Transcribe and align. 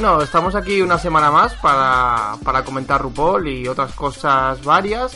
bueno, 0.00 0.22
estamos 0.22 0.54
aquí 0.54 0.80
una 0.80 0.98
semana 0.98 1.30
más 1.30 1.52
para, 1.56 2.32
para 2.42 2.64
comentar 2.64 3.02
RuPaul 3.02 3.46
y 3.46 3.68
otras 3.68 3.92
cosas 3.92 4.64
varias. 4.64 5.12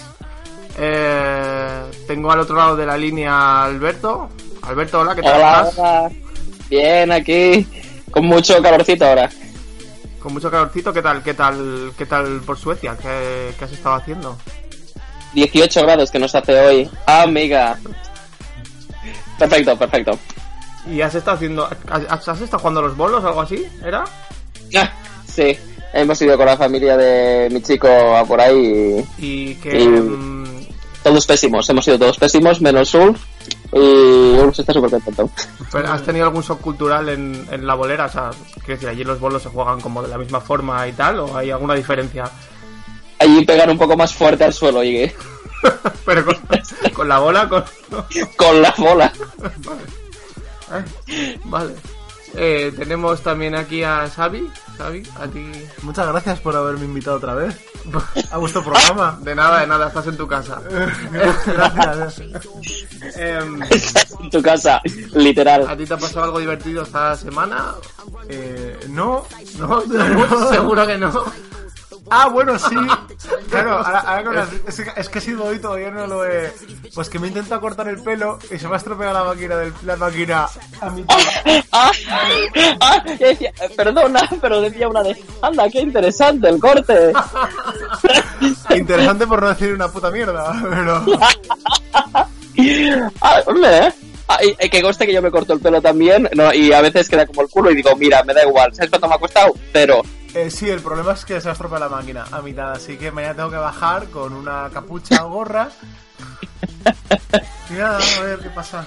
Eh, 0.77 1.85
tengo 2.07 2.31
al 2.31 2.41
otro 2.41 2.55
lado 2.55 2.77
de 2.77 2.85
la 2.85 2.95
línea 2.99 3.33
a 3.33 3.65
Alberto. 3.65 4.29
Alberto, 4.61 5.01
hola, 5.01 5.15
¿qué 5.15 5.23
tal 5.23 5.37
Hola, 5.37 5.67
estás? 5.67 5.79
hola. 5.79 6.11
Bien, 6.69 7.11
aquí 7.13 7.67
con 8.11 8.27
mucho 8.27 8.61
calorcito 8.61 9.07
ahora. 9.07 9.31
Con 10.23 10.35
mucho 10.35 10.51
calorcito, 10.51 10.93
¿qué 10.93 11.01
tal? 11.01 11.23
¿Qué 11.23 11.33
tal? 11.33 11.93
¿Qué 11.97 12.05
tal 12.05 12.43
por 12.43 12.59
Suecia? 12.59 12.95
¿Qué, 13.01 13.55
qué 13.59 13.65
has 13.65 13.73
estado 13.73 13.95
haciendo? 13.95 14.37
18 15.33 15.81
grados 15.81 16.11
que 16.11 16.19
nos 16.19 16.35
hace 16.35 16.61
hoy. 16.61 16.91
Amiga. 17.07 17.79
Perfecto, 19.39 19.79
perfecto. 19.79 20.19
¿Y 20.87 21.01
has 21.01 21.15
estado 21.15 21.39
haciendo... 21.39 21.67
¿Has, 21.89 22.29
has 22.29 22.41
estado 22.43 22.59
jugando 22.59 22.81
a 22.81 22.83
los 22.83 22.97
bolos 22.99 23.25
o 23.25 23.29
algo 23.29 23.41
así? 23.41 23.67
¿Era? 23.83 24.05
Ah, 24.81 24.93
Sí, 25.27 25.57
hemos 25.93 26.21
ido 26.23 26.37
con 26.37 26.47
la 26.47 26.57
familia 26.57 26.97
de 26.97 27.49
mi 27.51 27.61
chico 27.61 27.89
a 27.89 28.25
por 28.25 28.41
ahí 28.41 29.05
y 29.19 29.51
Y 29.51 29.55
que... 29.57 30.45
Todos 31.03 31.27
pésimos. 31.27 31.69
Hemos 31.69 31.85
sido 31.85 31.99
todos 31.99 32.17
pésimos, 32.17 32.63
menos 32.63 32.95
Ulf. 32.95 33.21
Y 33.73 33.79
Ulf 33.79 34.59
está 34.59 34.73
súper 34.73 34.91
contento. 34.91 35.29
Pero, 35.71 35.93
¿Has 35.93 36.03
tenido 36.03 36.25
algún 36.25 36.43
shock 36.43 36.61
cultural 36.63 37.11
en, 37.11 37.47
en 37.51 37.67
la 37.67 37.75
bolera? 37.75 38.07
O 38.07 38.09
sea, 38.09 38.31
quiero 38.65 38.75
decir, 38.75 38.89
allí 38.89 39.05
los 39.05 39.21
bolos 39.21 39.43
se 39.43 39.51
juegan 39.51 39.81
como 39.83 40.03
de 40.03 40.09
la 40.09 40.17
misma 40.17 40.41
forma 40.41 40.89
y 40.89 40.93
tal, 40.93 41.21
o 41.21 41.37
hay 41.37 41.51
alguna 41.51 41.75
diferencia? 41.75 42.25
Allí 43.19 43.45
pegan 43.45 43.71
un 43.71 43.79
poco 43.79 43.97
más 43.97 44.15
fuerte 44.15 44.45
al 44.45 44.55
suelo 44.55 44.83
y 44.83 45.13
Pero 46.07 46.25
con, 46.25 46.37
con 46.95 47.09
la 47.09 47.19
bola, 47.19 47.49
con... 47.49 47.65
con 48.37 48.63
la 48.63 48.75
bola. 48.79 49.13
Ay, 50.71 51.39
vale. 51.45 51.75
Eh, 52.37 52.73
tenemos 52.77 53.23
también 53.23 53.55
aquí 53.55 53.83
a 53.83 54.09
Xavi. 54.09 54.51
Xavi, 54.77 55.03
a 55.21 55.27
ti... 55.29 55.53
Muchas 55.83 56.09
gracias 56.09 56.41
por 56.41 56.57
haberme 56.57 56.85
invitado 56.85 57.17
otra 57.17 57.35
vez 57.35 57.57
a 58.31 58.39
vuestro 58.39 58.63
programa. 58.63 59.19
De 59.21 59.35
nada, 59.35 59.61
de 59.61 59.67
nada, 59.67 59.89
estás 59.89 60.07
en 60.09 60.17
tu 60.17 60.27
casa. 60.27 60.61
Gracias. 61.13 62.23
Em, 63.17 63.61
en 64.21 64.31
tu 64.31 64.43
casa, 64.43 64.81
literal. 65.15 65.67
¿A 65.69 65.77
ti 65.77 65.87
te 65.87 65.95
ha 65.95 65.99
pasado 65.99 66.25
algo 66.25 66.39
divertido 66.41 66.83
esta 66.83 67.17
semana? 67.17 67.75
Eh, 68.29 68.79
no, 68.89 69.25
¿No? 69.59 69.83
¿Seguro, 69.83 70.49
seguro 70.53 70.87
que 70.87 70.99
no. 70.99 71.25
Ah, 72.11 72.29
bueno, 72.29 72.59
sí. 72.59 72.75
Claro, 73.51 73.79
ahora, 73.79 74.01
ahora 74.01 74.25
con 74.25 74.35
las- 74.35 74.53
es, 74.67 74.77
que, 74.81 74.93
es 75.01 75.09
que 75.09 75.19
he 75.19 75.23
sido 75.23 75.45
hoy 75.45 75.59
todavía 75.61 75.91
no 75.91 76.07
lo 76.07 76.25
he. 76.25 76.53
Pues 76.95 77.09
que 77.09 77.19
me 77.21 77.29
intenta 77.29 77.61
cortar 77.61 77.87
el 77.89 78.03
pelo 78.03 78.39
y 78.51 78.59
se 78.59 78.67
me 78.67 78.75
ha 78.75 78.79
estropeado 78.79 79.13
la 79.15 79.25
máquina 79.25 79.57
del, 79.57 79.73
la 79.85 79.97
máquina 79.97 80.47
a 80.81 80.91
mitad. 80.91 81.17
Ah, 81.73 81.93
ah, 82.81 83.03
decía, 83.19 83.53
perdona, 83.77 84.21
pero 84.41 84.61
decía 84.61 84.89
una 84.89 85.03
de, 85.03 85.17
anda, 85.41 85.69
qué 85.71 85.81
interesante 85.81 86.49
el 86.49 86.59
corte. 86.59 87.13
Interesante 88.75 89.27
por 89.27 89.41
no 89.43 89.49
decir 89.49 89.73
una 89.73 89.89
puta 89.89 90.11
mierda, 90.11 90.53
pero. 90.71 91.05
Ah, 93.21 93.41
hombre, 93.47 93.79
¿eh? 93.89 93.93
Ah, 94.29 94.39
y, 94.43 94.51
y 94.65 94.71
que 94.71 94.81
conste 94.83 95.07
que 95.07 95.13
yo 95.13 95.21
me 95.21 95.31
corto 95.31 95.53
el 95.53 95.61
pelo 95.61 95.83
también, 95.83 96.29
no, 96.35 96.53
y 96.53 96.73
a 96.73 96.81
veces 96.81 97.09
queda 97.09 97.27
como 97.27 97.43
el 97.43 97.49
culo 97.49 97.71
y 97.71 97.75
digo, 97.77 97.95
mira, 97.97 98.23
me 98.25 98.33
da 98.33 98.43
igual, 98.43 98.75
¿sabes 98.75 98.89
cuánto 98.91 99.07
me 99.09 99.15
ha 99.15 99.19
costado? 99.19 99.53
Pero, 99.73 100.03
Eh, 100.35 100.51
sí, 100.51 100.69
el 100.69 100.81
problema 100.81 101.13
es 101.13 101.25
que 101.25 101.41
se 101.41 101.49
ha 101.49 101.53
estropeado 101.53 101.85
la 101.89 101.95
máquina 101.95 102.25
a 102.33 102.41
mitad, 102.41 102.73
así 102.73 102.97
que 102.97 103.11
mañana 103.13 103.35
tengo 103.35 103.51
que 103.51 103.57
bajar 103.57 104.07
con 104.09 104.33
una 104.33 104.71
capucha 104.73 105.25
o 105.27 105.31
gorra. 105.31 105.69
Y 107.71 107.75
nada, 107.75 107.99
a 107.99 108.23
ver 108.23 108.39
qué 108.41 108.51
pasa. 108.51 108.87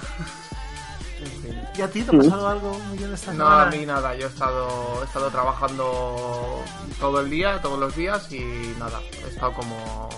¿Y 1.77 1.81
a 1.81 1.89
ti 1.91 2.01
te 2.01 2.15
ha 2.15 2.19
pasado 2.19 2.47
algo 2.47 2.79
muy 2.87 2.97
bien 2.97 3.13
esta 3.13 3.31
No, 3.33 3.45
semana? 3.45 3.63
a 3.63 3.65
mí 3.71 3.85
nada, 3.85 4.15
yo 4.15 4.25
he 4.25 4.29
estado, 4.29 4.67
he 5.01 5.05
estado 5.05 5.29
trabajando 5.29 6.63
todo 6.99 7.19
el 7.19 7.29
día, 7.29 7.61
todos 7.61 7.77
los 7.79 7.95
días 7.95 8.31
y 8.31 8.73
nada, 8.79 8.99
he 9.25 9.29
estado 9.29 9.53
como... 9.53 10.09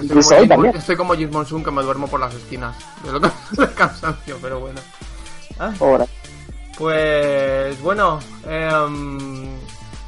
Estoy 0.00 0.08
como, 0.22 0.28
hoy 0.28 0.38
Jim, 0.40 0.48
también. 0.48 0.76
estoy 0.76 0.96
como 0.96 1.14
Jim 1.14 1.30
Monsoon 1.32 1.64
que 1.64 1.70
me 1.70 1.82
duermo 1.82 2.06
por 2.08 2.18
las 2.20 2.32
esquinas. 2.34 2.76
De 3.04 3.12
lo 3.12 3.20
que 3.20 3.30
de 3.60 3.74
cansancio, 3.74 4.38
pero 4.40 4.60
bueno. 4.60 4.80
ahora. 5.80 6.06
Pues 6.78 7.80
bueno, 7.82 8.18
em, 8.46 9.50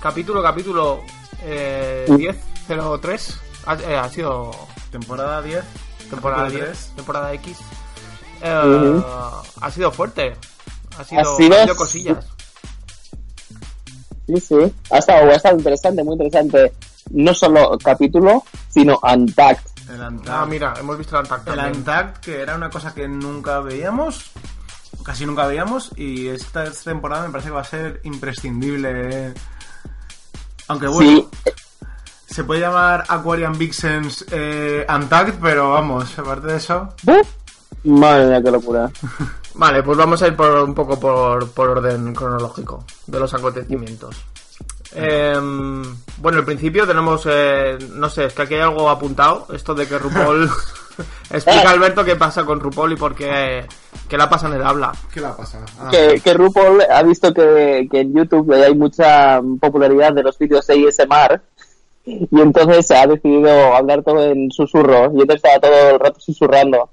capítulo, 0.01 0.43
capítulo 0.43 1.03
eh, 1.43 2.07
Mm. 2.09 2.15
10.03. 2.69 3.37
Ha, 3.67 3.75
eh, 3.75 3.97
ha 3.99 4.09
sido 4.09 4.53
Temporada 4.91 5.43
10. 5.43 5.63
temporada 6.09 6.45
capítulo 6.45 6.65
10, 6.67 6.79
3. 6.79 6.93
temporada 6.97 7.33
X. 7.35 7.59
Eh, 8.43 8.91
Ujú. 8.97 9.05
Ha 9.61 9.71
sido 9.71 9.91
fuerte. 9.93 10.37
Ha 10.99 11.05
sido, 11.05 11.21
Ha 11.21 11.37
sido- 11.37 11.57
ha 11.57 11.63
sido 11.63 11.77
cosillas. 11.77 12.25
Sí, 14.27 14.41
sí, 14.41 14.75
ha 14.91 14.99
estado, 14.99 15.31
ha 15.31 15.35
estado 15.35 15.57
interesante, 15.59 16.03
muy 16.03 16.15
interesante. 16.15 16.73
No 17.11 17.35
solo 17.35 17.77
capítulo, 17.83 18.43
sino 18.71 18.99
Untact. 19.03 19.67
El. 19.91 20.01
Ah, 20.29 20.47
mira, 20.49 20.73
hemos 20.79 20.97
visto 20.97 21.15
el 21.15 21.21
Antac 21.27 21.41
El 21.41 21.45
también. 21.57 21.67
Antac, 21.77 22.21
que 22.21 22.41
era 22.41 22.55
una 22.55 22.71
cosa 22.71 22.95
que 22.95 23.07
nunca 23.07 23.61
veíamos. 23.61 24.31
Casi 25.05 25.27
nunca 25.27 25.47
veíamos. 25.47 25.91
Y 25.97 26.29
esta, 26.29 26.65
temporada 26.71 27.27
me 27.27 27.33
parece 27.33 27.49
que 27.51 27.55
va 27.55 27.61
a 27.61 27.65
ser 27.65 28.01
imprescindible. 28.05 28.91
eh. 29.29 29.35
Aunque 30.69 30.87
bueno, 30.87 31.11
Sí, 31.11 31.29
se 32.27 32.45
puede 32.45 32.61
llamar 32.61 33.05
Aquarian 33.09 33.59
Vixens 33.59 34.25
eh, 34.31 34.87
Untagged, 34.89 35.35
pero 35.43 35.73
vamos, 35.73 36.19
aparte 36.19 36.47
de 36.47 36.57
eso. 36.57 36.89
¡Buf! 37.03 37.29
Madre 37.85 38.27
mía, 38.29 38.43
qué 38.43 38.51
locura. 38.51 38.91
Vale, 39.55 39.83
pues 39.83 39.97
vamos 39.97 40.23
a 40.23 40.29
ir 40.29 40.37
por, 40.37 40.51
un 40.63 40.75
poco 40.75 40.99
por, 40.99 41.51
por 41.51 41.71
orden 41.71 42.15
cronológico 42.15 42.85
de 43.07 43.21
los 43.21 43.33
acontecimientos. 43.35 44.17
Em, 44.95 45.83
bueno, 46.19 46.39
al 46.39 46.45
principio 46.45 46.87
tenemos, 46.87 47.27
eh, 47.29 47.79
no 47.93 48.09
sé, 48.09 48.27
es 48.27 48.33
que 48.33 48.43
aquí 48.43 48.55
hay 48.55 48.61
algo 48.61 48.89
apuntado, 48.89 49.47
esto 49.53 49.75
de 49.75 49.89
que 49.89 49.99
RuPaul 49.99 50.51
Explica 51.31 51.71
Alberto 51.71 52.05
qué 52.05 52.17
pasa 52.17 52.45
con 52.45 52.61
RuPaul 52.61 52.93
y 52.93 52.97
por 52.97 53.15
qué, 53.15 53.65
qué 54.09 54.17
la 54.17 54.29
pasa 54.29 54.47
en 54.47 54.55
el 54.55 54.63
habla. 54.63 54.93
¿Qué 55.13 55.21
le 55.21 55.29
pasa? 55.29 55.65
Ah, 55.79 55.89
que, 55.91 56.21
que 56.21 56.35
RuPaul 56.35 56.83
ha 56.83 57.03
visto 57.03 57.33
que, 57.33 57.89
que 57.91 58.01
en 58.01 58.15
YouTube 58.15 58.53
hay 58.53 58.75
mucha 58.75 59.41
popularidad 59.61 60.13
de 60.13 60.23
los 60.23 60.39
vídeos 60.39 60.69
ASMR 60.69 61.41
y 62.05 62.41
entonces 62.41 62.91
ha 62.91 63.07
decidido 63.07 63.75
hablar 63.75 64.03
todo 64.03 64.23
en 64.23 64.51
susurro 64.51 65.07
y 65.15 65.23
entonces 65.23 65.37
estaba 65.37 65.61
todo 65.61 65.91
el 65.91 66.01
rato 66.01 66.21
susurrando. 66.21 66.91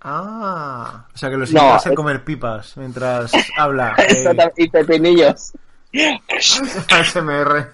Ah. 0.00 1.06
O 1.14 1.18
sea, 1.18 1.30
que 1.30 1.36
los 1.36 1.52
No, 1.52 1.74
a 1.74 1.76
es- 1.76 1.90
comer 1.94 2.24
pipas 2.24 2.76
mientras 2.76 3.32
habla. 3.58 3.94
Ey. 3.98 4.04
Exactamente, 4.08 4.62
y 4.62 4.68
pepinillos. 4.68 5.52
ASMR. 6.90 7.70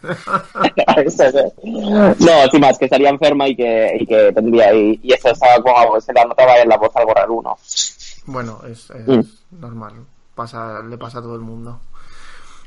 no, 2.21 2.47
sin 2.51 2.61
más, 2.61 2.79
que 2.79 2.85
estaría 2.85 3.09
enferma 3.09 3.49
y 3.49 3.57
que, 3.57 3.97
y 4.01 4.07
que 4.07 4.33
tendría, 4.33 4.73
y, 4.75 5.01
y 5.03 5.13
eso 5.13 5.31
estaba 5.31 5.61
como, 5.63 6.01
se 6.01 6.13
le 6.13 6.25
notaba 6.25 6.57
en 6.59 6.69
la 6.69 6.77
voz 6.77 6.95
algo 6.95 7.13
raro 7.15 7.33
uno. 7.35 7.57
Bueno, 8.27 8.61
es, 8.69 8.91
es 8.91 9.07
Mm. 9.09 9.61
normal. 9.61 9.93
Pasa, 10.35 10.81
le 10.83 10.97
pasa 10.97 11.19
a 11.19 11.23
todo 11.23 11.35
el 11.35 11.41
mundo. 11.41 11.81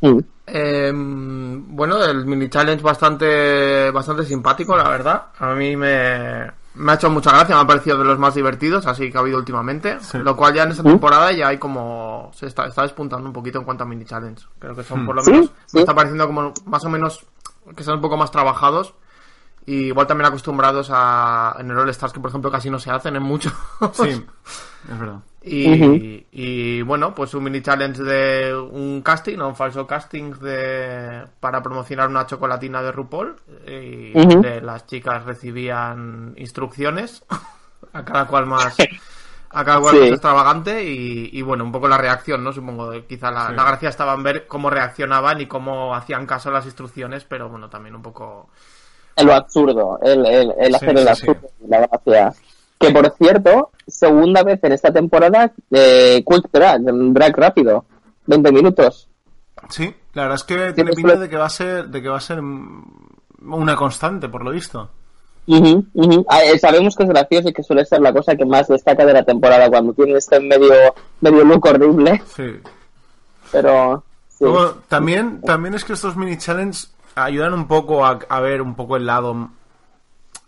Mm. 0.01 0.19
Eh, 0.47 0.91
bueno, 0.93 2.03
el 2.03 2.25
mini 2.25 2.49
challenge 2.49 2.83
bastante, 2.83 3.89
bastante 3.91 4.25
simpático, 4.25 4.75
la 4.75 4.89
verdad. 4.89 5.23
A 5.39 5.53
mí 5.53 5.75
me, 5.77 6.51
me 6.75 6.91
ha 6.91 6.95
hecho 6.95 7.09
mucha 7.09 7.31
gracia, 7.31 7.55
me 7.55 7.61
ha 7.61 7.67
parecido 7.67 7.97
de 7.97 8.05
los 8.05 8.19
más 8.19 8.35
divertidos, 8.35 8.85
así 8.85 9.11
que 9.11 9.17
ha 9.17 9.21
habido 9.21 9.37
últimamente. 9.37 9.99
Sí. 10.01 10.17
Lo 10.19 10.35
cual 10.35 10.53
ya 10.53 10.63
en 10.63 10.71
esta 10.71 10.83
¿Mm? 10.83 10.87
temporada 10.87 11.31
ya 11.31 11.47
hay 11.47 11.57
como, 11.57 12.31
se 12.33 12.47
está, 12.47 12.65
está 12.67 12.83
despuntando 12.83 13.27
un 13.27 13.33
poquito 13.33 13.59
en 13.59 13.65
cuanto 13.65 13.83
a 13.83 13.87
mini 13.87 14.05
challenge. 14.05 14.45
Creo 14.59 14.75
que 14.75 14.83
son 14.83 15.05
por 15.05 15.15
lo 15.15 15.23
Sí, 15.23 15.31
menos, 15.31 15.45
sí. 15.65 15.77
me 15.77 15.79
está 15.81 15.93
pareciendo 15.95 16.27
como 16.27 16.53
más 16.65 16.83
o 16.85 16.89
menos 16.89 17.25
que 17.75 17.83
son 17.83 17.95
un 17.95 18.01
poco 18.01 18.17
más 18.17 18.29
trabajados. 18.31 18.93
Y 19.67 19.87
igual 19.87 20.05
también 20.05 20.27
acostumbrados 20.27 20.89
a, 20.91 21.55
en 21.59 21.71
el 21.71 21.77
All 21.79 21.89
Stars 21.89 22.13
que 22.13 22.19
por 22.19 22.29
ejemplo 22.29 22.51
casi 22.51 22.69
no 22.69 22.77
se 22.79 22.91
hacen 22.91 23.15
en 23.15 23.23
mucho. 23.23 23.51
Sí, 23.93 24.09
es 24.91 24.99
verdad. 24.99 25.19
Y, 25.41 26.25
y, 26.31 26.81
bueno, 26.81 27.13
pues 27.13 27.33
un 27.35 27.43
mini 27.43 27.61
challenge 27.61 28.01
de 28.01 28.55
un 28.55 29.03
casting, 29.03 29.37
o 29.39 29.47
un 29.47 29.55
falso 29.55 29.85
casting 29.85 30.33
de 30.39 31.23
para 31.39 31.61
promocionar 31.61 32.09
una 32.09 32.25
chocolatina 32.25 32.81
de 32.81 32.91
RuPaul. 32.91 33.35
Y 33.67 34.11
Ujú. 34.17 34.27
donde 34.27 34.61
las 34.61 34.87
chicas 34.87 35.23
recibían 35.23 36.33
instrucciones, 36.37 37.23
a 37.93 38.03
cada 38.03 38.25
cual 38.25 38.47
más, 38.47 38.75
a 39.51 39.63
cada 39.63 39.79
cual 39.81 39.95
Sí. 39.95 40.01
más 40.01 40.09
extravagante. 40.09 40.83
Y, 40.83 41.29
y 41.33 41.41
bueno, 41.43 41.63
un 41.63 41.71
poco 41.71 41.87
la 41.87 41.99
reacción, 41.99 42.43
¿no? 42.43 42.51
Supongo, 42.51 42.91
quizá 43.07 43.29
la, 43.29 43.49
Sí. 43.49 43.53
la 43.55 43.63
gracia 43.65 43.89
estaba 43.89 44.15
en 44.15 44.23
ver 44.23 44.47
cómo 44.47 44.71
reaccionaban 44.71 45.41
y 45.41 45.45
cómo 45.45 45.93
hacían 45.95 46.25
caso 46.25 46.49
a 46.49 46.53
las 46.53 46.65
instrucciones, 46.65 47.23
pero 47.23 47.49
bueno, 47.49 47.69
también 47.69 47.95
un 47.95 48.01
poco. 48.01 48.49
En 49.17 49.27
lo 49.27 49.33
absurdo, 49.33 49.99
el, 50.01 50.25
el, 50.25 50.53
el 50.59 50.69
Sí, 50.69 50.75
hacer 50.75 50.89
sí, 50.89 50.95
el 50.95 51.03
sí. 51.03 51.07
absurdo, 51.09 51.49
la 51.67 51.87
gracia. 51.87 52.33
Que 52.77 52.91
por 52.91 53.09
cierto, 53.17 53.71
segunda 53.87 54.43
vez 54.43 54.59
en 54.63 54.73
esta 54.73 54.91
temporada, 54.91 55.51
eh, 55.71 56.23
Quick 56.27 56.49
Drag, 56.51 56.81
un 56.81 57.13
drag 57.13 57.35
rápido, 57.37 57.85
20 58.25 58.51
minutos. 58.51 59.07
Sí, 59.69 59.93
la 60.13 60.23
verdad 60.23 60.35
es 60.35 60.43
que 60.43 60.73
tiene 60.73 60.91
pinta 60.91 61.15
de 61.15 61.29
que 61.29 61.37
va 61.37 61.45
a 61.45 61.49
ser, 61.49 61.87
de 61.87 62.01
que 62.01 62.09
va 62.09 62.17
a 62.17 62.21
ser 62.21 62.39
una 62.41 63.75
constante, 63.75 64.27
por 64.27 64.43
lo 64.43 64.51
visto. 64.51 64.89
Ah, 66.27 66.43
eh, 66.43 66.57
sabemos 66.59 66.95
que 66.95 67.03
es 67.03 67.09
gracioso 67.09 67.49
y 67.49 67.53
que 67.53 67.63
suele 67.63 67.85
ser 67.85 68.01
la 68.01 68.11
cosa 68.11 68.35
que 68.35 68.45
más 68.45 68.67
destaca 68.67 69.05
de 69.05 69.13
la 69.13 69.23
temporada 69.23 69.69
cuando 69.69 69.93
tiene 69.93 70.17
este 70.17 70.39
medio, 70.39 70.73
medio 71.21 71.43
look 71.45 71.65
horrible, 71.67 72.21
Sí. 72.35 72.51
pero 73.51 74.03
sí. 74.29 74.43
Luego, 74.43 74.75
también, 74.87 75.41
también 75.41 75.75
es 75.75 75.85
que 75.85 75.93
estos 75.93 76.15
mini 76.17 76.37
challenge 76.37 76.87
ayudan 77.15 77.53
un 77.53 77.67
poco 77.67 78.05
a, 78.05 78.19
a 78.29 78.39
ver 78.41 78.61
un 78.61 78.75
poco 78.75 78.97
el 78.97 79.05
lado 79.05 79.49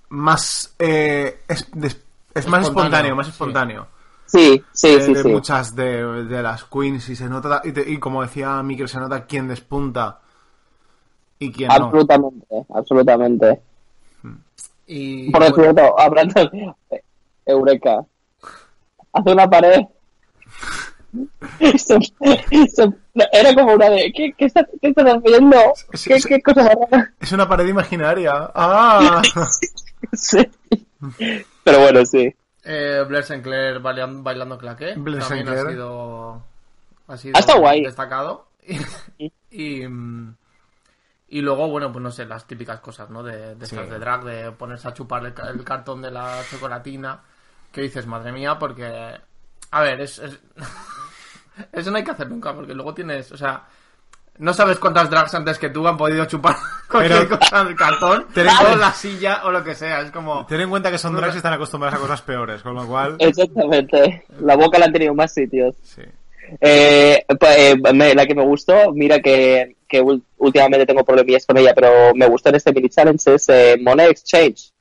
más 0.09 0.75
eh, 0.79 1.41
es, 1.47 1.69
des- 1.73 2.01
es 2.33 2.47
más 2.47 2.61
Espontáneo, 2.67 2.67
espontáneo, 2.69 3.15
más 3.15 3.27
espontáneo. 3.27 3.87
Sí, 4.25 4.63
sí, 4.73 4.95
de, 4.95 5.01
sí, 5.01 5.13
de 5.13 5.23
sí. 5.23 5.29
muchas 5.29 5.75
de, 5.75 6.25
de 6.25 6.43
las 6.43 6.65
queens 6.65 7.07
y 7.09 7.15
se 7.15 7.29
nota 7.29 7.61
y, 7.63 7.71
te- 7.71 7.89
y 7.89 7.97
como 7.97 8.21
decía 8.21 8.61
Mikel 8.63 8.89
se 8.89 8.99
nota 8.99 9.25
quién 9.25 9.47
despunta 9.47 10.19
y 11.39 11.51
quién 11.51 11.69
no. 11.69 11.75
Absolutamente, 11.75 12.65
absolutamente. 12.73 13.61
Y, 14.87 15.31
Por 15.31 15.41
bueno, 15.41 15.55
cierto, 15.55 15.99
hablando 15.99 16.45
de 16.89 17.03
Eureka, 17.45 18.05
hace 19.13 19.31
una 19.31 19.49
pared. 19.49 19.81
Se- 21.77 21.99
se- 22.67 22.93
era 23.31 23.53
como 23.55 23.73
una 23.73 23.89
de. 23.89 24.11
¿Qué, 24.15 24.33
qué, 24.37 24.45
estás, 24.45 24.65
qué 24.81 24.89
estás 24.89 25.05
haciendo? 25.05 25.57
¿Qué, 25.91 25.97
sí. 25.97 26.27
qué 26.27 26.41
cosa 26.41 26.63
rara? 26.63 27.13
Es 27.19 27.31
una 27.31 27.47
pared 27.47 27.67
imaginaria. 27.67 28.51
Ah. 28.53 29.21
Sí. 30.13 30.47
Pero 31.63 31.79
bueno, 31.79 32.05
sí. 32.05 32.33
Eh, 32.63 33.03
Blair 33.07 33.23
Sinclair 33.23 33.79
bailan- 33.81 34.23
bailando 34.23 34.57
claqué. 34.57 34.93
Blair 34.95 35.23
también 35.23 35.45
Sinclair. 35.47 35.67
ha 35.67 35.71
sido, 35.71 36.43
ha 37.07 37.17
sido 37.17 37.59
guay. 37.59 37.83
destacado. 37.83 38.47
y, 39.49 39.87
mm, 39.87 40.35
y 41.29 41.41
luego, 41.41 41.67
bueno, 41.69 41.91
pues 41.91 42.03
no 42.03 42.11
sé, 42.11 42.25
las 42.25 42.45
típicas 42.45 42.79
cosas, 42.79 43.09
¿no? 43.09 43.23
De, 43.23 43.55
de 43.55 43.65
estas 43.65 43.89
de 43.89 43.99
drag, 43.99 44.23
de 44.23 44.51
ponerse 44.51 44.87
a 44.87 44.93
chupar 44.93 45.25
el, 45.25 45.33
ca- 45.33 45.49
el 45.49 45.63
cartón 45.63 46.01
de 46.01 46.11
la 46.11 46.41
chocolatina. 46.49 47.21
Que 47.71 47.81
dices, 47.81 48.05
madre 48.07 48.31
mía, 48.31 48.57
porque. 48.59 49.13
A 49.71 49.81
ver, 49.81 50.01
es. 50.01 50.19
es- 50.19 50.39
Eso 51.71 51.91
no 51.91 51.97
hay 51.97 52.03
que 52.03 52.11
hacer 52.11 52.29
nunca, 52.29 52.53
porque 52.53 52.73
luego 52.73 52.93
tienes. 52.93 53.31
O 53.31 53.37
sea. 53.37 53.63
No 54.39 54.53
sabes 54.53 54.77
cuántas 54.77 55.09
drags 55.09 55.33
antes 55.33 55.57
que 55.57 55.69
tú 55.71 55.87
han 55.87 55.97
podido 55.97 56.23
chupar 56.25 56.55
cualquier 56.91 57.27
Pero- 57.27 57.39
cosa 57.39 57.63
del 57.63 57.75
cartón, 57.75 58.27
o 58.35 58.75
la 58.75 58.91
silla, 58.93 59.41
o 59.45 59.51
lo 59.51 59.63
que 59.63 59.73
sea. 59.73 60.01
Es 60.01 60.11
como. 60.11 60.45
Ten 60.45 60.61
en 60.61 60.69
cuenta 60.69 60.91
que 60.91 60.99
son 60.99 61.15
drags 61.15 61.33
y 61.33 61.37
están 61.37 61.53
acostumbrados 61.53 61.97
a 61.97 62.01
cosas 62.01 62.21
peores, 62.21 62.61
con 62.61 62.75
lo 62.75 62.85
cual. 62.85 63.15
Exactamente. 63.17 64.25
La 64.41 64.55
boca 64.55 64.77
la 64.77 64.85
han 64.85 64.93
tenido 64.93 65.15
más 65.15 65.33
sitios. 65.33 65.75
Sí. 65.81 66.03
Eh, 66.61 67.25
pa- 67.39 67.55
eh, 67.57 67.75
me- 67.93 68.13
la 68.13 68.25
que 68.27 68.35
me 68.35 68.43
gustó, 68.45 68.91
mira 68.93 69.19
que, 69.19 69.75
que 69.87 70.01
últimamente 70.37 70.85
tengo 70.85 71.03
problemillas 71.03 71.45
con 71.45 71.57
ella, 71.57 71.73
pero 71.73 72.13
me 72.15 72.27
gustó 72.27 72.49
en 72.49 72.55
este 72.55 72.71
mini 72.71 72.89
challenge 72.89 73.33
es 73.33 73.49
eh, 73.49 73.75
Money 73.81 74.07
Exchange. 74.11 74.71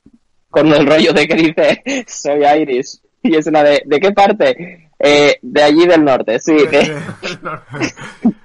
Con 0.49 0.71
el 0.71 0.85
rollo 0.87 1.11
de 1.13 1.27
que 1.27 1.35
dice, 1.35 1.83
soy 2.07 2.45
Iris. 2.61 3.01
Y 3.23 3.35
es 3.35 3.47
una 3.47 3.63
de, 3.63 3.81
¿de 3.85 3.99
qué 3.99 4.11
parte? 4.11 4.86
Eh, 4.99 5.37
de 5.41 5.63
allí 5.63 5.85
del 5.85 6.03
norte, 6.03 6.39
sí. 6.39 6.55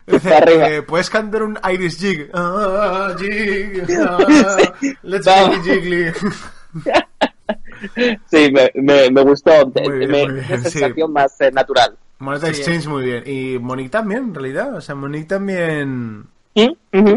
Dice, 0.07 0.35
Arriba. 0.35 0.69
eh, 0.69 0.83
¿Puedes 0.83 1.09
cantar 1.09 1.43
un 1.43 1.59
Irish 1.73 1.99
jig? 1.99 2.31
Ah, 2.35 3.15
jig, 3.19 3.83
ah, 3.99 4.19
let's 5.03 5.25
Vamos. 5.27 5.57
make 5.57 5.71
it 5.71 5.83
jiggly. 5.83 6.13
sí, 8.31 8.53
me, 8.53 8.71
me, 8.75 9.11
me 9.11 9.23
gustó. 9.23 9.51
Muy 9.83 9.99
bien, 9.99 10.11
me, 10.11 10.27
muy 10.27 10.35
bien, 10.35 10.47
una 10.49 10.59
sí. 10.59 10.71
sensación 10.71 11.13
más 11.13 11.41
eh, 11.41 11.51
natural. 11.51 11.97
Moneta 12.19 12.47
Sí, 12.53 12.61
Exchange 12.61 12.87
muy 12.87 13.05
bien. 13.05 13.23
Y 13.27 13.59
Monique 13.59 13.91
también, 13.91 14.25
en 14.25 14.35
realidad. 14.35 14.75
O 14.77 14.81
sea, 14.81 14.95
Monique 14.95 15.27
también, 15.27 16.27
¿Mm? 16.55 17.17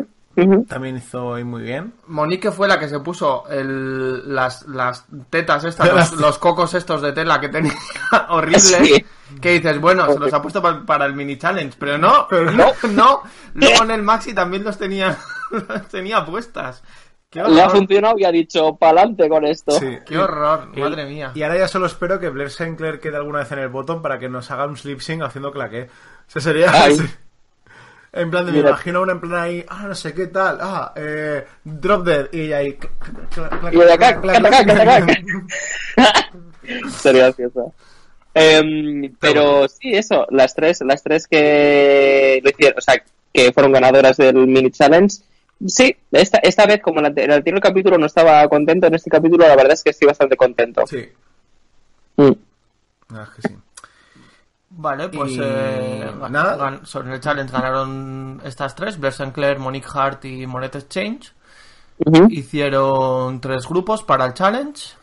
También 0.68 0.98
hizo 0.98 1.34
ahí 1.36 1.44
muy 1.44 1.62
bien. 1.64 1.94
Monique 2.08 2.52
fue 2.52 2.68
la 2.68 2.78
que 2.80 2.90
se 2.90 3.00
puso 3.00 3.44
el, 3.50 4.34
las, 4.36 4.68
las 4.68 5.06
tetas 5.30 5.64
estas, 5.64 5.92
los, 5.94 6.12
los 6.22 6.38
cocos 6.38 6.74
estos 6.74 7.02
de 7.02 7.14
tela 7.14 7.40
que 7.40 7.50
tenía 7.50 7.74
horrible. 8.30 8.60
Sí. 8.60 9.06
Que 9.42 9.52
dices, 9.52 9.80
bueno, 9.80 10.12
se 10.12 10.20
los 10.20 10.34
ha 10.34 10.42
puesto 10.42 10.62
pa- 10.62 10.86
para, 10.86 11.06
el 11.06 11.14
mini 11.14 11.38
challenge, 11.38 11.76
pero 11.80 11.98
no, 11.98 12.28
no, 12.32 12.72
no. 12.92 13.22
Luego 13.54 13.84
en 13.84 13.92
el 13.92 14.04
maxi 14.04 14.34
también 14.34 14.64
los 14.64 14.78
tenía, 14.78 15.18
los 15.52 15.88
tenía 15.90 16.26
puestas. 16.26 16.84
Le 17.34 17.42
ha 17.42 17.66
horror, 17.66 17.72
funcionado 17.80 18.16
y 18.18 18.24
ha 18.24 18.32
dicho, 18.32 18.78
pa'lante 18.78 19.28
con 19.28 19.46
esto. 19.46 19.72
Sí. 19.72 19.98
qué 20.06 20.18
horror, 20.18 20.70
Y- 20.74 20.80
madre 20.80 21.06
mía. 21.06 21.32
Y 21.36 21.44
ahora 21.44 21.58
ya 21.58 21.68
solo 21.68 21.86
espero 21.88 22.18
que 22.18 22.30
Blair 22.30 22.50
Sinclair 22.50 23.00
quede 23.02 23.18
alguna 23.18 23.40
vez 23.40 23.52
en 23.52 23.60
el 23.60 23.68
botón 23.68 24.02
para 24.02 24.20
que 24.20 24.30
nos 24.30 24.50
haga 24.52 24.66
un 24.68 24.78
slip 24.78 25.02
sync 25.02 25.22
haciendo 25.24 25.52
claqué. 25.52 25.90
O 26.28 26.32
sea, 26.32 26.42
sería 26.42 26.72
Ay. 26.72 26.98
En 28.18 28.32
plan 28.32 28.46
de, 28.46 28.52
me 28.54 28.60
Mira. 28.60 28.70
imagino 28.70 29.02
una 29.02 29.12
en 29.12 29.20
plan 29.20 29.34
ahí, 29.34 29.66
ah, 29.68 29.86
no 29.90 29.94
sé 29.96 30.14
qué 30.14 30.28
tal, 30.28 30.58
ah, 30.62 30.94
eh, 30.96 31.46
drop 31.66 32.06
dead, 32.06 32.32
y 32.32 32.54
ahí, 32.54 32.70
cl- 32.80 32.90
cl- 33.30 33.50
cl- 33.60 33.74
Y 33.74 33.78
de 33.78 33.92
acá, 33.94 34.22
cl- 34.22 34.32
cl- 34.40 35.46
cl-. 35.96 36.90
Sería 36.92 37.24
gracioso. 37.26 37.74
Em, 38.34 39.14
pero 39.20 39.68
sí, 39.68 39.94
eso, 39.96 40.26
las 40.30 40.54
tres, 40.56 40.82
las 40.86 41.04
tres 41.04 41.28
que 41.28 42.40
lo 42.44 42.50
hicieron, 42.50 42.78
o 42.78 42.82
sea, 42.82 42.96
que 43.34 43.52
fueron 43.54 43.72
ganadoras 43.74 44.18
del 44.18 44.36
mini 44.48 44.72
challenge. 44.72 45.18
Sí, 45.68 45.96
esta, 46.12 46.38
esta 46.40 46.66
vez, 46.66 46.82
como 46.82 47.00
en 47.00 47.06
el- 47.08 47.20
en 47.20 47.32
el 47.32 47.38
anterior 47.38 47.62
capítulo 47.62 47.98
no 47.98 48.06
estaba 48.08 48.48
contento, 48.50 48.88
en 48.88 48.96
este 48.96 49.10
capítulo 49.10 49.48
la 49.48 49.56
verdad 49.56 49.74
es 49.74 49.84
que 49.84 49.90
estoy 49.92 50.08
bastante 50.08 50.36
contento. 50.38 50.86
Sí, 50.88 51.06
Mm. 52.18 52.32
la 53.10 53.18
verdad 53.20 53.34
es 53.38 53.42
que 53.42 53.48
sí. 53.50 53.56
Vale, 54.78 55.08
pues 55.10 55.32
Y 55.32 55.40
eh, 55.42 56.12
nada. 56.30 56.58
gan- 56.58 56.86
sobre 56.86 57.14
el 57.14 57.20
challenge 57.22 57.52
ganaron 57.52 58.42
estas 58.44 58.76
tres, 58.76 59.00
Blair 59.00 59.14
Sinclair, 59.14 59.58
Monique 59.58 59.88
Hart 59.94 60.26
y 60.26 60.46
Monette 60.46 60.76
Exchange. 60.76 61.32
Hicieron 62.30 63.40
tres 63.40 63.66
grupos 63.68 64.04
para 64.04 64.26
el 64.26 64.34
challenge 64.34 64.94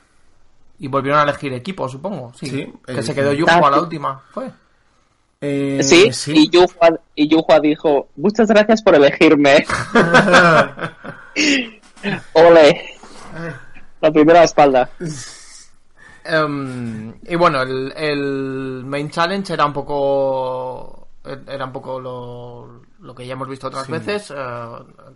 y 0.78 0.88
volvieron 0.88 1.20
a 1.20 1.22
elegir 1.22 1.54
equipo, 1.54 1.88
supongo. 1.88 2.32
Sí, 2.34 2.46
Sí, 2.48 2.72
que 2.86 2.98
eh, 2.98 3.02
se 3.02 3.14
quedó. 3.14 3.32
Yujo 3.32 3.66
a 3.66 3.70
la 3.70 3.80
última, 3.80 4.20
fue. 4.32 4.50
Eh, 5.40 5.80
Sí, 5.82 6.10
y 6.34 6.50
Yuhua, 6.50 7.00
y 7.16 7.28
Yuhua 7.28 7.58
dijo, 7.60 8.08
muchas 8.16 8.46
gracias 8.48 8.82
por 8.82 8.94
elegirme. 8.94 9.64
Ole. 12.34 12.84
La 14.00 14.10
primera 14.12 14.44
espalda. 14.44 14.90
Em, 16.24 17.14
y 17.22 17.34
bueno, 17.36 17.62
el, 17.62 17.92
el 17.96 18.82
main 18.86 19.10
challenge 19.10 19.52
era 19.52 19.64
un 19.66 19.72
poco 19.72 21.08
era 21.24 21.64
un 21.66 21.72
poco 21.72 22.00
lo, 22.00 22.82
lo 23.00 23.14
que 23.14 23.24
ya 23.26 23.34
hemos 23.34 23.46
visto 23.48 23.68
otras 23.68 23.86
Sí. 23.86 23.92
veces. 23.92 24.32
eh, 24.36 24.68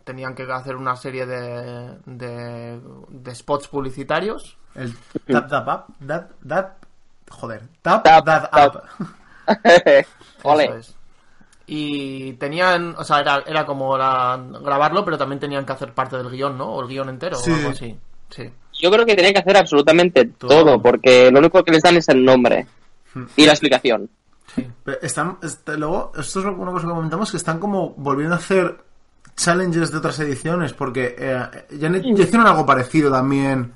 tenían 0.04 0.34
que 0.34 0.44
hacer 0.44 0.76
una 0.76 0.94
serie 0.96 1.26
de, 1.26 1.98
de, 2.06 2.80
de 3.08 3.34
spots 3.34 3.66
publicitarios. 3.68 4.56
El 4.74 4.94
tap 5.26 5.48
tap 5.48 5.66
up, 5.68 6.06
that, 6.06 6.26
that, 6.46 6.66
joder, 7.30 7.62
tap, 7.82 8.04
Tap, 8.04 8.24
that 8.24 8.50
tap. 8.50 8.76
up. 8.76 8.82
Ole. 10.44 10.64
Eso 10.64 10.74
es. 10.76 10.96
Y 11.68 12.34
tenían, 12.34 12.94
o 12.96 13.02
sea, 13.02 13.18
era, 13.20 13.42
era 13.44 13.66
como 13.66 13.98
la- 13.98 14.40
grabarlo, 14.62 15.04
pero 15.04 15.18
también 15.18 15.40
tenían 15.40 15.66
que 15.66 15.72
hacer 15.72 15.92
parte 15.92 16.16
del 16.16 16.30
guion, 16.30 16.56
¿no? 16.56 16.66
O 16.72 16.82
el 16.82 16.88
guion 16.88 17.08
entero 17.08 17.34
Sí. 17.36 17.50
o 17.50 17.54
algo 17.56 17.70
así. 17.70 17.98
Sí. 18.30 18.52
Yo 18.80 18.90
creo 18.90 19.06
que 19.06 19.14
tienen 19.14 19.32
que 19.32 19.40
hacer 19.40 19.56
absolutamente 19.56 20.24
Todo. 20.26 20.48
todo, 20.64 20.82
porque 20.82 21.30
lo 21.30 21.38
único 21.38 21.62
que 21.64 21.72
les 21.72 21.82
dan 21.82 21.96
es 21.96 22.08
el 22.08 22.24
nombre 22.24 22.66
y 23.36 23.46
la 23.46 23.52
explicación. 23.52 24.08
Pero 24.84 24.98
Están, 25.02 25.38
este, 25.42 25.76
luego, 25.76 26.12
esto 26.18 26.38
es 26.40 26.44
lo- 26.46 26.54
una 26.54 26.72
cosa 26.72 26.86
que 26.86 26.92
comentamos, 26.92 27.30
que 27.30 27.36
están 27.36 27.58
como 27.58 27.90
volviendo 27.96 28.34
a 28.34 28.38
hacer 28.38 28.76
challenges 29.36 29.90
de 29.92 29.98
otras 29.98 30.18
ediciones, 30.20 30.72
porque 30.72 31.14
eh, 31.18 31.42
ya, 31.78 31.88
hicieron 31.90 32.46
algo 32.46 32.64
parecido 32.64 33.10
también 33.10 33.72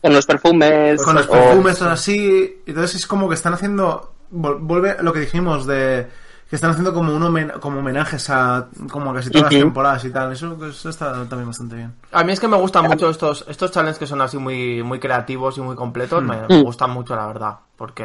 Con 0.00 0.12
los 0.12 0.24
perfumes. 0.26 1.02
con 1.02 1.14
los 1.16 1.26
o- 1.28 1.32
perfumes, 1.32 1.78
todo 1.78 1.90
así. 1.90 2.62
Entonces 2.66 2.96
es 3.00 3.06
como 3.06 3.28
que 3.28 3.34
están 3.34 3.52
haciendo, 3.54 4.14
vuelve 4.30 4.96
lo 5.02 5.12
que 5.12 5.20
dijimos 5.20 5.66
de 5.66 6.06
que 6.52 6.56
están 6.56 6.72
haciendo 6.72 6.92
como 6.92 7.16
un 7.16 7.22
homen- 7.22 7.58
como 7.60 7.78
homenajes 7.78 8.28
a 8.28 8.66
como 8.90 9.10
a 9.10 9.14
casi 9.14 9.30
todas 9.30 9.50
las 9.50 9.58
temporadas 9.62 10.04
y 10.04 10.10
tal. 10.10 10.32
Eso, 10.32 10.54
eso 10.66 10.90
está 10.90 11.10
también 11.26 11.46
bastante 11.46 11.76
bien. 11.76 11.94
A 12.12 12.22
mí 12.24 12.32
es 12.34 12.40
que 12.40 12.46
me 12.46 12.58
gustan 12.58 12.84
mucho 12.88 13.08
estos, 13.08 13.46
estos 13.48 13.70
challenges 13.70 13.98
que 13.98 14.06
son 14.06 14.20
así 14.20 14.36
muy, 14.36 14.82
muy 14.82 15.00
creativos 15.00 15.56
y 15.56 15.62
muy 15.62 15.74
completos. 15.76 16.22
Me, 16.22 16.36
me 16.46 16.62
gustan 16.62 16.90
mucho, 16.90 17.16
la 17.16 17.26
verdad. 17.26 17.54
Porque, 17.74 18.04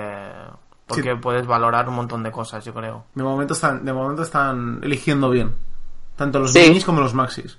porque 0.85 1.11
Sí. 1.11 1.17
puedes 1.21 1.45
valorar 1.45 1.89
un 1.89 1.95
montón 1.95 2.23
de 2.23 2.31
cosas, 2.31 2.63
yo 2.63 2.73
creo. 2.73 3.03
De 3.15 3.21
momento 3.23 3.53
están, 3.53 3.83
de 3.83 3.91
momento 3.91 4.21
están 4.21 4.79
eligiendo 4.81 5.29
bien. 5.29 5.53
Tanto 6.15 6.39
los 6.39 6.53
Sí. 6.53 6.61
minis 6.69 6.85
como 6.85 7.01
los 7.01 7.13
maxis. 7.13 7.57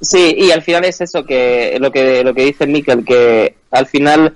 Sí, 0.00 0.34
y 0.38 0.50
al 0.50 0.62
final 0.62 0.86
es 0.86 0.98
eso 1.02 1.26
que 1.26 1.76
lo 1.78 1.92
que 1.92 2.24
lo 2.24 2.32
que 2.32 2.46
dice 2.46 2.66
Mikel, 2.66 3.04
que 3.04 3.58
al 3.70 3.86
final 3.86 4.34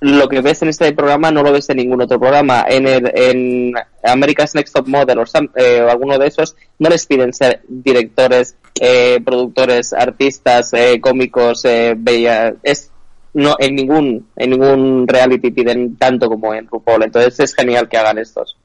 lo 0.00 0.28
que 0.28 0.40
ves 0.40 0.62
en 0.62 0.68
este 0.68 0.92
programa 0.92 1.30
no 1.30 1.42
lo 1.42 1.52
ves 1.52 1.68
en 1.70 1.76
ningún 1.76 2.00
otro 2.02 2.18
programa. 2.18 2.64
En 2.68 2.86
el 2.86 3.10
en 3.14 3.72
America's 4.02 4.54
Next 4.54 4.74
Top 4.74 4.86
Model 4.88 5.18
o, 5.18 5.26
some- 5.26 5.50
eh, 5.56 5.82
o 5.82 5.90
alguno 5.90 6.18
de 6.18 6.26
esos 6.26 6.56
no 6.78 6.88
les 6.88 7.04
piden 7.06 7.32
ser 7.34 7.60
directores, 7.68 8.56
eh, 8.80 9.20
productores, 9.24 9.92
artistas, 9.92 10.72
eh, 10.72 11.00
cómicos, 11.00 11.64
eh, 11.66 11.94
bella- 11.98 12.54
es 12.62 12.90
no 13.34 13.54
en 13.58 13.76
ningún 13.76 14.26
en 14.36 14.50
ningún 14.50 15.06
reality 15.06 15.50
piden 15.50 15.96
tanto 15.96 16.28
como 16.28 16.54
en 16.54 16.66
RuPaul. 16.66 17.02
Entonces 17.04 17.38
es 17.40 17.54
genial 17.54 17.88
que 17.88 17.98
hagan 17.98 18.18
estos. 18.18 18.56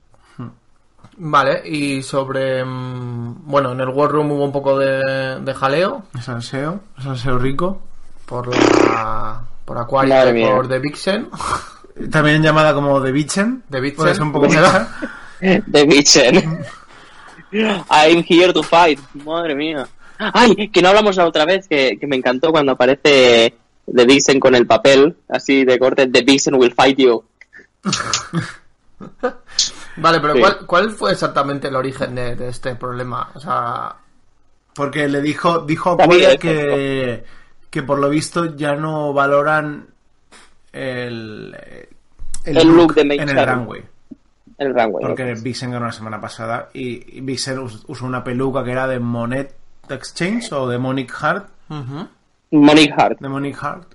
Vale, 1.17 1.61
y 1.65 2.03
sobre... 2.03 2.63
mm, 2.65 3.45
Bueno, 3.49 3.71
en 3.71 3.79
el 3.79 3.87
War 3.89 4.09
Room 4.11 4.31
hubo 4.31 4.43
un 4.43 4.51
poco 4.51 4.77
de, 4.77 5.39
de 5.39 5.53
jaleo 5.53 6.03
Salseo, 6.21 6.81
salseo 7.01 7.37
rico. 7.37 7.79
por 8.25 8.47
la... 8.49 9.41
Por 9.65 9.77
Aquaria 9.77 10.15
Madre 10.17 10.29
y 10.29 10.33
mía. 10.33 10.55
por 10.55 10.67
The 10.67 10.79
Vixen. 10.79 11.29
También 12.11 12.41
llamada 12.43 12.73
como 12.73 13.01
The 13.01 13.11
Bitchen. 13.11 13.63
The. 13.69 13.91
Puede 13.93 14.13
ser 14.13 14.23
un 14.23 14.31
poco. 14.31 14.47
The 15.39 15.85
Bitchen. 15.85 16.59
I'm 17.89 18.23
here 18.27 18.51
to 18.53 18.63
fight. 18.63 18.99
Madre 19.13 19.55
mía. 19.55 19.87
Ay, 20.17 20.69
que 20.69 20.81
no 20.81 20.89
hablamos 20.89 21.15
la 21.17 21.25
otra 21.25 21.45
vez, 21.45 21.67
que, 21.67 21.97
que 21.99 22.07
me 22.07 22.15
encantó 22.15 22.51
cuando 22.51 22.73
aparece 22.73 23.53
The 23.93 24.05
Vixen 24.05 24.39
con 24.39 24.55
el 24.55 24.65
papel, 24.65 25.15
así 25.29 25.65
de 25.65 25.77
corte, 25.79 26.07
The 26.07 26.21
Vixen 26.21 26.55
will 26.55 26.73
fight 26.73 26.97
you. 26.97 27.23
Vale, 29.97 30.19
pero 30.19 30.33
Sí. 30.33 30.39
¿cuál, 30.39 30.57
¿cuál 30.65 30.89
fue 30.91 31.11
exactamente 31.11 31.67
el 31.67 31.75
origen 31.75 32.15
de, 32.15 32.35
de 32.35 32.49
este 32.49 32.75
problema? 32.75 33.29
O 33.35 33.39
sea... 33.39 33.95
Porque 34.73 35.07
le 35.07 35.21
dijo, 35.21 35.59
dijo 35.59 35.95
a 35.97 36.03
es 36.03 36.37
que, 36.37 37.23
que 37.69 37.83
por 37.83 37.99
lo 37.99 38.09
visto 38.09 38.55
ya 38.55 38.75
no 38.75 39.13
valoran 39.13 39.87
el, 40.71 41.55
El 42.43 42.67
look 42.67 42.93
de 42.95 43.01
en 43.01 43.29
el 43.29 43.47
runway. 43.47 43.83
El 44.57 44.73
runway. 44.73 45.05
Porque 45.05 45.33
Vixen 45.35 45.71
ganó 45.71 45.87
la 45.87 45.91
semana 45.91 46.21
pasada 46.21 46.69
y, 46.73 47.19
Vixen 47.21 47.59
us- 47.59 47.83
usó 47.87 48.05
una 48.05 48.23
peluca 48.23 48.63
que 48.63 48.71
era 48.71 48.87
de 48.87 48.99
Monet 48.99 49.53
Exchange 49.89 50.51
o 50.53 50.67
de 50.67 50.77
Monique 50.77 51.13
Hart. 51.19 51.47
ujú. 51.69 52.07
Monique 52.51 52.93
Hart. 52.95 53.19
De 53.19 53.27
Monique 53.27 53.57
Hart. 53.61 53.93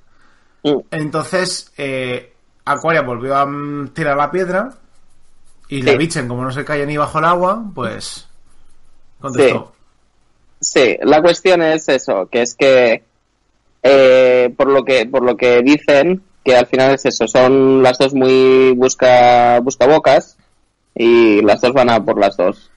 Mm. 0.64 0.78
Entonces, 0.90 1.72
eh, 1.78 2.34
Aquaria 2.66 3.00
volvió 3.02 3.34
a 3.36 3.46
mm, 3.46 3.88
tirar 3.94 4.16
la 4.16 4.30
piedra 4.30 4.70
y 5.68 5.80
la 5.82 5.92
Sí. 5.92 5.98
Vixen, 5.98 6.28
como 6.28 6.42
no 6.44 6.50
se 6.50 6.64
cae 6.64 6.84
ni 6.84 6.96
bajo 6.98 7.18
el 7.20 7.24
agua, 7.24 7.64
pues 7.74 8.28
contestó. 9.20 9.72
Sí, 10.60 10.98
la 11.02 11.22
cuestión 11.22 11.62
es 11.62 11.88
eso, 11.88 12.28
que 12.30 12.42
es 12.42 12.54
que 12.54 13.04
eh, 13.82 14.52
por 14.56 14.68
lo 14.68 14.84
que 14.84 15.06
por 15.06 15.22
lo 15.22 15.37
que 15.37 15.62
dicen 15.62 16.22
que 16.44 16.56
al 16.56 16.66
final 16.66 16.94
es 16.94 17.04
eso, 17.06 17.26
son 17.28 17.82
las 17.82 17.99
dos 17.99 18.14
muy 18.14 18.72
busca 18.72 19.60
buscabocas 19.60 20.37
y 20.94 21.42
las 21.42 21.60
dos 21.60 21.72
van 21.72 21.90
a 21.90 22.04
por 22.04 22.18
las 22.18 22.37
dos. 22.37 22.70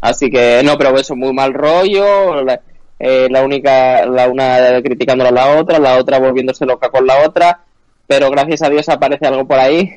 Así 0.00 0.30
que 0.30 0.62
no, 0.64 0.76
pero 0.78 0.96
eso 0.96 1.16
muy 1.16 1.32
mal 1.32 1.52
rollo, 1.54 2.42
la, 2.44 2.60
eh, 3.00 3.26
la 3.30 3.42
única 3.42 4.06
la 4.06 4.28
una 4.28 4.80
criticándola 4.82 5.30
a 5.30 5.32
la 5.32 5.60
otra, 5.60 5.78
la 5.80 5.96
otra 5.96 6.18
volviéndose 6.20 6.64
loca 6.66 6.88
con 6.90 7.06
la 7.06 7.26
otra, 7.26 7.60
pero 8.06 8.30
gracias 8.30 8.62
a 8.62 8.70
Dios 8.70 8.88
aparece 8.88 9.26
algo 9.26 9.46
por 9.46 9.58
ahí. 9.58 9.90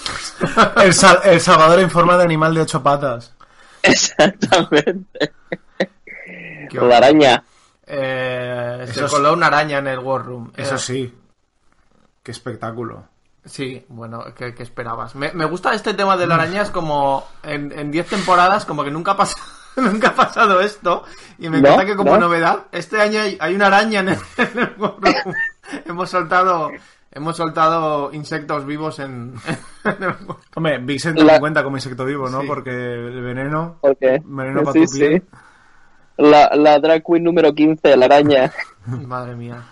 El, 0.82 0.94
Sal- 0.94 1.20
el 1.24 1.40
Salvador 1.40 1.80
en 1.80 1.90
forma 1.90 2.16
de 2.16 2.24
animal 2.24 2.54
de 2.54 2.62
ocho 2.62 2.82
patas. 2.82 3.34
Exactamente. 3.82 5.32
La 6.72 6.96
araña. 6.98 7.44
Eh, 7.92 8.86
se 8.92 9.04
es- 9.04 9.10
coló 9.10 9.32
una 9.32 9.46
araña 9.48 9.78
en 9.78 9.88
el 9.88 9.98
War 9.98 10.24
Room. 10.24 10.52
Eso 10.56 10.76
Eh, 10.76 10.78
sí. 10.78 11.14
Qué 12.22 12.30
espectáculo. 12.30 13.04
Sí, 13.44 13.84
bueno, 13.88 14.22
¿qué, 14.36 14.54
qué 14.54 14.62
esperabas? 14.62 15.14
Me, 15.14 15.32
me 15.32 15.46
gusta 15.46 15.72
este 15.74 15.94
tema 15.94 16.16
de 16.16 16.26
la 16.26 16.34
araña, 16.34 16.62
es 16.62 16.70
como 16.70 17.26
en 17.42 17.72
en 17.72 17.90
10 17.90 18.06
temporadas, 18.06 18.66
como 18.66 18.84
que 18.84 18.90
nunca 18.90 19.12
ha, 19.12 19.16
pasado, 19.16 19.42
nunca 19.76 20.08
ha 20.08 20.14
pasado 20.14 20.60
esto. 20.60 21.04
Y 21.38 21.48
me 21.48 21.60
¿No? 21.60 21.68
encanta 21.68 21.86
que 21.86 21.96
como 21.96 22.12
¿No? 22.12 22.20
novedad, 22.26 22.66
este 22.70 23.00
año 23.00 23.20
hay, 23.20 23.38
hay 23.40 23.54
una 23.54 23.66
araña 23.68 24.00
en 24.00 24.08
el, 24.10 24.18
en 24.36 24.58
el 24.58 24.74
War 24.78 24.94
Room. 25.00 25.34
hemos 25.86 26.10
soltado 26.10 26.70
hemos 27.12 27.36
soltado 27.36 28.12
insectos 28.12 28.64
vivos 28.66 28.98
en, 29.00 29.34
en 29.84 30.02
el 30.02 30.08
War 30.10 30.18
Room. 30.26 30.36
Hombre, 30.56 30.78
Vixen 30.78 31.16
La- 31.26 31.40
cuenta 31.40 31.64
como 31.64 31.78
insecto 31.78 32.04
vivo, 32.04 32.28
¿no? 32.28 32.42
Sí. 32.42 32.46
Porque 32.46 32.70
el 32.70 33.22
veneno. 33.22 33.78
Porque, 33.80 34.20
Veneno 34.22 34.62
para 34.62 34.72
sí, 34.74 34.84
tu 34.84 34.92
piel. 34.92 35.22
sí. 35.22 35.36
La, 36.20 36.50
la 36.54 36.78
drag 36.78 37.02
queen 37.04 37.24
número 37.24 37.54
15, 37.54 37.96
la 37.96 38.04
araña. 38.06 38.52
Madre 39.06 39.34
mía. 39.36 39.62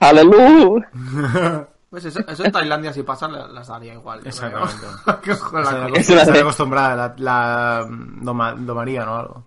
¡Aleluya! 0.00 0.88
Pues 1.88 2.04
eso, 2.04 2.18
eso 2.28 2.44
en 2.44 2.52
Tailandia 2.52 2.92
si 2.92 3.04
pasa 3.04 3.28
la- 3.28 3.46
las 3.46 3.68
daría 3.68 3.94
igual. 3.94 4.20
Exactamente. 4.26 4.74
Que 5.22 5.32
ojo 5.32 5.56
la 5.56 5.62
Está 5.62 5.86
cosa. 5.86 5.86
Es 5.86 6.08
acost- 6.08 6.12
una 6.12 6.20
está 6.22 6.32
de- 6.34 6.40
acostumbrada, 6.40 6.96
la, 6.96 7.14
la 7.16 7.86
doma- 7.88 8.54
domaría, 8.54 9.04
¿no? 9.06 9.16
Algo. 9.16 9.44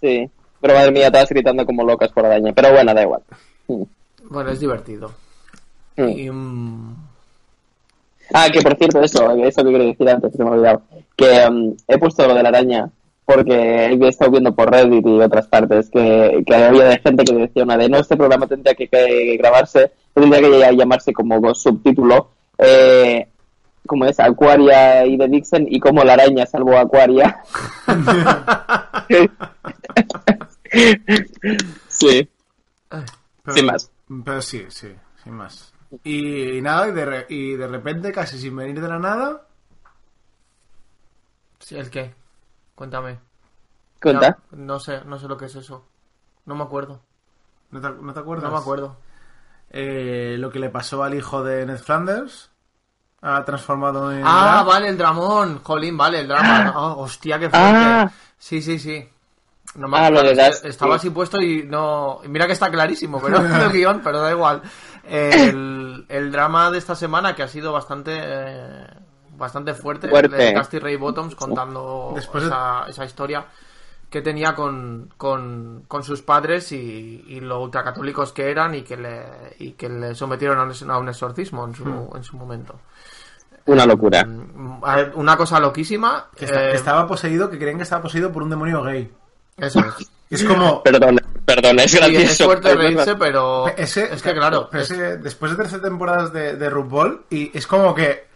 Sí. 0.00 0.30
Pero 0.60 0.74
madre 0.74 0.92
mía, 0.92 1.10
todas 1.10 1.28
gritando 1.30 1.64
como 1.66 1.82
locas 1.82 2.12
por 2.12 2.26
araña. 2.26 2.52
Pero 2.54 2.72
bueno, 2.72 2.94
da 2.94 3.02
igual. 3.02 3.22
Bueno, 4.28 4.50
es 4.50 4.60
divertido. 4.60 5.10
Mm. 5.96 6.08
Y, 6.08 6.30
mm, 6.30 6.94
Ah, 8.34 8.46
que 8.52 8.60
por 8.60 8.76
cierto, 8.76 9.00
eso, 9.00 9.30
eso 9.32 9.64
que 9.64 9.70
quería 9.70 9.86
decir 9.88 10.08
antes, 10.10 10.36
que 10.36 10.44
me 10.44 10.50
he 10.50 10.52
olvidado. 10.52 10.82
Que 11.16 11.50
mm, 11.50 11.72
he 11.88 11.98
puesto 11.98 12.28
lo 12.28 12.34
de 12.34 12.42
la 12.42 12.50
araña 12.50 12.88
porque 13.26 13.86
he 13.86 14.08
estado 14.08 14.30
viendo 14.30 14.54
por 14.54 14.70
Reddit 14.70 15.04
y 15.06 15.20
otras 15.20 15.46
partes 15.48 15.90
que, 15.90 16.42
que 16.46 16.54
había 16.54 16.84
de 16.84 16.98
gente 17.00 17.24
que 17.24 17.34
decía 17.34 17.64
una 17.64 17.76
de 17.76 17.88
no, 17.88 17.98
este 17.98 18.16
programa 18.16 18.46
tendría 18.46 18.74
que, 18.74 18.88
que 18.88 19.36
grabarse, 19.36 19.92
tendría 20.14 20.68
que 20.70 20.76
llamarse 20.76 21.12
como 21.12 21.54
subtítulo, 21.54 22.30
eh, 22.58 23.26
como 23.86 24.04
es 24.06 24.18
Aquaria 24.20 25.04
y 25.06 25.16
de 25.16 25.28
Dixon 25.28 25.66
y 25.68 25.78
como 25.80 26.04
la 26.04 26.14
araña 26.14 26.46
salvó 26.46 26.76
a 26.76 26.82
Aquaria. 26.82 27.40
sí, 31.88 32.28
Pero- 32.88 33.54
sin 33.56 33.66
más. 33.66 33.90
Pero 34.24 34.42
sí, 34.42 34.64
sí, 34.68 34.88
sin 35.22 35.32
más. 35.34 35.72
Y, 36.04 36.60
nada, 36.62 36.88
y 36.88 36.92
de, 36.92 37.04
re- 37.04 37.26
y 37.28 37.52
de 37.54 37.66
repente, 37.66 38.12
casi 38.12 38.38
sin 38.38 38.56
venir 38.56 38.80
de 38.80 38.88
la 38.88 38.98
nada, 38.98 39.46
sí, 41.60 41.76
¿el 41.76 41.90
qué? 41.90 42.12
Cuéntame. 42.76 43.18
Cuenta. 44.00 44.38
No, 44.52 44.74
no 44.74 44.78
sé, 44.80 45.00
no 45.04 45.18
sé 45.18 45.26
lo 45.26 45.36
que 45.36 45.46
es 45.46 45.56
eso. 45.56 45.84
No 46.44 46.54
me 46.54 46.62
acuerdo. 46.62 47.00
¿no 47.72 47.80
te, 47.80 47.90
no 47.90 48.12
te 48.14 48.20
acuerdas? 48.20 48.44
No 48.44 48.52
me 48.52 48.60
acuerdo. 48.60 48.96
Eh, 49.70 50.36
lo 50.38 50.50
que 50.50 50.60
le 50.60 50.70
pasó 50.70 51.02
al 51.02 51.14
hijo 51.14 51.42
de 51.42 51.66
Ned 51.66 51.78
Flanders, 51.78 52.50
ha 53.20 53.44
transformado 53.44 54.12
en... 54.12 54.22
Ah, 54.24 54.52
drag. 54.62 54.66
vale, 54.66 54.88
el 54.90 54.96
dramón. 54.98 55.60
Jolín, 55.64 55.96
vale, 55.96 56.20
el 56.20 56.28
drama. 56.28 56.72
Ah, 56.74 56.94
hostia, 56.96 57.38
qué 57.40 57.50
fuerte. 57.50 57.66
Ah. 57.76 58.10
Sí, 58.38 58.62
sí, 58.62 58.78
sí. 58.78 59.08
No 59.74 59.88
me 59.88 59.98
Ah, 59.98 60.10
lo 60.10 60.22
de. 60.22 60.32
Estaba 60.62 60.94
así 60.94 61.10
puesto 61.10 61.40
y 61.40 61.64
no. 61.64 62.20
y 62.22 62.28
Mira 62.28 62.46
que 62.46 62.52
está 62.52 62.70
clarísimo, 62.70 63.20
pero 63.20 63.38
el 63.64 63.72
guion, 63.72 64.00
pero 64.04 64.20
da 64.20 64.30
igual. 64.30 64.62
el, 65.04 66.06
el 66.08 66.30
drama 66.32 66.70
de 66.70 66.78
esta 66.78 66.94
semana 66.94 67.34
que 67.34 67.42
ha 67.42 67.48
sido 67.48 67.72
bastante 67.72 68.12
eh, 68.16 68.86
bastante 69.36 69.74
fuerte, 69.74 70.08
Fuerte. 70.08 70.36
de 70.36 70.52
Dusty 70.54 70.78
Ray 70.78 70.96
Bottoms 70.96 71.34
contando 71.34 72.12
Después 72.14 72.44
de- 72.44 72.48
esa, 72.50 72.84
esa 72.88 73.04
historia 73.04 73.44
que 74.10 74.22
tenía 74.22 74.54
con, 74.54 75.12
con, 75.16 75.84
con 75.88 76.02
sus 76.04 76.22
padres 76.22 76.70
y, 76.72 77.24
y 77.26 77.40
lo 77.40 77.60
ultracatólicos 77.62 78.32
que 78.32 78.50
eran 78.50 78.74
y 78.74 78.82
que 78.82 78.96
le, 78.96 79.24
y 79.58 79.72
que 79.72 79.88
le 79.88 80.14
sometieron 80.14 80.58
a 80.58 80.62
un, 80.64 80.90
a 80.90 80.98
un 80.98 81.08
exorcismo 81.08 81.64
en 81.66 81.74
su, 81.74 81.84
Hmm. 81.84 82.16
en 82.16 82.22
su 82.24 82.36
momento. 82.36 82.78
Una 83.66 83.84
locura. 83.84 84.24
Mm, 84.24 84.80
a 84.84 84.96
ver, 84.96 85.12
Una 85.16 85.36
cosa 85.36 85.58
loquísima. 85.58 86.28
Que 86.36 86.44
está- 86.44 86.68
eh, 86.68 86.70
que 86.70 86.76
estaba 86.76 87.06
poseído, 87.08 87.50
que 87.50 87.58
creen 87.58 87.76
que 87.78 87.82
estaba 87.82 88.02
poseído 88.02 88.30
por 88.32 88.42
un 88.44 88.50
demonio 88.50 88.82
gay. 88.82 89.12
Eso 89.56 89.80
es. 89.80 90.10
Es 90.28 90.42
como... 90.42 90.82
Perdón, 90.82 91.20
perdón, 91.44 91.78
es 91.78 91.92
Sí, 91.92 91.98
gracioso. 91.98 92.24
es 92.24 92.42
fuerte 92.44 92.74
reírse, 92.74 93.14
pero 93.14 93.68
Ese, 93.68 94.12
es 94.12 94.20
que 94.22 94.34
claro, 94.34 94.66
pero 94.68 94.82
ese- 94.82 95.18
después 95.18 95.52
de 95.52 95.56
13 95.58 95.78
temporadas 95.78 96.32
de, 96.32 96.56
de 96.56 96.68
RuPaul, 96.68 97.26
y 97.30 97.56
es 97.56 97.64
como 97.68 97.94
que. 97.94 98.26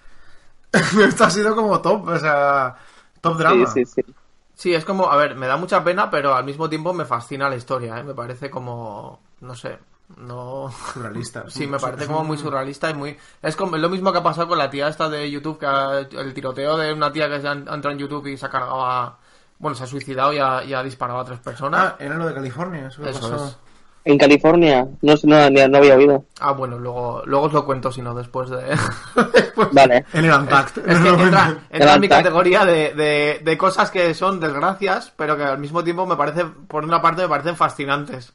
Esto 1.04 1.24
ha 1.24 1.30
sido 1.30 1.54
como 1.56 1.80
top, 1.80 2.08
o 2.08 2.18
sea. 2.18 2.76
Top 3.20 3.36
drama. 3.38 3.66
Sí, 3.66 3.84
sí, 3.84 4.02
sí. 4.06 4.14
Sí, 4.54 4.74
es 4.74 4.84
como, 4.84 5.10
a 5.10 5.16
ver, 5.16 5.36
me 5.36 5.46
da 5.46 5.56
mucha 5.56 5.82
pena, 5.82 6.10
pero 6.10 6.34
al 6.34 6.44
mismo 6.44 6.68
tiempo 6.68 6.92
me 6.92 7.06
fascina 7.06 7.48
la 7.48 7.56
historia, 7.56 7.98
¿eh? 7.98 8.04
Me 8.04 8.12
parece 8.14 8.50
como, 8.50 9.18
no 9.40 9.54
sé, 9.54 9.78
no... 10.18 10.70
Surrealista. 10.92 11.44
Sí, 11.48 11.66
me 11.66 11.78
parece 11.78 12.06
como 12.06 12.24
muy 12.24 12.36
surrealista 12.36 12.90
y 12.90 12.94
muy... 12.94 13.16
Es 13.40 13.56
como 13.56 13.76
es 13.76 13.82
lo 13.82 13.88
mismo 13.88 14.12
que 14.12 14.18
ha 14.18 14.22
pasado 14.22 14.48
con 14.48 14.58
la 14.58 14.68
tía 14.68 14.88
esta 14.88 15.08
de 15.08 15.30
YouTube, 15.30 15.58
que 15.58 15.66
ha- 15.66 16.00
el 16.00 16.34
tiroteo 16.34 16.76
de 16.76 16.92
una 16.92 17.10
tía 17.10 17.28
que 17.30 17.40
se 17.40 17.48
ha 17.48 17.52
entrado 17.52 17.90
en 17.90 17.98
YouTube 17.98 18.26
y 18.26 18.36
se 18.36 18.44
ha 18.46 18.50
cargado 18.50 18.84
a... 18.84 19.18
Bueno, 19.58 19.74
se 19.74 19.84
ha 19.84 19.86
suicidado 19.86 20.32
y 20.34 20.38
ha, 20.38 20.62
y 20.62 20.74
ha 20.74 20.82
disparado 20.82 21.20
a 21.20 21.24
tres 21.24 21.38
personas. 21.40 21.80
Ah, 21.92 21.96
era 21.98 22.16
lo 22.16 22.26
de 22.26 22.34
California, 22.34 22.88
eso, 22.88 23.02
Eso 23.06 23.30
pasó. 23.30 23.46
es. 23.46 23.56
En 24.04 24.16
California, 24.16 24.86
no, 25.02 25.16
sé, 25.16 25.26
no, 25.26 25.50
ni- 25.50 25.68
no 25.68 25.78
había 25.78 25.94
oído. 25.96 26.24
Ah, 26.40 26.52
bueno, 26.52 26.78
luego, 26.78 27.22
luego 27.26 27.46
os 27.46 27.52
lo 27.52 27.66
cuento, 27.66 27.92
si 27.92 28.00
no, 28.00 28.14
después 28.14 28.48
de... 28.48 28.62
después 29.34 29.68
Vale. 29.72 30.06
En 30.14 30.24
el 30.24 30.32
Untact. 30.32 30.78
Es 30.78 30.98
que 30.98 31.08
entra, 31.08 31.58
entra 31.70 31.94
en 31.94 32.00
mi 32.00 32.08
categoría 32.08 32.64
de, 32.64 32.94
de, 32.94 33.40
de 33.44 33.58
cosas 33.58 33.90
que 33.90 34.14
son 34.14 34.40
desgracias, 34.40 35.12
pero 35.16 35.36
que 35.36 35.42
al 35.44 35.58
mismo 35.58 35.84
tiempo 35.84 36.06
me 36.06 36.16
parece, 36.16 36.44
por 36.46 36.84
una 36.84 37.02
parte 37.02 37.22
me 37.22 37.28
parecen 37.28 37.56
fascinantes. 37.56 38.32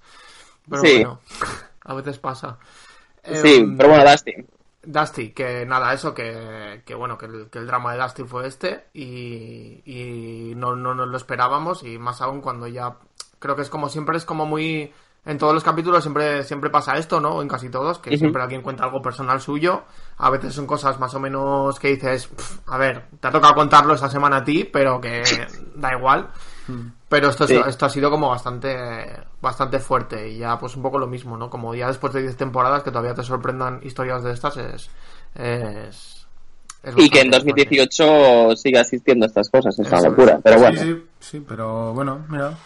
Pero 0.70 0.82
Sí. 0.84 0.94
bueno, 0.98 1.20
a 1.84 1.94
veces 1.96 2.20
pasa. 2.20 2.58
Sí, 3.24 3.56
Em, 3.56 3.76
pero 3.78 3.90
bueno, 3.90 4.10
Dusty. 4.12 4.34
Dusty, 4.84 5.30
que 5.32 5.66
nada, 5.66 5.94
eso, 5.94 6.14
que, 6.14 6.84
que 6.86 6.94
bueno, 6.94 7.18
que 7.18 7.26
el, 7.26 7.50
que 7.50 7.58
el 7.58 7.66
drama 7.66 7.94
de 7.96 8.02
Dusty 8.04 8.24
fue 8.24 8.46
este 8.48 8.86
y, 8.94 9.82
y 9.84 10.54
no, 10.56 10.76
no 10.76 10.94
nos 10.94 11.08
lo 11.08 11.18
esperábamos 11.18 11.82
y 11.84 11.98
más 11.98 12.22
aún 12.22 12.42
cuando 12.42 12.68
ya, 12.68 12.98
creo 13.40 13.56
que 13.56 13.64
es 13.64 13.70
como 13.70 13.90
siempre, 13.90 14.16
es 14.18 14.26
como 14.26 14.46
muy, 14.46 14.94
en 15.26 15.38
todos 15.38 15.54
los 15.54 15.64
capítulos 15.64 16.04
siempre, 16.04 16.44
siempre 16.44 16.70
pasa 16.70 16.98
esto, 16.98 17.20
¿no? 17.20 17.42
En 17.42 17.48
casi 17.48 17.70
todos, 17.70 17.98
que 18.00 18.12
Ujú. 18.12 18.20
siempre 18.20 18.42
alguien 18.44 18.62
cuenta 18.62 18.84
algo 18.84 19.02
personal 19.02 19.42
suyo, 19.42 19.84
a 20.18 20.30
veces 20.30 20.54
son 20.54 20.68
cosas 20.68 21.00
más 21.00 21.14
o 21.16 21.20
menos 21.20 21.80
que 21.80 21.88
dices, 21.90 22.28
"Pf, 22.28 22.60
a 22.68 22.78
ver, 22.78 23.06
te 23.20 23.28
ha 23.28 23.32
tocado 23.32 23.56
contarlo 23.56 23.94
esta 23.96 24.10
semana 24.10 24.38
a 24.38 24.44
ti, 24.44 24.64
pero 24.72 25.02
que 25.02 25.24
da 25.76 25.94
igual. 25.98 26.30
Pero 27.10 27.30
esto, 27.30 27.44
es- 27.46 27.52
Sí. 27.52 27.62
esto 27.68 27.86
ha 27.86 27.90
sido 27.90 28.10
como 28.10 28.30
bastante 28.30 29.06
bastante 29.42 29.80
fuerte 29.80 30.28
y 30.30 30.40
ya 30.40 30.58
pues 30.58 30.76
un 30.76 30.82
poco 30.82 30.98
lo 30.98 31.06
mismo, 31.08 31.38
¿no? 31.38 31.50
Como 31.50 31.76
ya 31.76 31.88
después 31.88 32.12
de 32.14 32.24
10 32.24 32.36
temporadas 32.36 32.82
que 32.84 32.90
todavía 32.90 33.14
te 33.14 33.22
sorprendan 33.24 33.80
historias 33.84 34.24
de 34.24 34.32
estas 34.34 34.58
es... 34.58 34.90
es, 35.36 36.26
es 36.84 36.94
Y 36.98 37.10
que 37.10 37.22
en 37.22 37.30
bastante 37.30 37.52
fuerte. 37.52 37.78
2018 37.78 38.56
siga 38.56 38.82
asistiendo 38.82 39.26
a 39.26 39.28
estas 39.28 39.50
cosas, 39.52 39.78
es 39.78 39.88
una 39.88 40.02
locura. 40.02 40.34
es. 40.36 40.42
Pero 40.44 40.60
bueno, 40.60 40.82
Sí, 40.82 40.86
sí, 40.94 41.06
sí, 41.20 41.46
pero 41.48 41.94
bueno, 41.94 42.26
mira. 42.30 42.58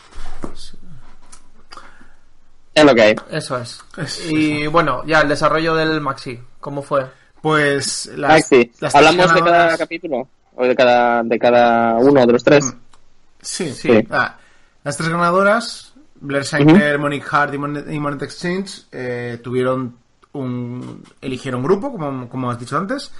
Es 2.73 2.83
lo 2.85 2.93
que 2.95 3.01
hay. 3.01 3.15
Eso 3.31 3.57
es. 3.57 3.79
Es- 3.97 4.29
Y 4.29 4.67
bueno, 4.67 5.03
ya 5.05 5.21
el 5.21 5.29
desarrollo 5.29 5.75
del 5.75 6.01
Maxi, 6.01 6.39
¿cómo 6.59 6.81
fue? 6.81 7.05
Pues 7.41 8.07
las, 8.15 8.31
Maxi, 8.31 8.71
las 8.79 8.93
¿hablamos 8.95 9.33
de 9.33 9.41
cada 9.41 9.77
capítulo? 9.77 10.27
¿O 10.55 10.65
de 10.65 10.75
cada, 10.75 11.23
de 11.23 11.39
cada 11.39 11.95
uno 11.95 12.25
de 12.25 12.33
los 12.33 12.43
tres? 12.43 12.73
Sí, 13.41 13.71
Sí. 13.73 14.05
Ah, 14.11 14.35
las 14.83 14.97
tres 14.97 15.09
ganadoras, 15.09 15.93
Blair 16.19 16.43
Sinclair, 16.45 16.99
Monique 16.99 17.25
Hart 17.31 17.53
y 17.53 17.57
Monet, 17.57 17.89
y 17.89 17.99
Monet 17.99 18.21
Exchange, 18.23 18.87
eh, 18.91 19.39
tuvieron 19.41 19.95
un. 20.33 21.03
eligieron 21.21 21.63
grupo, 21.63 21.91
como, 21.93 22.27
como 22.27 22.51
has 22.51 22.59
dicho 22.59 22.77
antes, 22.77 23.11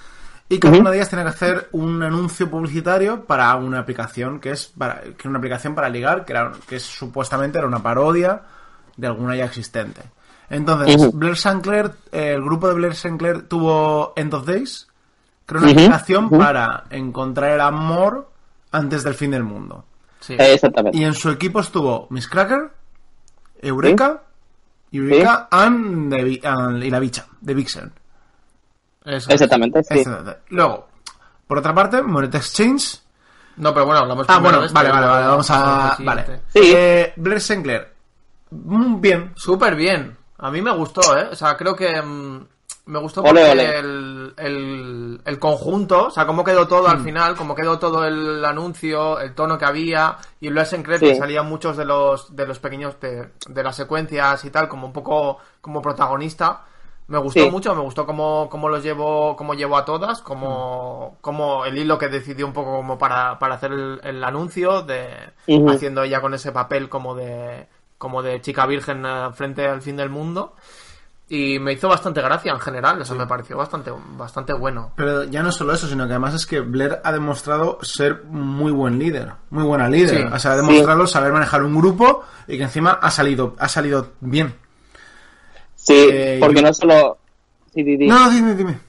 y 0.50 0.60
cada 0.60 0.78
una 0.78 0.90
de 0.90 0.98
ellas 0.98 1.10
tenía 1.10 1.24
que 1.26 1.32
hacer 1.32 1.70
un 1.72 2.04
anuncio 2.04 2.50
publicitario 2.52 3.24
para 3.26 3.56
una 3.56 3.80
aplicación 3.80 4.40
que 4.42 4.52
es 4.52 4.68
para, 4.68 5.02
que 5.02 5.16
era 5.18 5.30
una 5.30 5.38
aplicación 5.40 5.76
para 5.76 5.88
ligar, 5.90 6.26
que, 6.26 6.34
era, 6.34 6.52
que 6.68 6.80
supuestamente 6.80 7.58
era 7.58 7.68
una 7.68 7.82
parodia 7.82 8.42
de 9.00 9.08
alguna 9.08 9.36
ya 9.36 9.46
existente. 9.46 10.02
Entonces. 10.50 11.12
Blair 11.14 11.38
Sinclair, 11.38 11.92
eh, 12.12 12.34
el 12.34 12.42
grupo 12.44 12.68
de 12.68 12.74
Blair 12.74 12.96
Sinclair 12.96 13.48
tuvo 13.48 14.14
End 14.16 14.34
of 14.34 14.46
Days, 14.46 14.88
que 15.46 15.56
era 15.56 15.64
una 15.64 15.72
aplicación 15.72 16.30
para 16.30 16.86
encontrar 16.90 17.52
el 17.52 17.62
amor 17.62 18.30
antes 18.72 19.04
del 19.04 19.14
fin 19.14 19.32
del 19.32 19.44
mundo. 19.44 19.86
Sí. 20.20 20.34
Eh, 20.34 20.54
exactamente. 20.54 20.98
Y 20.98 21.04
en 21.04 21.14
su 21.14 21.30
equipo 21.30 21.60
estuvo 21.60 22.08
Miss 22.10 22.28
Cracker, 22.28 22.72
Eureka, 23.62 24.24
Eureka 24.92 25.48
and 25.52 26.12
the 26.14 26.24
Vi- 26.24 26.42
and- 26.44 26.84
y 26.84 26.90
la 26.90 27.00
bicha, 27.00 27.26
de 27.42 27.54
Vixen. 27.54 27.92
Eso 29.06 29.30
es. 29.30 29.36
Exactamente, 29.36 29.84
sí. 29.84 30.00
Etcétera. 30.00 30.40
Luego, 30.50 30.88
por 31.48 31.60
otra 31.60 31.74
parte, 31.74 32.02
Monet 32.02 32.34
Exchange. 32.36 33.00
No, 33.58 33.74
pero 33.74 33.86
bueno, 33.86 34.02
hablamos 34.02 34.26
Ah, 34.30 34.40
bueno, 34.40 34.62
este, 34.64 34.74
vale, 34.74 34.90
vale, 34.90 35.06
vale, 35.08 35.28
vamos 35.28 35.50
a. 35.52 35.94
al 35.96 36.06
Vale. 36.06 36.26
Sí. 36.54 36.60
Eh, 36.76 37.14
Blair 37.18 37.42
Sinclair. 37.42 37.94
Mm, 38.52 39.02
Bien. 39.02 39.32
Súper 39.36 39.76
bien. 39.76 40.18
A 40.38 40.52
mí 40.52 40.62
me 40.62 40.72
gustó, 40.76 41.18
¿eh? 41.18 41.28
O 41.32 41.36
sea, 41.36 41.58
creo 41.58 41.76
que 41.76 42.02
mm, 42.02 42.46
me 42.86 43.00
gustó 43.00 43.22
Ole, 43.22 43.30
porque 43.32 43.52
ole. 43.52 43.78
El, 43.80 44.34
el, 44.38 45.22
el 45.26 45.40
conjunto, 45.40 46.08
o 46.08 46.10
sea, 46.12 46.26
cómo 46.26 46.44
quedó 46.44 46.68
todo 46.68 46.88
Mm. 46.88 46.92
al 46.92 47.00
final, 47.04 47.36
cómo 47.36 47.54
quedó 47.56 47.78
todo 47.78 48.06
el 48.06 48.44
anuncio, 48.46 49.20
el 49.20 49.36
tono 49.36 49.58
que 49.58 49.66
había, 49.66 50.16
y 50.40 50.48
en 50.48 50.54
Sí. 51.00 51.06
que 51.08 51.16
salían 51.16 51.48
muchos 51.48 51.76
de 51.78 51.86
los, 51.86 52.36
de 52.36 52.48
los 52.48 52.58
pequeños, 52.60 53.00
de, 53.00 53.30
de 53.48 53.64
las 53.64 53.76
secuencias 53.76 54.44
y 54.46 54.50
tal, 54.50 54.68
como 54.70 54.88
un 54.88 54.94
poco 54.94 55.38
como 55.62 55.82
protagonista. 55.82 56.64
Me 57.08 57.18
gustó 57.18 57.42
Sí. 57.42 57.50
mucho, 57.52 57.74
me 57.76 57.82
gustó 57.82 58.06
cómo, 58.06 58.48
cómo 58.50 58.70
los 58.70 58.84
llevó, 58.84 59.36
cómo 59.36 59.56
llevó 59.56 59.78
a 59.78 59.84
todas, 59.86 60.22
cómo, 60.22 61.18
cómo 61.22 61.66
el 61.66 61.76
hilo 61.78 61.98
que 61.98 62.08
decidió 62.08 62.46
un 62.46 62.54
poco 62.54 62.78
como 62.78 62.98
para, 63.00 63.38
para 63.40 63.56
hacer 63.56 63.72
el, 63.74 64.00
el 64.04 64.24
anuncio, 64.24 64.84
de 64.84 65.10
haciendo 65.68 66.04
ella 66.04 66.22
con 66.22 66.34
ese 66.36 66.52
papel 66.52 66.88
como 66.88 67.16
de, 67.16 67.68
como 68.00 68.24
de 68.24 68.42
chica 68.42 68.66
virgen 68.66 69.04
eh, 69.06 69.28
frente 69.36 69.68
al 69.68 69.84
fin 69.84 69.96
del 69.98 70.10
mundo. 70.10 70.56
Y 71.32 71.60
me 71.60 71.74
hizo 71.74 71.88
bastante 71.88 72.24
gracia 72.24 72.52
en 72.52 72.60
general, 72.60 73.00
o 73.00 73.06
sea, 73.06 73.16
me 73.16 73.28
pareció 73.28 73.56
bastante, 73.56 73.92
bastante 74.18 74.52
bueno. 74.52 74.94
Pero 74.96 75.26
ya 75.26 75.44
no 75.44 75.52
solo 75.52 75.74
eso, 75.74 75.88
sino 75.88 76.08
que 76.08 76.14
además 76.14 76.34
es 76.34 76.48
que 76.48 76.60
Blair 76.60 77.02
ha 77.04 77.12
demostrado 77.12 77.78
ser 77.84 78.24
muy 78.32 78.72
buen 78.72 78.98
líder. 78.98 79.34
Muy 79.52 79.64
buena 79.64 79.88
líder. 79.88 80.22
Sí. 80.22 80.34
O 80.34 80.40
sea, 80.40 80.54
ha 80.54 80.56
demostrado 80.56 81.06
saber 81.06 81.32
manejar 81.32 81.62
un 81.62 81.76
grupo 81.78 82.24
y 82.48 82.58
que 82.58 82.64
encima 82.64 82.94
ha 83.00 83.12
salido, 83.12 83.56
ha 83.60 83.70
salido 83.70 84.14
bien. 84.22 84.56
Sí, 85.76 86.08
Eh, 86.12 86.38
porque 86.40 86.64
no 86.64 86.74
solo... 86.74 87.20
Sí, 87.76 87.84
di, 87.84 87.96
di. 87.96 88.08
No, 88.08 88.28
dime, 88.32 88.56
dime. 88.56 88.80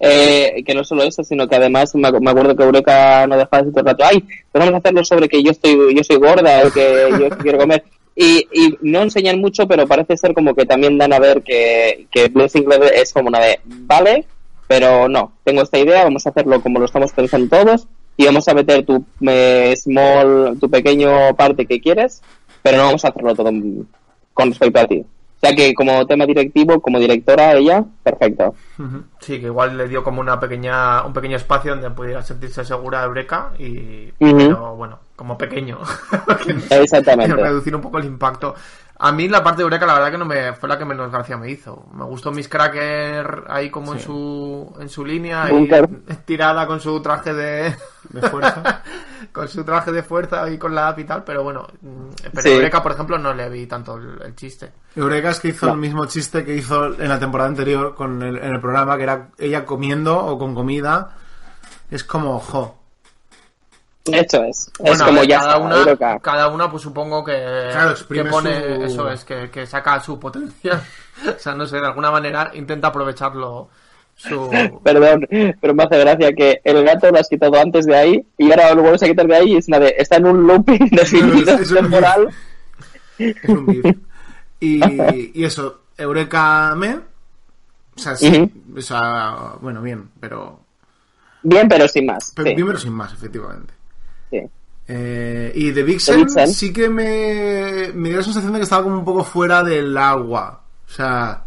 Eh, 0.00 0.62
que 0.66 0.74
no 0.74 0.82
solo 0.82 1.04
eso, 1.04 1.22
sino 1.22 1.46
que 1.46 1.54
además 1.54 1.94
me, 1.94 2.08
ac- 2.08 2.20
me 2.20 2.30
acuerdo 2.32 2.56
que 2.56 2.64
Eureka 2.64 3.26
no 3.28 3.36
dejaba 3.36 3.58
de 3.62 3.66
decir 3.70 3.72
todo 3.74 3.80
el 3.80 3.86
rato, 3.86 4.04
ay, 4.04 4.28
pero 4.52 4.64
vamos 4.64 4.74
a 4.74 4.78
hacerlo 4.78 5.04
sobre 5.04 5.28
que 5.28 5.40
yo 5.42 5.52
estoy, 5.52 5.94
yo 5.94 6.02
soy 6.02 6.16
gorda 6.16 6.66
o 6.66 6.70
que 6.72 7.10
yo 7.18 7.28
quiero 7.38 7.58
comer. 7.58 7.84
Y, 8.16 8.46
y 8.52 8.78
no 8.82 9.02
enseñan 9.02 9.40
mucho, 9.40 9.66
pero 9.66 9.88
parece 9.88 10.16
ser 10.16 10.34
como 10.34 10.54
que 10.54 10.66
también 10.66 10.98
dan 10.98 11.12
a 11.12 11.18
ver 11.18 11.42
que, 11.42 12.06
que 12.10 12.28
Blair 12.28 12.48
Sinclair 12.48 12.82
es 12.94 13.12
como 13.12 13.28
una 13.28 13.40
de, 13.40 13.60
vale, 13.64 14.24
pero 14.68 15.08
no, 15.08 15.32
tengo 15.42 15.62
esta 15.62 15.78
idea, 15.78 16.04
vamos 16.04 16.26
a 16.26 16.30
hacerlo 16.30 16.60
como 16.60 16.78
lo 16.78 16.84
estamos 16.84 17.12
pensando 17.12 17.48
todos 17.48 17.88
y 18.16 18.26
vamos 18.26 18.46
a 18.48 18.54
meter 18.54 18.84
tu 18.86 19.04
eh, 19.22 19.74
small, 19.76 20.56
tu 20.60 20.70
pequeño 20.70 21.34
parte 21.36 21.66
que 21.66 21.80
quieres, 21.80 22.22
pero 22.62 22.78
no 22.78 22.84
vamos 22.84 23.04
a 23.04 23.08
hacerlo 23.08 23.34
todo 23.34 23.50
con 24.32 24.48
respecto 24.50 24.80
a 24.80 24.86
ti. 24.86 25.04
Sea 25.44 25.56
que 25.56 25.74
como 25.74 26.06
tema 26.06 26.26
directivo, 26.26 26.80
como 26.80 26.98
directora 26.98 27.52
ella, 27.54 27.84
perfecto. 28.02 28.54
Sí, 29.20 29.40
que 29.40 29.46
igual 29.46 29.76
le 29.76 29.88
dio 29.88 30.02
como 30.02 30.20
una 30.20 30.40
pequeña, 30.40 31.04
un 31.04 31.12
pequeño 31.12 31.36
espacio 31.36 31.72
donde 31.72 31.90
pudiera 31.90 32.22
sentirse 32.22 32.64
segura 32.64 33.04
Eureka 33.04 33.52
y, 33.58 34.12
pero 34.18 34.74
bueno, 34.76 34.98
como 35.16 35.36
pequeño. 35.38 35.78
Exactamente. 36.70 37.36
reducir 37.36 37.74
un 37.74 37.82
poco 37.82 37.98
el 37.98 38.06
impacto. 38.06 38.54
A 39.06 39.12
mí 39.12 39.28
la 39.28 39.42
parte 39.44 39.58
de 39.58 39.64
Eureka 39.64 39.84
la 39.84 39.94
verdad 39.94 40.10
que 40.10 40.16
no 40.18 40.24
me 40.24 40.54
fue 40.54 40.66
la 40.68 40.78
que 40.78 40.84
menos 40.86 41.10
gracia 41.12 41.36
me 41.36 41.50
hizo. 41.50 41.86
Me 41.92 42.04
gustó 42.04 42.32
Miss 42.32 42.48
Cracker 42.48 43.44
ahí 43.48 43.68
como 43.70 43.92
en 43.92 44.00
su 44.00 44.74
en 44.80 44.88
su 44.88 45.04
línea 45.04 45.46
y 45.52 45.68
tirada 46.24 46.66
con 46.66 46.80
su 46.80 47.02
traje 47.02 47.34
de 47.34 47.76
De 48.08 48.30
fuerza. 48.30 48.82
con 49.32 49.46
su 49.48 49.62
traje 49.62 49.92
de 49.92 50.02
fuerza 50.02 50.48
y 50.48 50.56
con 50.56 50.74
la 50.74 50.88
app 50.88 50.98
y 51.00 51.04
tal, 51.04 51.22
pero 51.22 51.42
bueno, 51.42 51.66
mm, 51.82 52.08
pero 52.32 52.42
Sí. 52.42 52.48
Eureka 52.52 52.82
por 52.82 52.92
ejemplo 52.92 53.18
no 53.18 53.34
le 53.34 53.48
vi 53.50 53.66
tanto 53.66 53.96
el, 53.96 54.22
el 54.22 54.34
chiste. 54.34 54.72
Eureka 54.96 55.30
es 55.30 55.40
que 55.40 55.48
hizo 55.48 55.66
No. 55.66 55.72
el 55.72 55.78
mismo 55.80 56.06
chiste 56.06 56.42
que 56.42 56.54
hizo 56.54 56.86
en 56.98 57.08
la 57.10 57.18
temporada 57.18 57.50
anterior 57.50 57.94
con 57.94 58.22
el, 58.22 58.38
en 58.38 58.54
el 58.54 58.60
programa, 58.60 58.96
que 58.96 59.02
era 59.02 59.28
ella 59.36 59.66
comiendo 59.66 60.16
o 60.18 60.38
con 60.38 60.54
comida. 60.54 61.10
Es 61.90 62.04
como, 62.04 62.38
jo. 62.40 62.78
Eso 64.12 64.44
es. 64.44 64.58
es 64.66 64.72
Bueno, 64.78 65.04
a 65.04 65.06
como 65.06 65.20
ver, 65.20 65.28
ya 65.28 65.38
cada 65.40 65.52
está, 65.54 65.94
una, 66.04 66.18
cada 66.20 66.48
una, 66.48 66.70
pues 66.70 66.82
supongo 66.82 67.24
que, 67.24 67.68
Claro, 67.72 67.94
que 68.08 68.24
pone, 68.24 68.60
su- 68.76 68.82
eso 68.84 69.10
es, 69.10 69.24
que, 69.24 69.50
que 69.50 69.66
saca 69.66 70.00
su 70.00 70.18
potencial. 70.20 70.82
o 71.36 71.38
sea, 71.38 71.54
no 71.54 71.66
sé, 71.66 71.78
de 71.80 71.86
alguna 71.86 72.10
manera 72.10 72.50
intenta 72.54 72.88
aprovecharlo 72.88 73.68
su... 74.16 74.50
Perdón, 74.84 75.26
pero 75.60 75.74
me 75.74 75.82
hace 75.84 75.98
gracia 75.98 76.32
que 76.34 76.60
el 76.64 76.84
gato 76.84 77.10
lo 77.10 77.18
has 77.18 77.28
quitado 77.28 77.58
antes 77.58 77.86
de 77.86 77.96
ahí 77.96 78.26
y 78.38 78.50
ahora 78.50 78.74
lo 78.74 78.82
vuelves 78.82 79.02
a 79.02 79.06
quitar 79.06 79.26
de 79.26 79.36
ahí 79.36 79.52
y 79.54 79.56
es 79.56 79.68
una 79.68 79.80
de, 79.80 79.94
está 79.98 80.16
en 80.16 80.26
un 80.26 80.46
loop 80.46 80.68
indefinido 80.68 81.52
Es 81.60 81.70
un 81.70 81.76
temporal. 81.78 82.28
Es 83.18 83.36
un 83.48 83.66
beef. 83.66 83.96
Y, 84.60 85.40
y 85.40 85.44
eso, 85.44 85.80
Eureka 85.98 86.74
me. 86.76 86.94
O 86.94 87.98
sea, 87.98 88.16
sí. 88.16 88.50
O 88.76 88.80
sea, 88.80 89.54
bueno, 89.60 89.82
bien, 89.82 90.10
pero. 90.20 90.60
Bien, 91.42 91.68
pero 91.68 91.86
sin 91.88 92.06
más. 92.06 92.32
pero 92.34 92.48
sí, 92.48 92.54
Bien, 92.54 92.66
pero 92.68 92.78
sin 92.78 92.92
más, 92.92 93.12
efectivamente. 93.12 93.73
Sí. 94.40 94.50
Eh, 94.86 95.52
y 95.54 95.68
de 95.68 95.72
The 95.72 95.82
Vixen 95.82 96.16
Vixen. 96.20 96.48
sí 96.48 96.72
que 96.72 96.90
me, 96.90 97.90
me 97.94 98.10
dio 98.10 98.18
la 98.18 98.24
sensación 98.24 98.52
de 98.52 98.58
que 98.58 98.64
estaba 98.64 98.82
como 98.82 98.98
un 98.98 99.04
poco 99.04 99.24
fuera 99.24 99.62
del 99.62 99.96
agua. 99.96 100.60
O 100.86 100.92
sea, 100.92 101.42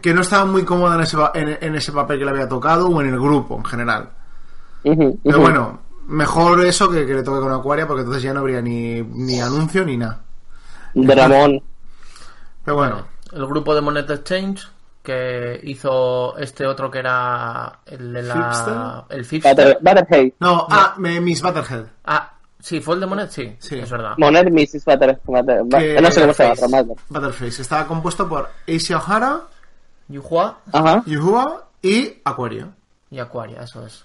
que 0.00 0.14
no 0.14 0.20
estaba 0.20 0.44
muy 0.44 0.64
cómoda 0.64 0.94
en 0.94 1.00
ese, 1.00 1.16
en, 1.34 1.58
en 1.60 1.74
ese 1.74 1.90
papel 1.92 2.18
que 2.18 2.24
le 2.24 2.30
había 2.30 2.48
tocado 2.48 2.88
o 2.88 3.00
en 3.00 3.08
el 3.08 3.18
grupo 3.18 3.56
en 3.56 3.64
general. 3.64 4.10
Pero 4.82 5.40
bueno, 5.40 5.80
mejor 6.06 6.64
eso 6.64 6.88
que 6.88 7.04
que 7.04 7.14
le 7.14 7.22
toque 7.22 7.40
con 7.40 7.52
Aquaria 7.52 7.86
porque 7.86 8.00
entonces 8.02 8.22
ya 8.22 8.32
no 8.32 8.40
habría 8.40 8.62
ni, 8.62 9.02
ni 9.02 9.40
anuncio 9.40 9.84
ni 9.84 9.96
nada. 9.96 10.22
Dramón. 10.94 11.60
Pero 12.64 12.76
bueno, 12.76 13.06
El 13.32 13.46
grupo 13.46 13.74
de 13.74 13.80
Monet 13.80 14.08
Exchange 14.10 14.68
que 15.12 15.60
hizo 15.62 16.36
este 16.36 16.66
otro 16.66 16.90
que 16.90 16.98
era 16.98 17.78
el 17.86 18.12
de 18.12 18.22
la... 18.22 19.04
El 19.08 19.22
Butter, 19.22 19.24
Fipster. 19.24 19.78
Butterhead. 19.80 20.32
no, 20.40 20.66
ah, 20.68 20.94
me- 20.98 21.18
Miss 21.20 21.40
Butterhead. 21.40 21.86
Ah, 22.04 22.32
sí, 22.60 22.80
fue 22.80 22.94
el 22.96 23.00
de 23.00 23.06
Monet, 23.06 23.30
sí, 23.30 23.56
Sí. 23.58 23.78
es 23.78 23.90
verdad. 23.90 24.12
Monet 24.18 24.50
Mrs. 24.52 24.84
Butter, 24.84 25.18
Butter- 25.24 25.66
Que- 25.70 26.00
no 26.02 26.10
sé 26.10 26.20
cómo 26.20 26.34
se 26.34 26.42
llama, 26.42 26.54
Butterface. 26.54 26.60
pero 26.60 26.84
más. 26.86 26.96
Butterface. 27.08 27.62
Estaba 27.62 27.86
compuesto 27.86 28.28
por 28.28 28.50
Asia 28.68 28.98
O'Hara, 28.98 29.40
Yuhua 30.08 30.58
Ajá, 30.72 31.02
Yuhua 31.06 31.68
y 31.80 32.20
Aquaria. 32.24 32.68
y 33.10 33.18
Aquaria, 33.18 33.62
eso 33.62 33.86
es. 33.86 34.04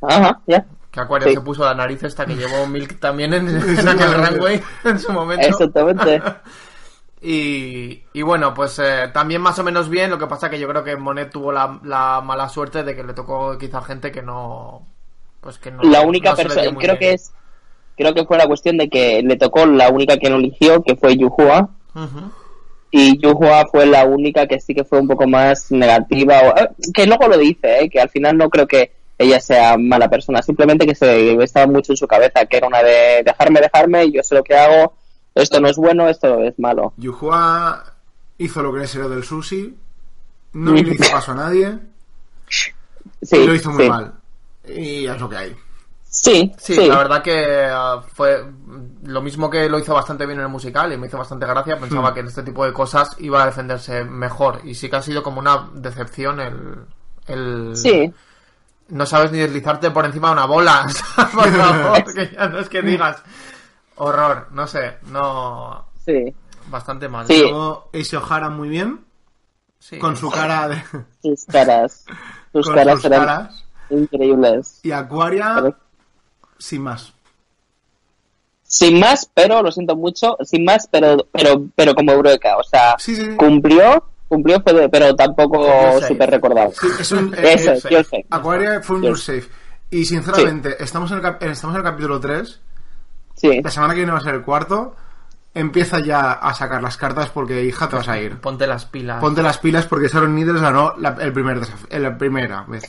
ajá, 0.00 0.40
ya. 0.46 0.64
Que 0.90 1.00
Aquaria 1.00 1.28
Sí. 1.28 1.34
se 1.34 1.40
puso 1.42 1.62
la 1.64 1.74
nariz 1.74 2.02
esta 2.04 2.24
que 2.24 2.34
llevó 2.36 2.66
Milk 2.66 2.98
también 2.98 3.34
en, 3.34 3.48
en 3.48 3.88
aquel 3.88 4.14
runway 4.14 4.62
en 4.84 4.98
su 4.98 5.12
momento. 5.12 5.46
Exactamente. 5.46 6.22
Y, 7.28 8.04
y 8.12 8.22
bueno, 8.22 8.54
pues 8.54 8.78
eh, 8.78 9.10
también 9.12 9.40
más 9.42 9.58
o 9.58 9.64
menos 9.64 9.88
bien, 9.88 10.10
lo 10.10 10.18
que 10.18 10.28
pasa 10.28 10.48
que 10.48 10.60
yo 10.60 10.68
creo 10.68 10.84
que 10.84 10.96
Monet 10.96 11.30
tuvo 11.32 11.50
la, 11.50 11.80
la 11.82 12.20
mala 12.20 12.48
suerte 12.48 12.84
de 12.84 12.94
que 12.94 13.02
le 13.02 13.14
tocó 13.14 13.58
quizá 13.58 13.82
gente 13.82 14.12
que 14.12 14.22
no... 14.22 14.86
Pues 15.40 15.58
que 15.58 15.72
no 15.72 15.82
La 15.82 16.02
única 16.02 16.30
no 16.30 16.36
persona, 16.36 16.62
creo 16.78 16.96
bien. 16.96 16.98
que 16.98 17.10
es, 17.14 17.32
creo 17.96 18.14
que 18.14 18.24
fue 18.24 18.38
la 18.38 18.46
cuestión 18.46 18.76
de 18.76 18.88
que 18.88 19.22
le 19.24 19.36
tocó 19.36 19.66
la 19.66 19.88
única 19.90 20.18
que 20.18 20.30
no 20.30 20.36
eligió, 20.36 20.82
que 20.84 20.94
fue 20.94 21.16
Yuhua, 21.16 21.68
y 22.90 23.18
Yuhua 23.20 23.66
fue 23.70 23.86
la 23.86 24.04
única 24.04 24.46
que 24.46 24.60
sí 24.60 24.74
que 24.74 24.84
fue 24.84 25.00
un 25.00 25.08
poco 25.08 25.26
más 25.26 25.70
negativa, 25.70 26.40
o- 26.42 26.56
eh, 26.56 26.68
que 26.94 27.06
luego 27.06 27.28
lo 27.28 27.36
dice, 27.38 27.80
eh, 27.80 27.90
que 27.90 28.00
al 28.00 28.08
final 28.08 28.36
no 28.36 28.48
creo 28.48 28.66
que 28.66 28.92
ella 29.18 29.40
sea 29.40 29.76
mala 29.78 30.08
persona, 30.08 30.42
simplemente 30.42 30.86
que 30.86 30.94
se 30.94 31.32
estaba 31.42 31.66
mucho 31.66 31.92
en 31.92 31.96
su 31.96 32.06
cabeza, 32.06 32.46
que 32.46 32.56
era 32.58 32.66
una 32.66 32.82
de 32.82 33.22
dejarme, 33.24 33.60
dejarme, 33.60 34.10
yo 34.12 34.22
sé 34.22 34.34
lo 34.34 34.44
que 34.44 34.54
hago, 34.56 34.94
esto 35.36 35.60
no 35.60 35.68
es 35.68 35.76
bueno, 35.76 36.08
esto 36.08 36.42
es 36.42 36.58
malo. 36.58 36.92
Yuhua 36.96 37.84
hizo 38.38 38.62
lo 38.62 38.72
que 38.72 38.80
le 38.80 38.86
salió 38.86 39.08
del 39.08 39.24
sushi, 39.24 39.76
no 40.54 40.72
le 40.72 40.80
hizo 40.80 41.10
paso 41.12 41.32
a 41.32 41.36
nadie 41.36 41.78
Sí, 43.22 43.36
y 43.36 43.46
lo 43.46 43.54
hizo 43.54 43.70
muy 43.70 43.84
sí. 43.84 43.88
mal. 43.88 44.12
Y 44.68 45.06
es 45.06 45.20
lo 45.20 45.28
que 45.28 45.36
hay. 45.36 45.56
Sí, 46.08 46.52
Sí, 46.58 46.74
sí. 46.74 46.86
la 46.88 46.98
verdad 46.98 47.22
que 47.22 47.66
ah, 47.70 48.02
fue 48.14 48.44
lo 49.04 49.20
mismo 49.22 49.48
que 49.50 49.68
lo 49.68 49.78
hizo 49.78 49.92
bastante 49.94 50.24
bien 50.26 50.38
en 50.38 50.44
el 50.46 50.50
musical 50.50 50.92
y 50.92 50.96
me 50.96 51.06
hizo 51.08 51.18
bastante 51.18 51.46
gracia. 51.46 51.78
Pensaba 51.78 52.10
Hmm. 52.10 52.14
que 52.14 52.20
en 52.20 52.26
este 52.28 52.42
tipo 52.42 52.64
de 52.64 52.72
cosas 52.72 53.14
iba 53.18 53.42
a 53.42 53.46
defenderse 53.46 54.04
mejor. 54.04 54.60
Y 54.64 54.74
sí 54.74 54.88
que 54.88 54.96
ha 54.96 55.02
sido 55.02 55.22
como 55.22 55.40
una 55.40 55.68
decepción 55.74 56.40
el. 56.40 56.84
el 57.26 57.76
Sí. 57.76 58.12
No 58.88 59.04
sabes 59.04 59.30
ni 59.32 59.38
deslizarte 59.38 59.90
por 59.90 60.04
encima 60.04 60.28
de 60.28 60.32
una 60.34 60.46
bola. 60.46 60.86
por 61.34 61.48
favor, 61.50 62.04
que 62.14 62.30
ya 62.34 62.48
no 62.48 62.58
es 62.60 62.68
que 62.68 62.82
digas. 62.82 63.22
Horror, 63.96 64.48
no 64.52 64.66
sé, 64.66 64.98
no. 65.06 65.86
Sí, 66.04 66.34
Bastante 66.68 67.08
mal. 67.08 67.26
Sí. 67.26 67.38
Luego 67.40 67.90
O'Hara 67.92 68.48
muy 68.48 68.68
bien, 68.68 69.04
Sí. 69.78 69.98
con 69.98 70.16
su 70.16 70.30
cara 70.30 70.68
de... 70.68 70.82
sus 71.22 71.44
caras, 71.46 72.04
sus 72.52 72.66
con 72.66 72.74
caras 72.74 72.96
sus 72.96 73.04
eran 73.04 73.20
caras. 73.26 73.64
increíbles. 73.90 74.80
Y 74.82 74.90
Aquaria, 74.92 75.54
Pero- 75.56 75.76
sin 76.58 76.82
más. 76.82 77.12
Sin 78.64 78.98
más, 78.98 79.30
pero 79.32 79.62
lo 79.62 79.70
siento 79.70 79.94
mucho, 79.94 80.36
sin 80.42 80.64
más, 80.64 80.88
pero 80.90 81.16
pero 81.30 81.64
pero 81.76 81.94
como 81.94 82.10
Eureka, 82.12 82.56
o 82.56 82.64
sea, 82.64 82.96
Sí, 82.98 83.14
sí, 83.14 83.24
sí. 83.24 83.36
cumplió, 83.36 84.02
cumplió, 84.28 84.60
pero, 84.64 84.90
pero 84.90 85.14
tampoco 85.14 85.64
safe. 86.00 86.08
súper 86.08 86.30
recordado. 86.30 86.72
Sí, 86.72 86.88
es 86.98 87.12
un... 87.12 87.32
eh, 87.34 87.38
Eso 87.54 87.70
eh, 87.70 87.74
es, 87.76 87.82
yo 87.84 88.02
sé. 88.02 88.26
Aquaria 88.28 88.82
fue 88.82 88.96
un 88.96 89.16
safe. 89.16 89.48
Y 89.90 90.04
sinceramente, 90.04 90.82
estamos, 90.82 91.12
en 91.12 91.18
el 91.24 91.36
estamos 91.42 91.76
en 91.76 91.78
el 91.78 91.84
capítulo 91.84 92.18
3. 92.18 92.60
Sí, 93.36 93.60
La 93.62 93.70
semana 93.70 93.92
que 93.94 94.00
viene 94.00 94.12
va 94.12 94.18
a 94.18 94.22
ser 94.22 94.34
el 94.34 94.42
cuarto. 94.42 94.96
Empieza 95.54 96.00
ya 96.00 96.32
a 96.32 96.52
sacar 96.54 96.82
las 96.82 96.96
cartas 96.96 97.30
porque, 97.30 97.64
hija, 97.64 97.88
te 97.88 97.96
vas 97.96 98.08
a 98.08 98.18
ir. 98.18 98.38
Ponte 98.40 98.66
las 98.66 98.84
pilas. 98.84 99.20
Ponte 99.20 99.42
las 99.42 99.58
pilas 99.58 99.86
porque 99.86 100.08
Sharon 100.08 100.34
Needles 100.34 100.60
ganó 100.60 100.94
la, 100.98 101.16
el 101.20 101.32
primer 101.32 101.60
eh, 101.88 101.98
la 101.98 102.18
primera 102.18 102.64
vez. 102.68 102.84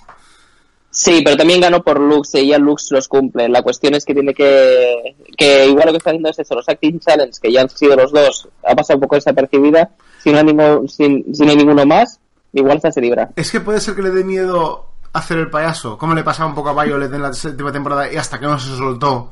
sí, 0.90 1.22
pero 1.24 1.38
también 1.38 1.62
ganó 1.62 1.82
por 1.82 2.00
Lux 2.00 2.34
y 2.36 2.40
ella 2.40 2.58
Lux 2.58 2.92
los 2.92 3.08
cumple. 3.08 3.48
La 3.48 3.62
cuestión 3.62 3.94
es 3.94 4.04
que 4.04 4.14
tiene 4.14 4.34
que, 4.34 5.16
que 5.38 5.68
igual 5.68 5.86
lo 5.86 5.92
que 5.92 5.98
está 5.98 6.10
haciendo 6.10 6.30
es 6.30 6.40
eso, 6.40 6.56
los 6.56 6.68
Acting 6.68 7.00
Challenge, 7.00 7.40
que 7.42 7.52
ya 7.52 7.62
han 7.62 7.70
sido 7.70 7.96
los 7.96 8.12
dos, 8.12 8.50
ha 8.66 8.76
pasado 8.76 8.98
un 8.98 9.02
poco 9.02 9.16
desapercibida, 9.16 9.92
si 10.22 10.32
no 10.32 10.40
hay, 10.40 10.44
ninguno, 10.44 10.88
si, 10.88 11.24
si 11.34 11.46
no 11.46 11.52
hay 11.52 11.58
ninguno 11.58 11.86
más, 11.86 12.20
igual 12.52 12.82
se 12.82 13.00
libra. 13.00 13.30
Es 13.36 13.50
que 13.52 13.62
puede 13.62 13.80
ser 13.80 13.96
que 13.96 14.02
le 14.02 14.10
dé 14.10 14.26
miedo 14.26 14.88
hacer 15.14 15.38
el 15.38 15.50
payaso, 15.50 15.98
como 15.98 16.14
le 16.14 16.24
pasaba 16.24 16.50
un 16.50 16.56
poco 16.56 16.70
a 16.70 16.84
Violet 16.84 17.14
en 17.14 17.22
la 17.22 17.34
séptima 17.34 17.72
temporada 17.72 18.12
y 18.12 18.18
hasta 18.18 18.40
que 18.40 18.46
no 18.46 18.60
se 18.60 18.76
soltó. 18.76 19.32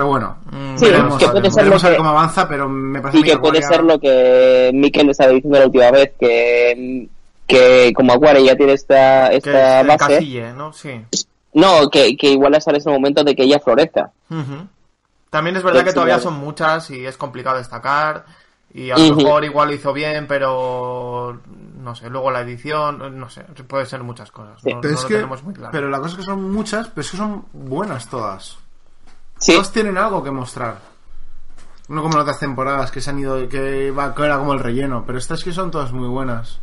Pero 0.00 0.08
bueno, 0.08 0.36
Mm, 0.50 0.78
Sí, 0.78 0.84
veremos, 0.86 1.18
que 1.18 1.24
a 1.26 1.28
ver, 1.32 1.42
puede 1.42 1.50
ser 1.50 1.64
veremos 1.64 1.82
lo 1.82 1.86
a 1.86 1.90
ver 1.90 1.96
que- 1.96 1.98
cómo 1.98 2.10
avanza, 2.10 2.48
pero 2.48 2.68
me 2.70 3.00
parece 3.00 3.18
Y 3.18 3.22
que 3.22 3.36
puede 3.36 3.62
ser 3.62 3.84
lo 3.84 3.98
que 4.00 4.70
Mikel 4.72 5.10
estaba 5.10 5.30
diciendo 5.30 5.58
la 5.58 5.66
última 5.66 5.90
vez, 5.90 6.12
que, 6.18 7.06
que 7.46 7.92
como 7.94 8.14
Aquaria 8.14 8.40
ya 8.52 8.56
tiene 8.56 8.72
esta, 8.72 9.28
que 9.28 9.36
esta 9.36 9.80
se 9.82 9.86
base, 9.86 10.52
¿no? 10.56 10.72
Sí. 10.72 11.04
no, 11.52 11.90
que, 11.90 12.16
que 12.16 12.28
igual 12.30 12.54
es 12.54 12.66
el 12.66 12.92
momento 12.92 13.22
de 13.24 13.36
que 13.36 13.42
ella 13.42 13.60
florezca. 13.60 14.10
También 15.28 15.56
es 15.56 15.62
verdad 15.62 15.84
que 15.84 15.92
todavía 15.92 16.18
son 16.18 16.38
muchas 16.38 16.90
y 16.90 17.04
es 17.04 17.18
complicado 17.18 17.58
destacar. 17.58 18.24
Y 18.72 18.90
a 18.90 18.96
lo 18.96 19.16
mejor 19.16 19.44
igual 19.44 19.68
lo 19.68 19.74
hizo 19.74 19.92
bien, 19.92 20.26
pero 20.28 21.38
no 21.82 21.94
sé, 21.94 22.08
luego 22.08 22.30
la 22.30 22.40
edición, 22.40 23.18
no 23.18 23.28
sé, 23.28 23.42
puede 23.68 23.84
ser 23.84 24.02
muchas 24.02 24.30
cosas. 24.30 24.60
Sí. 24.62 24.72
No, 24.72 24.80
Pero, 24.80 24.92
no 24.92 24.96
es 24.96 25.02
lo 25.02 25.08
que, 25.08 25.14
tenemos 25.16 25.42
muy 25.42 25.54
claro. 25.54 25.72
pero 25.72 25.90
la 25.90 25.98
cosa 25.98 26.12
es 26.12 26.16
que 26.18 26.22
son 26.22 26.50
muchas, 26.52 26.88
pero 26.88 27.00
es 27.02 27.10
que 27.10 27.16
son 27.18 27.44
buenas 27.52 28.08
todas. 28.08 28.56
Sí, 29.40 29.52
Todas 29.52 29.72
tienen 29.72 29.98
algo 29.98 30.22
que 30.22 30.30
mostrar. 30.30 30.78
No 31.88 32.02
como 32.02 32.14
en 32.14 32.20
otras 32.20 32.38
temporadas 32.38 32.90
que 32.90 33.00
se 33.00 33.10
han 33.10 33.18
ido, 33.18 33.48
que, 33.48 33.90
va, 33.90 34.14
que 34.14 34.22
era 34.22 34.38
como 34.38 34.52
el 34.52 34.60
relleno, 34.60 35.04
pero 35.06 35.18
estas 35.18 35.42
que 35.42 35.52
son 35.52 35.70
todas 35.70 35.92
muy 35.92 36.08
buenas. 36.08 36.60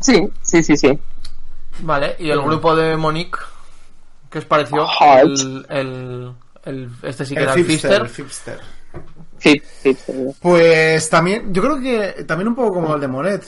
sí, 0.00 0.28
sí, 0.42 0.62
sí, 0.62 0.76
sí. 0.76 0.98
Vale, 1.80 2.16
y 2.18 2.30
el 2.30 2.40
grupo 2.42 2.76
de 2.76 2.96
Monique, 2.96 3.38
¿qué 4.30 4.38
os 4.38 4.44
pareció? 4.44 4.86
Hot. 4.86 5.22
El, 5.24 5.66
el, 5.70 6.32
el- 6.64 6.90
este 7.02 7.24
sí 7.24 7.34
que 7.34 7.42
era 7.42 7.54
el 7.54 7.58
el 7.60 8.08
Fipster. 8.08 8.60
Sí, 9.38 9.62
sí, 9.82 9.94
sí. 9.94 10.12
Pues 10.40 11.08
también, 11.08 11.52
yo 11.54 11.62
creo 11.62 11.80
que 11.80 12.24
también 12.24 12.48
un 12.48 12.54
poco 12.54 12.74
como 12.74 12.94
el 12.94 13.00
de 13.00 13.08
Monet. 13.08 13.44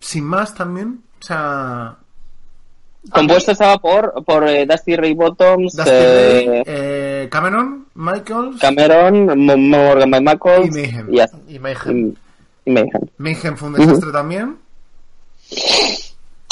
Sin 0.00 0.24
más 0.24 0.54
también. 0.54 1.02
O 1.20 1.24
sea, 1.24 1.96
Compuesto 3.10 3.50
estaba 3.52 3.78
por, 3.78 4.24
por 4.24 4.48
eh, 4.48 4.64
Dusty 4.64 4.96
Ray 4.96 5.14
Bottoms, 5.14 5.74
Dusty 5.74 5.90
eh, 5.92 6.46
Ray, 6.46 6.62
eh, 6.66 7.28
Cameron, 7.30 7.86
Michaels 7.94 8.60
Cameron, 8.60 9.26
Mo- 9.44 9.56
Morgan 9.56 10.08
McMichael 10.10 10.66
Y 10.66 10.70
Mayhem. 10.70 11.08
y, 11.48 11.54
Y 11.54 11.58
Mayhem. 11.58 11.98
y- 12.08 12.14
y 12.64 12.70
Mayhem. 12.70 13.00
Mayhem 13.18 13.56
fue 13.56 13.68
un 13.68 13.74
desastre 13.74 14.12
también. 14.12 14.56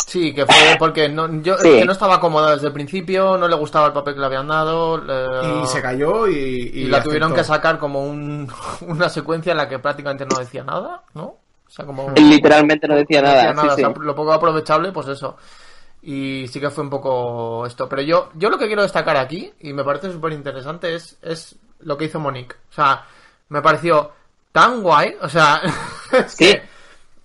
Sí, 0.06 0.34
que 0.34 0.44
fue 0.44 0.54
porque 0.78 1.08
no, 1.08 1.40
yo, 1.40 1.56
Sí. 1.58 1.70
que 1.70 1.84
no 1.84 1.92
estaba 1.92 2.18
cómoda 2.18 2.54
desde 2.54 2.66
el 2.66 2.72
principio, 2.72 3.36
no 3.38 3.46
le 3.46 3.54
gustaba 3.54 3.86
el 3.86 3.92
papel 3.92 4.14
que 4.14 4.20
le 4.20 4.26
habían 4.26 4.48
dado. 4.48 4.98
le- 4.98 5.62
Y 5.62 5.66
se 5.68 5.80
cayó 5.80 6.26
y, 6.26 6.84
la 6.86 7.00
tuvieron 7.00 7.32
que 7.32 7.44
sacar 7.44 7.78
como 7.78 8.02
un, 8.04 8.48
una 8.88 9.08
secuencia 9.08 9.52
en 9.52 9.58
la 9.58 9.68
que 9.68 9.78
prácticamente 9.78 10.26
no 10.26 10.36
decía 10.40 10.64
nada, 10.64 11.02
¿no? 11.14 11.22
O 11.24 11.72
sea, 11.72 11.86
como... 11.86 12.10
Literalmente 12.16 12.88
no 12.88 12.96
decía 12.96 13.22
nada, 13.22 13.52
sí, 13.54 13.58
o 13.68 13.76
sea, 13.76 13.88
sí. 13.88 14.00
lo 14.00 14.12
poco 14.16 14.32
aprovechable, 14.32 14.90
pues 14.90 15.06
eso. 15.06 15.36
Y 16.02 16.46
sí 16.48 16.60
que 16.60 16.70
fue 16.70 16.84
un 16.84 16.90
poco 16.90 17.66
esto. 17.66 17.88
Pero 17.88 18.02
yo, 18.02 18.30
yo 18.34 18.48
lo 18.50 18.58
que 18.58 18.66
quiero 18.66 18.82
destacar 18.82 19.16
aquí, 19.16 19.52
y 19.60 19.72
me 19.72 19.84
parece 19.84 20.10
súper 20.12 20.32
interesante, 20.32 20.94
es, 20.94 21.18
es 21.22 21.56
lo 21.80 21.96
que 21.96 22.06
hizo 22.06 22.18
Monique. 22.20 22.56
O 22.70 22.72
sea, 22.72 23.04
me 23.50 23.60
pareció 23.62 24.12
tan 24.52 24.82
guay. 24.82 25.16
O 25.20 25.28
sea, 25.28 25.60
es 26.12 26.32
Sí. 26.32 26.44
que 26.46 26.62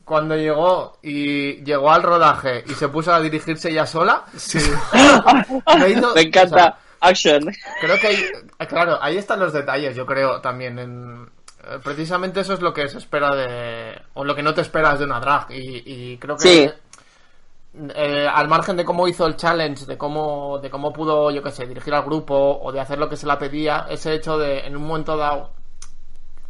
cuando 0.03 0.35
llegó 0.35 0.97
y 1.01 1.63
llegó 1.63 1.89
al 1.91 2.03
rodaje 2.03 2.63
y 2.67 2.73
se 2.73 2.89
puso 2.89 3.13
a 3.13 3.19
dirigirse 3.21 3.69
ella 3.71 3.85
sola, 3.85 4.23
Sí. 4.35 4.59
me, 5.79 5.89
hizo- 5.89 6.13
Me 6.13 6.21
encanta. 6.21 6.55
o 6.55 6.59
sea, 6.59 6.77
Action. 7.01 7.51
Creo 7.81 7.99
que 7.99 8.07
hay, 8.07 8.67
claro, 8.67 8.97
ahí 9.01 9.17
están 9.17 9.39
los 9.39 9.53
detalles, 9.53 9.95
yo 9.95 10.05
creo, 10.05 10.41
también. 10.41 10.79
En, 10.79 11.29
eh, 11.63 11.79
precisamente 11.83 12.39
eso 12.39 12.53
es 12.53 12.61
lo 12.61 12.73
que 12.73 12.87
se 12.87 12.97
espera 12.97 13.35
de. 13.35 14.01
o 14.15 14.23
lo 14.23 14.33
que 14.35 14.41
no 14.41 14.53
te 14.53 14.61
esperas 14.61 14.97
de 14.99 15.05
una 15.05 15.19
drag. 15.19 15.51
Y, 15.51 15.83
y 15.85 16.17
creo 16.17 16.35
que. 16.37 16.41
Sí. 16.43 16.71
Eh, 17.95 18.27
al 18.31 18.47
margen 18.47 18.77
de 18.77 18.85
cómo 18.85 19.07
hizo 19.07 19.25
el 19.25 19.35
challenge, 19.35 19.85
de 19.85 19.97
cómo, 19.97 20.59
de 20.59 20.69
cómo 20.69 20.93
pudo, 20.93 21.31
yo 21.31 21.41
qué 21.43 21.51
sé, 21.51 21.65
dirigir 21.65 21.93
al 21.93 22.03
grupo 22.03 22.35
o 22.61 22.71
de 22.71 22.79
hacer 22.79 22.97
lo 22.99 23.09
que 23.09 23.17
se 23.17 23.27
la 23.27 23.37
pedía, 23.37 23.85
ese 23.89 24.13
hecho 24.13 24.37
de 24.37 24.59
en 24.65 24.75
un 24.75 24.85
momento 24.87 25.17
dado 25.17 25.51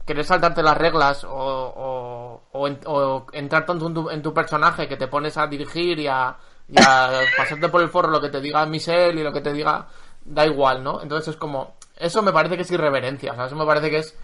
querer 0.06 0.24
saltarte 0.24 0.62
las 0.62 0.78
reglas 0.78 1.24
o, 1.24 1.30
o, 1.32 2.42
o 2.52 2.68
en- 2.68 2.80
o 2.86 3.26
entrar 3.34 3.66
tanto 3.66 3.88
en 3.88 3.94
tu, 3.94 4.10
en 4.10 4.22
tu 4.22 4.34
personaje 4.34 4.88
que 4.88 4.98
te 4.98 5.08
pones 5.08 5.36
a 5.38 5.48
dirigir 5.48 6.00
y 6.00 6.08
a, 6.08 6.36
y 6.70 6.80
a 6.80 7.10
pasarte 7.38 7.70
por 7.70 7.82
el 7.82 7.90
forro 7.90 8.10
lo 8.12 8.22
que 8.22 8.30
te 8.30 8.40
diga 8.42 8.66
Michelle 8.68 9.20
y 9.20 9.24
lo 9.24 9.32
que 9.34 9.42
te 9.42 9.52
diga, 9.54 9.88
da 10.24 10.46
igual, 10.46 10.84
¿no? 10.84 11.02
Entonces 11.02 11.30
es 11.30 11.38
como, 11.38 11.74
eso 11.98 12.22
me 12.22 12.32
parece 12.32 12.56
que 12.56 12.62
es 12.64 12.72
irreverencia, 12.72 13.32
o 13.32 13.36
sea, 13.36 13.46
eso 13.48 13.56
me 13.56 13.66
parece 13.66 13.90
que 13.90 13.98
es, 13.98 14.16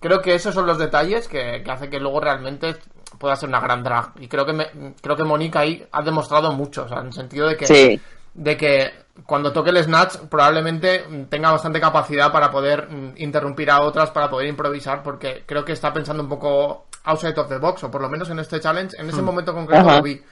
creo 0.00 0.20
que 0.20 0.34
esos 0.34 0.54
son 0.54 0.66
los 0.66 0.76
detalles 0.78 1.28
que, 1.28 1.62
que 1.64 1.70
hace 1.70 1.88
que 1.88 1.98
luego 2.00 2.20
realmente 2.20 2.76
pueda 3.18 3.36
ser 3.36 3.48
una 3.48 3.60
gran 3.60 3.82
drag. 3.82 4.12
Y 4.20 4.28
creo 4.28 4.44
que 4.46 4.52
me, 4.52 4.94
creo 5.00 5.16
que 5.16 5.24
Mónica 5.24 5.60
ahí 5.60 5.86
ha 5.92 6.02
demostrado 6.02 6.52
mucho, 6.52 6.84
o 6.84 6.88
sea, 6.88 7.00
en 7.00 7.06
el 7.06 7.12
sentido 7.12 7.48
de 7.48 7.56
que 7.56 7.66
Sí. 7.66 8.00
de 8.34 8.56
que 8.56 8.90
cuando 9.26 9.52
toque 9.52 9.70
el 9.70 9.82
snatch 9.84 10.16
probablemente 10.30 11.04
mm, 11.08 11.24
tenga 11.24 11.50
bastante 11.52 11.80
capacidad 11.80 12.32
para 12.32 12.50
poder 12.50 12.88
mm, 12.90 13.14
interrumpir 13.18 13.70
a 13.70 13.82
otras, 13.82 14.10
para 14.10 14.30
poder 14.30 14.48
improvisar, 14.48 15.02
porque 15.02 15.44
creo 15.46 15.64
que 15.64 15.72
está 15.72 15.92
pensando 15.92 16.22
un 16.22 16.28
poco 16.28 16.86
outside 17.04 17.38
of 17.38 17.48
the 17.48 17.58
box, 17.58 17.84
o 17.84 17.90
por 17.90 18.00
lo 18.00 18.08
menos 18.08 18.30
en 18.30 18.38
este 18.38 18.58
challenge, 18.60 18.96
en 18.98 19.08
ese 19.08 19.20
momento 19.22 19.52
concreto 19.52 19.82
Ajá. 19.86 19.96
lo 19.96 20.02
vi. 20.02 20.22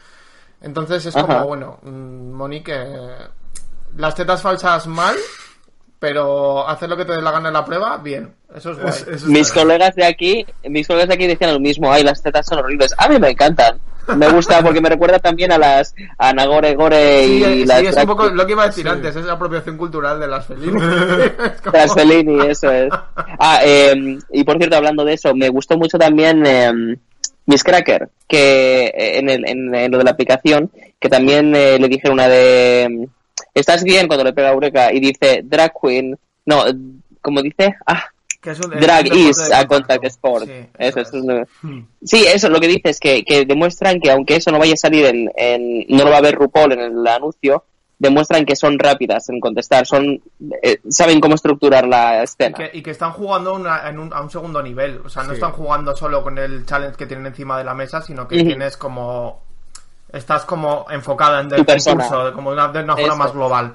Entonces 0.62 1.04
es 1.06 1.16
Ajá. 1.16 1.26
como, 1.26 1.46
bueno, 1.46 1.78
mm, 1.82 2.32
Monique, 2.32 2.72
eh, 2.74 3.28
las 3.96 4.14
tetas 4.14 4.40
falsas 4.40 4.86
mal, 4.86 5.16
pero 5.98 6.66
hacer 6.68 6.88
lo 6.88 6.96
que 6.96 7.04
te 7.04 7.12
dé 7.12 7.20
la 7.22 7.30
gana 7.32 7.48
en 7.48 7.54
la 7.54 7.64
prueba, 7.64 7.96
bien. 7.98 8.34
Eso 8.54 8.72
es 8.72 8.78
guay. 8.78 8.88
Es- 8.90 9.06
eso 9.06 9.26
Mis 9.28 9.52
colegas 9.52 9.94
de 9.94 10.04
aquí, 10.04 10.44
mis 10.64 10.86
colegas 10.86 11.08
de 11.08 11.14
aquí 11.14 11.26
decían 11.26 11.52
lo 11.52 11.60
mismo, 11.60 11.92
ay, 11.92 12.02
las 12.02 12.22
tetas 12.22 12.46
son 12.46 12.58
horribles. 12.58 12.94
A 12.98 13.08
mí 13.08 13.18
me 13.18 13.30
encantan. 13.30 13.78
Me 14.16 14.28
gusta 14.28 14.60
porque 14.62 14.80
me 14.80 14.88
recuerda 14.88 15.20
también 15.20 15.52
a 15.52 15.58
las 15.58 15.94
a 16.18 16.32
Nagore 16.32 16.74
Gore 16.74 17.24
y 17.26 17.44
Sí, 17.44 17.64
las 17.66 17.78
sí, 17.80 17.86
es 17.86 17.96
un 17.96 18.06
poco 18.06 18.28
lo 18.28 18.44
que 18.44 18.52
iba 18.52 18.64
a 18.64 18.66
decir 18.66 18.84
Sí. 18.84 18.90
antes, 18.90 19.14
es 19.14 19.24
la 19.24 19.34
apropiación 19.34 19.76
cultural 19.76 20.18
de 20.18 20.26
las 20.26 20.46
como- 21.62 21.72
las 21.72 21.94
Fellini, 21.94 22.46
eso 22.48 22.72
es. 22.72 22.88
Ah, 23.38 23.60
eh, 23.64 24.18
y 24.32 24.42
por 24.44 24.56
cierto, 24.56 24.76
hablando 24.76 25.04
de 25.04 25.12
eso, 25.14 25.32
me 25.34 25.48
gustó 25.48 25.76
mucho 25.78 25.96
también 25.96 26.44
eh, 26.44 26.72
Miss 27.46 27.62
Cracker, 27.62 28.08
que 28.26 28.86
eh, 28.86 29.18
en, 29.18 29.28
el, 29.28 29.48
en, 29.48 29.74
en 29.74 29.92
lo 29.92 29.98
de 29.98 30.04
la 30.04 30.10
aplicación, 30.10 30.72
que 30.98 31.08
también 31.08 31.54
eh, 31.54 31.78
le 31.78 31.86
dije 31.88 32.10
una 32.10 32.26
de 32.28 33.08
¿Estás 33.54 33.84
bien? 33.84 34.08
cuando 34.08 34.24
le 34.24 34.32
pega 34.32 34.48
a 34.48 34.52
Eureka 34.52 34.92
y 34.92 34.98
dice 34.98 35.42
Drag 35.44 35.72
Queen, 35.80 36.18
no, 36.46 36.64
como 37.20 37.42
dice, 37.42 37.74
ah, 37.86 38.04
que 38.40 38.50
es 38.52 38.60
un- 38.60 38.72
es 38.72 38.80
Drag 38.80 39.06
un 39.10 39.18
is 39.18 39.48
de 39.48 39.54
a 39.54 39.66
contact 39.66 40.04
sport. 40.04 40.46
Sí, 40.46 40.50
eso, 40.52 40.68
eso 40.78 41.00
eso 41.00 41.00
es 41.00 41.14
es. 41.14 41.24
lo- 41.24 41.46
Hmm. 41.62 41.86
Sí, 42.02 42.24
eso 42.26 42.48
lo 42.48 42.60
que 42.60 42.68
dice 42.68 42.90
es 42.90 42.98
que, 43.00 43.22
que 43.24 43.44
demuestran 43.44 44.00
que 44.00 44.10
aunque 44.10 44.36
eso 44.36 44.50
no 44.50 44.58
vaya 44.58 44.74
a 44.74 44.76
salir 44.76 45.04
en, 45.06 45.30
en- 45.36 45.84
no 45.88 46.04
lo 46.04 46.10
va 46.10 46.18
a 46.18 46.22
ver 46.22 46.34
RuPaul 46.36 46.72
en 46.72 46.80
el 46.80 47.06
anuncio, 47.06 47.64
demuestran 47.98 48.46
que 48.46 48.56
son 48.56 48.78
rápidas 48.78 49.28
en 49.28 49.40
contestar, 49.40 49.84
son 49.86 50.22
eh, 50.62 50.78
saben 50.88 51.20
cómo 51.20 51.34
estructurar 51.34 51.86
la 51.86 52.20
Y 52.20 52.24
escena. 52.24 52.56
que, 52.56 52.70
y 52.72 52.82
que 52.82 52.92
están 52.92 53.12
jugando 53.12 53.52
una- 53.54 53.86
en 53.90 53.98
un- 53.98 54.12
a 54.14 54.22
un 54.22 54.30
segundo 54.30 54.62
nivel. 54.62 55.02
O 55.04 55.10
sea, 55.10 55.22
no 55.22 55.28
Sí. 55.30 55.34
están 55.34 55.52
jugando 55.52 55.94
solo 55.94 56.22
con 56.22 56.38
el 56.38 56.64
challenge 56.64 56.96
que 56.96 57.04
tienen 57.06 57.26
encima 57.26 57.58
de 57.58 57.64
la 57.64 57.74
mesa, 57.74 58.00
sino 58.00 58.26
que 58.26 58.42
tienes 58.42 58.76
como. 58.78 59.42
Estás 60.12 60.44
como 60.44 60.86
enfocada 60.90 61.40
en 61.42 61.52
el 61.52 61.64
concurso, 61.66 62.24
de- 62.24 62.32
como 62.32 62.50
de 62.50 62.54
una, 62.56 62.68
de 62.68 62.82
una 62.82 62.94
forma 62.96 63.08
Eso. 63.08 63.16
más 63.18 63.32
global. 63.32 63.74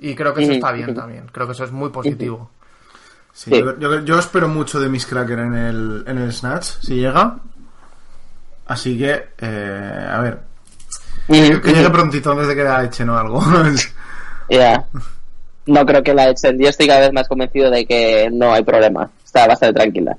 Y 0.00 0.14
creo 0.14 0.32
que 0.32 0.42
eso 0.44 0.52
está 0.52 0.72
bien 0.72 0.94
también. 0.94 1.26
Creo 1.30 1.46
que 1.46 1.52
eso 1.52 1.64
es 1.64 1.70
muy 1.70 1.90
positivo. 1.90 2.50
Sí, 3.38 3.50
Sí. 3.52 3.60
Yo, 3.60 3.78
yo- 3.78 4.00
yo 4.00 4.18
espero 4.18 4.48
mucho 4.48 4.80
de 4.80 4.88
Miss 4.88 5.06
Cracker 5.06 5.38
en 5.38 5.54
el, 5.54 6.04
en 6.08 6.18
el 6.18 6.32
Snatch, 6.32 6.64
si 6.82 6.96
llega. 6.96 7.36
Así 8.66 8.98
que, 8.98 9.28
eh, 9.38 10.08
a 10.10 10.18
ver, 10.20 10.40
que 11.28 11.72
llegue 11.72 11.88
prontito 11.90 12.32
antes 12.32 12.48
de 12.48 12.56
que 12.56 12.64
la 12.64 12.82
echen 12.84 13.08
o 13.10 13.16
algo. 13.18 13.40
Ya. 14.50 14.82
No 15.66 15.84
creo 15.86 16.02
que 16.02 16.14
la 16.14 16.30
echen. 16.30 16.58
Yo 16.58 16.68
estoy 16.68 16.86
cada 16.88 17.00
vez 17.00 17.12
más 17.12 17.28
convencido 17.28 17.70
de 17.70 17.84
que 17.86 18.28
no 18.32 18.52
hay 18.54 18.64
problema. 18.64 19.08
Está 19.24 19.46
bastante 19.46 19.78
tranquila. 19.78 20.16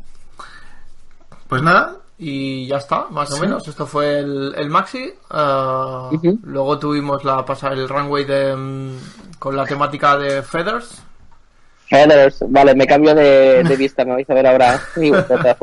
pues 1.47 1.61
nada, 1.63 1.95
Y 2.19 2.67
ya 2.67 2.77
está, 2.77 3.07
más 3.09 3.31
o 3.31 3.39
menos. 3.39 3.67
Esto 3.67 3.85
fue 3.87 4.19
el, 4.19 4.53
el 4.55 4.69
maxi. 4.69 5.11
Ah. 5.31 6.09
Luego 6.43 6.77
tuvimos 6.79 7.23
la 7.25 7.43
pasar 7.43 7.73
el 7.73 7.89
runway 7.89 8.23
de, 8.25 8.55
mm, 8.55 8.91
con 9.39 9.55
la 9.57 9.65
temática 9.65 10.15
de 10.17 10.41
Feathers. 10.43 11.01
Heathers, 11.89 12.43
vale, 12.47 12.75
me 12.75 12.85
cambio 12.87 13.15
de, 13.15 13.63
de 13.63 13.75
vista, 13.75 14.05
me 14.05 14.13
vais 14.13 14.29
a 14.29 14.33
ver 14.33 14.47
ahora. 14.47 14.81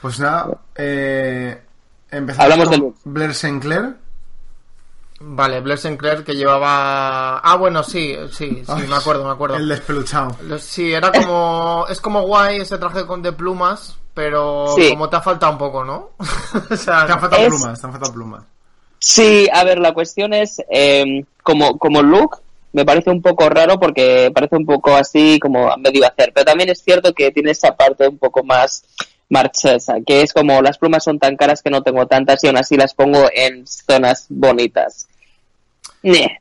Pues 0.00 0.20
nada, 0.20 0.56
eh, 0.76 1.60
empezamos 2.10 2.44
Hablamos 2.52 2.68
con 2.68 2.80
look. 2.80 2.96
Blair 3.04 3.34
Sinclair. 3.34 3.96
Vale, 5.20 5.60
Blair 5.60 5.78
Sinclair 5.78 6.22
que 6.22 6.36
llevaba. 6.36 7.38
Ah, 7.38 7.56
bueno, 7.56 7.82
sí, 7.82 8.16
sí, 8.30 8.62
sí, 8.64 8.64
Ay, 8.68 8.86
me 8.86 8.94
acuerdo, 8.94 9.24
me 9.24 9.32
acuerdo. 9.32 9.56
El 9.56 9.68
despeluchado. 9.68 10.36
Sí, 10.60 10.92
era 10.92 11.10
como. 11.10 11.84
Es 11.90 12.00
como 12.00 12.22
guay 12.22 12.58
ese 12.60 12.78
traje 12.78 13.04
con 13.06 13.22
de 13.22 13.32
plumas, 13.32 13.96
pero 14.14 14.68
Sí. 14.76 14.90
como 14.90 15.08
te 15.08 15.16
ha 15.16 15.20
faltado 15.20 15.50
un 15.52 15.58
poco, 15.58 15.84
¿no? 15.84 16.10
o 16.70 16.76
sea, 16.76 17.04
Te 17.06 17.12
han 17.14 17.20
faltado 17.20 17.42
Es- 17.42 17.48
plumas, 17.48 17.80
te 17.80 17.86
han 17.86 17.92
faltado 17.92 18.12
plumas. 18.14 18.44
Sí, 19.00 19.48
a 19.52 19.64
ver, 19.64 19.78
la 19.78 19.92
cuestión 19.94 20.32
es, 20.32 20.62
eh, 20.70 21.24
como, 21.42 21.76
como 21.78 22.02
look, 22.02 22.40
me 22.72 22.84
parece 22.84 23.10
un 23.10 23.22
poco 23.22 23.48
raro 23.48 23.78
porque 23.78 24.30
parece 24.34 24.56
un 24.56 24.66
poco 24.66 24.94
así 24.94 25.38
como 25.40 25.74
medio 25.78 26.06
hacer, 26.06 26.32
pero 26.34 26.44
también 26.44 26.68
es 26.70 26.82
cierto 26.82 27.12
que 27.12 27.30
tiene 27.30 27.52
esa 27.52 27.76
parte 27.76 28.08
un 28.08 28.18
poco 28.18 28.44
más 28.44 28.84
marchesa, 29.28 29.96
que 30.06 30.22
es 30.22 30.32
como 30.32 30.62
las 30.62 30.78
plumas 30.78 31.04
son 31.04 31.18
tan 31.18 31.36
caras 31.36 31.62
que 31.62 31.70
no 31.70 31.82
tengo 31.82 32.06
tantas 32.06 32.42
y 32.42 32.46
aún 32.46 32.56
así 32.56 32.76
las 32.76 32.94
pongo 32.94 33.28
en 33.32 33.66
zonas 33.66 34.26
bonitas. 34.28 35.06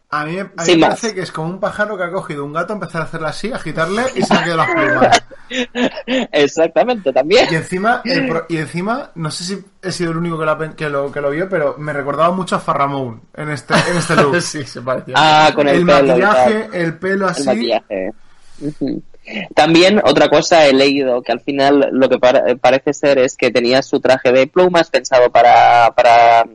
A 0.10 0.26
mí, 0.26 0.38
a 0.40 0.44
mí 0.44 0.50
me 0.68 0.78
más. 0.78 0.90
parece 0.90 1.16
que 1.16 1.22
es 1.22 1.32
como 1.32 1.50
un 1.50 1.60
pájaro 1.60 1.98
que 1.98 2.04
ha 2.04 2.12
cogido 2.12 2.46
un 2.46 2.54
gato, 2.54 2.74
empezar 2.74 3.02
a 3.02 3.06
hacerle 3.06 3.28
así, 3.28 3.52
agitarle 3.52 4.04
y 4.16 4.22
se 4.22 4.34
han 4.34 4.44
quedado 4.44 4.58
las 4.58 4.72
plumas. 4.72 5.24
Exactamente, 6.32 7.12
también. 7.12 7.48
Y 7.52 7.56
encima, 7.56 8.02
el 8.06 8.28
pro- 8.28 8.46
y 8.50 8.58
encima, 8.58 9.12
no 9.16 9.32
sé 9.32 9.44
si 9.44 9.64
he 9.82 9.92
sido 9.92 10.12
el 10.12 10.18
único 10.18 10.38
que 10.38 10.46
lo, 10.46 10.52
ha 10.52 10.58
pen- 10.58 10.74
que 10.74 10.90
lo, 10.90 11.12
que 11.12 11.22
lo 11.22 11.32
vio, 11.32 11.50
pero 11.50 11.76
me 11.78 11.92
recordaba 11.94 12.32
mucho 12.32 12.56
a 12.56 12.60
Farramón 12.60 13.22
en 13.36 13.50
este, 13.50 13.74
en 13.74 13.98
este 13.98 14.16
look. 14.16 14.42
sí, 14.42 14.64
se 14.64 14.82
parecía. 14.82 15.16
Ah, 15.18 15.52
con 15.54 15.68
el, 15.68 15.78
el 15.78 15.86
pelo 15.86 16.00
y 16.00 16.08
maquillaje, 16.10 16.70
el 16.74 16.98
pelo 17.00 17.26
el 17.26 17.32
así. 17.32 17.72
También 19.54 20.02
otra 20.06 20.30
cosa 20.30 20.66
he 20.68 20.74
leído 20.74 21.22
que 21.22 21.34
al 21.34 21.42
final 21.42 21.90
lo 21.92 22.08
que 22.08 22.18
par- 22.18 22.58
parece 22.62 22.94
ser 22.94 23.18
es 23.20 23.36
que 23.36 23.52
tenía 23.52 23.82
su 23.82 24.00
traje 24.00 24.32
de 24.32 24.48
plumas 24.48 24.90
pensado 24.90 25.30
para, 25.30 25.92
para 25.96 26.46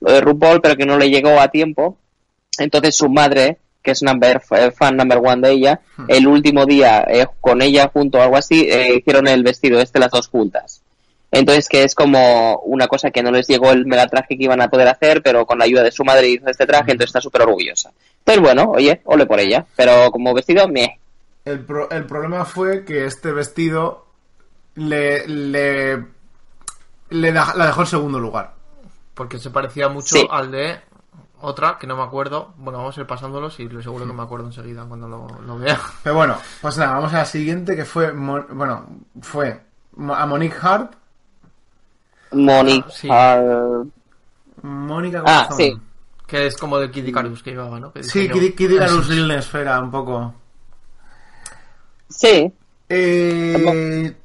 lo 0.00 0.12
de 0.12 0.20
RuPaul, 0.20 0.60
pero 0.60 0.76
que 0.76 0.86
no 0.86 0.98
le 0.98 1.10
llegó 1.10 1.40
a 1.40 1.48
tiempo. 1.48 1.98
Entonces 2.58 2.96
su 2.96 3.08
madre, 3.08 3.58
que 3.82 3.92
es 3.92 4.02
number, 4.02 4.40
eh, 4.52 4.70
fan 4.70 4.96
number 4.96 5.18
one 5.18 5.46
de 5.46 5.54
ella, 5.54 5.80
el 6.08 6.26
último 6.26 6.66
día 6.66 7.04
eh, 7.08 7.26
con 7.40 7.62
ella 7.62 7.90
junto 7.92 8.18
o 8.18 8.22
algo 8.22 8.36
así, 8.36 8.68
eh, 8.70 8.94
hicieron 8.96 9.26
el 9.28 9.42
vestido 9.42 9.80
este 9.80 9.98
las 9.98 10.10
dos 10.10 10.28
juntas. 10.28 10.82
Entonces 11.30 11.66
que 11.68 11.82
es 11.82 11.94
como 11.94 12.58
una 12.64 12.88
cosa 12.88 13.10
que 13.10 13.22
no 13.22 13.30
les 13.30 13.48
llegó 13.48 13.70
el 13.72 13.86
megatraje 13.86 14.36
que 14.36 14.44
iban 14.44 14.60
a 14.60 14.68
poder 14.68 14.88
hacer, 14.88 15.22
pero 15.22 15.46
con 15.46 15.58
la 15.58 15.64
ayuda 15.64 15.82
de 15.82 15.90
su 15.90 16.04
madre 16.04 16.28
hizo 16.28 16.46
este 16.48 16.66
traje, 16.66 16.92
entonces 16.92 17.08
está 17.08 17.20
súper 17.22 17.42
orgullosa. 17.42 17.90
Entonces 18.18 18.42
bueno, 18.42 18.70
oye, 18.74 19.00
ole 19.04 19.24
por 19.26 19.40
ella, 19.40 19.64
pero 19.74 20.10
como 20.10 20.34
vestido, 20.34 20.68
meh. 20.68 20.98
El, 21.46 21.60
pro- 21.60 21.90
el 21.90 22.04
problema 22.04 22.44
fue 22.44 22.84
que 22.84 23.06
este 23.06 23.32
vestido 23.32 24.06
le, 24.74 25.26
le, 25.26 26.04
le 27.10 27.32
da- 27.32 27.54
la 27.56 27.66
dejó 27.66 27.80
en 27.80 27.86
segundo 27.86 28.18
lugar. 28.20 28.52
Porque 29.14 29.38
se 29.38 29.50
parecía 29.50 29.88
mucho 29.88 30.16
Sí. 30.16 30.26
al 30.30 30.50
de 30.50 30.76
otra, 31.42 31.76
que 31.78 31.86
no 31.86 31.96
me 31.96 32.02
acuerdo. 32.02 32.54
Bueno, 32.56 32.78
vamos 32.78 32.96
a 32.96 33.00
ir 33.02 33.06
pasándolos 33.06 33.60
y 33.60 33.68
lo 33.68 33.82
seguro 33.82 34.06
que 34.06 34.12
me 34.12 34.22
acuerdo 34.22 34.46
enseguida 34.46 34.84
cuando 34.86 35.06
lo, 35.08 35.26
lo 35.46 35.58
vea. 35.58 35.78
Pero 36.02 36.14
bueno, 36.16 36.36
pues 36.60 36.76
nada, 36.78 36.94
vamos 36.94 37.12
a 37.14 37.18
la 37.18 37.24
siguiente 37.26 37.76
que 37.76 37.84
fue, 37.84 38.12
Mon- 38.12 38.46
bueno, 38.52 38.86
fue 39.20 39.60
a 40.14 40.26
Monique 40.26 40.56
Hart, 40.62 40.94
Monique 42.32 42.90
sí. 42.90 43.08
Hart. 43.10 43.88
Mónica 44.62 45.22
Ah, 45.26 45.48
sí. 45.56 45.76
Que 46.26 46.46
es 46.46 46.56
como 46.56 46.78
del 46.78 46.90
Kid 46.90 47.06
Icarus 47.06 47.42
que 47.42 47.50
llevaba, 47.50 47.78
¿no? 47.78 47.92
Que 47.92 48.02
Sí. 48.04 48.28
Kid 48.28 48.54
Kid 48.54 48.70
Icarus 48.70 49.08
Realness 49.08 49.52
era 49.54 49.78
un 49.80 49.90
poco. 49.90 50.34
Sí, 52.08 52.52
Eh, 52.88 54.06
sí. 54.14 54.16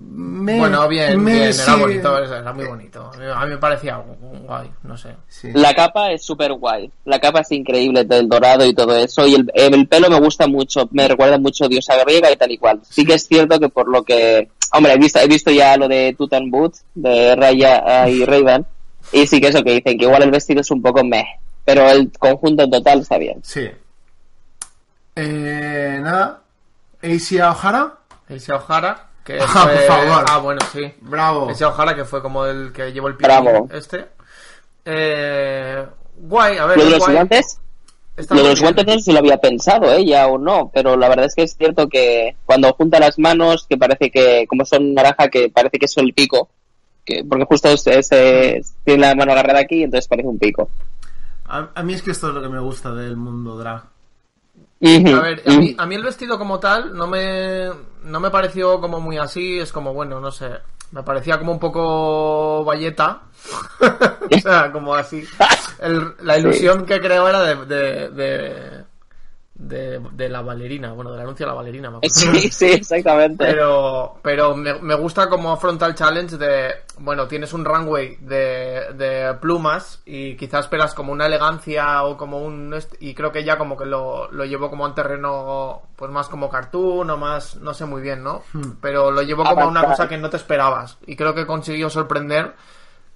Me- 0.00 0.58
Bueno, 0.58 0.88
bien, 0.88 1.22
me- 1.22 1.32
bien, 1.32 1.54
sí. 1.54 1.62
era 1.62 1.76
bonito, 1.76 2.18
era 2.18 2.52
muy 2.52 2.64
bonito. 2.64 3.10
A 3.34 3.44
mí 3.44 3.50
me 3.50 3.58
parecía 3.58 3.96
guay, 3.96 4.70
no 4.82 4.96
sé. 4.96 5.14
Sí. 5.28 5.50
La 5.52 5.74
capa 5.74 6.10
es 6.12 6.24
súper 6.24 6.52
guay. 6.54 6.90
La 7.04 7.18
capa 7.18 7.40
es 7.40 7.52
increíble, 7.52 8.04
del 8.04 8.28
dorado 8.28 8.64
y 8.64 8.74
todo 8.74 8.96
eso. 8.96 9.26
Y 9.26 9.34
el, 9.34 9.50
el 9.54 9.86
pelo 9.88 10.08
me 10.08 10.20
gusta 10.20 10.46
mucho. 10.46 10.88
Me 10.92 11.08
recuerda 11.08 11.38
mucho 11.38 11.64
a 11.64 11.68
Diosa 11.68 11.96
griega 12.04 12.30
y 12.30 12.36
tal 12.36 12.50
y 12.52 12.58
cual. 12.58 12.80
Sí 12.88 13.04
que 13.04 13.14
es 13.14 13.26
cierto 13.26 13.58
que 13.58 13.68
por 13.68 13.88
lo 13.88 14.02
que... 14.02 14.48
Hombre, 14.72 14.92
he 14.92 14.98
visto, 14.98 15.18
he 15.18 15.26
visto 15.26 15.50
ya 15.50 15.76
lo 15.76 15.88
de 15.88 16.14
Tutan 16.16 16.50
Boot, 16.50 16.74
de 16.94 17.34
Raya 17.36 17.82
ah, 17.86 18.08
y 18.08 18.24
Raven. 18.24 18.64
Y 19.12 19.26
sí 19.26 19.40
que 19.40 19.48
eso 19.48 19.62
que 19.64 19.74
dicen, 19.74 19.98
que 19.98 20.04
igual 20.04 20.22
el 20.22 20.30
vestido 20.30 20.60
es 20.60 20.70
un 20.70 20.82
poco 20.82 21.02
meh. 21.04 21.26
Pero 21.64 21.88
el 21.90 22.10
conjunto 22.18 22.62
en 22.64 22.70
total 22.70 23.00
está 23.00 23.18
bien. 23.18 23.40
Sí. 23.42 23.68
Eh, 25.16 25.98
nada. 26.02 26.42
Asia 27.02 27.50
O'Hara. 27.52 27.94
Ese 28.28 28.52
O'Hara, 28.52 29.07
que 29.28 29.38
Ah, 29.42 29.46
fue... 29.46 29.72
por 29.74 29.82
favor. 29.84 30.24
Ah, 30.28 30.38
bueno, 30.38 30.60
sí. 30.72 30.92
Bravo. 31.02 31.50
Ese 31.50 31.64
O'Hara, 31.66 31.94
que 31.94 32.04
fue 32.04 32.22
como 32.22 32.46
el 32.46 32.72
que 32.72 32.92
llevó 32.92 33.08
el 33.08 33.14
Bravo. 33.14 33.68
pin 33.68 33.76
este. 33.76 34.06
Eh, 34.84 35.86
guay, 36.16 36.56
a 36.58 36.66
ver, 36.66 36.78
Lo 36.78 36.84
de 36.84 36.90
los 36.92 36.98
guay. 37.00 37.14
guantes, 37.14 37.60
Está 38.16 38.34
lo 38.34 38.42
de 38.42 38.48
los 38.48 38.58
bien. 38.60 38.64
guantes 38.74 38.86
no 38.86 38.92
sé 38.94 39.00
si 39.04 39.12
lo 39.12 39.18
había 39.18 39.36
pensado 39.38 39.92
ella 39.92 40.26
o 40.28 40.38
no, 40.38 40.70
pero 40.72 40.96
la 40.96 41.08
verdad 41.08 41.26
es 41.26 41.34
que 41.34 41.42
es 41.42 41.54
cierto 41.56 41.88
que 41.88 42.36
cuando 42.46 42.72
junta 42.72 42.98
las 42.98 43.18
manos, 43.18 43.66
que 43.68 43.76
parece 43.76 44.10
que, 44.10 44.46
como 44.48 44.64
son 44.64 44.94
naranja, 44.94 45.28
que 45.28 45.50
parece 45.50 45.78
que 45.78 45.84
es 45.84 45.96
el 45.98 46.12
pico, 46.14 46.48
que, 47.04 47.22
porque 47.24 47.44
justo 47.44 47.68
es, 47.68 47.86
es, 47.86 48.08
eh, 48.12 48.62
tiene 48.84 49.02
la 49.06 49.14
mano 49.14 49.32
agarrada 49.32 49.60
aquí, 49.60 49.82
entonces 49.82 50.08
parece 50.08 50.26
un 50.28 50.38
pico. 50.38 50.68
A, 51.46 51.68
a 51.74 51.82
mí 51.82 51.92
es 51.94 52.02
que 52.02 52.10
esto 52.12 52.28
es 52.28 52.34
lo 52.34 52.42
que 52.42 52.48
me 52.48 52.60
gusta 52.60 52.92
del 52.94 53.16
mundo 53.16 53.56
drag. 53.58 53.82
A 55.14 55.20
ver, 55.20 55.42
a 55.46 55.50
mí, 55.58 55.74
a 55.78 55.86
mí 55.86 55.94
el 55.96 56.02
vestido 56.04 56.38
como 56.38 56.60
tal 56.60 56.94
no 56.96 57.06
me, 57.06 57.68
no 58.04 58.20
me 58.20 58.30
pareció 58.30 58.80
como 58.80 59.00
muy 59.00 59.18
así, 59.18 59.58
es 59.58 59.72
como, 59.72 59.92
bueno, 59.92 60.20
no 60.20 60.30
sé, 60.30 60.50
me 60.92 61.02
parecía 61.02 61.38
como 61.38 61.52
un 61.52 61.58
poco 61.58 62.64
valleta, 62.64 63.22
o 64.30 64.38
sea, 64.40 64.70
como 64.72 64.94
así. 64.94 65.24
El- 65.80 66.14
la 66.22 66.38
ilusión 66.38 66.84
que 66.86 67.00
creo 67.00 67.28
era 67.28 67.42
de, 67.42 67.56
de, 67.66 68.08
de, 68.10 68.84
de- 69.58 70.00
de 70.12 70.28
la 70.28 70.40
bailarina, 70.42 70.92
bueno, 70.92 71.10
del 71.12 71.20
anuncio 71.20 71.44
de 71.44 71.50
la 71.50 71.56
bailarina, 71.56 71.90
me 71.90 71.96
acuerdo. 71.98 72.14
Sí, 72.14 72.48
sí, 72.50 72.66
exactamente. 72.66 73.44
Pero, 73.44 74.18
pero 74.22 74.54
me, 74.54 74.74
me 74.74 74.94
gusta 74.94 75.28
como 75.28 75.52
afronta 75.52 75.84
el 75.86 75.94
challenge 75.96 76.36
de, 76.36 76.70
bueno, 76.98 77.26
tienes 77.26 77.52
un 77.52 77.64
runway 77.64 78.16
de, 78.20 78.92
de 78.94 79.34
plumas 79.40 80.00
y 80.06 80.36
quizás 80.36 80.66
esperas 80.66 80.94
como 80.94 81.12
una 81.12 81.26
elegancia 81.26 82.04
o 82.04 82.16
como 82.16 82.38
un... 82.38 82.74
Y 83.00 83.14
creo 83.14 83.32
que 83.32 83.42
ya 83.44 83.58
como 83.58 83.76
que 83.76 83.84
lo, 83.86 84.30
lo 84.30 84.44
llevó 84.44 84.70
como 84.70 84.84
a 84.84 84.88
un 84.88 84.94
terreno 84.94 85.82
pues 85.96 86.10
más 86.12 86.28
como 86.28 86.48
cartoon 86.48 87.10
o 87.10 87.16
más, 87.16 87.56
no 87.56 87.74
sé 87.74 87.84
muy 87.84 88.00
bien, 88.00 88.22
¿no? 88.22 88.42
Pero 88.80 89.10
lo 89.10 89.22
llevó 89.22 89.42
como 89.42 89.62
a 89.62 89.66
una 89.66 89.80
cosa 89.84 90.08
que 90.08 90.16
no 90.18 90.30
te 90.30 90.36
esperabas 90.36 90.98
y 91.06 91.16
creo 91.16 91.34
que 91.34 91.44
consiguió 91.46 91.90
sorprender 91.90 92.54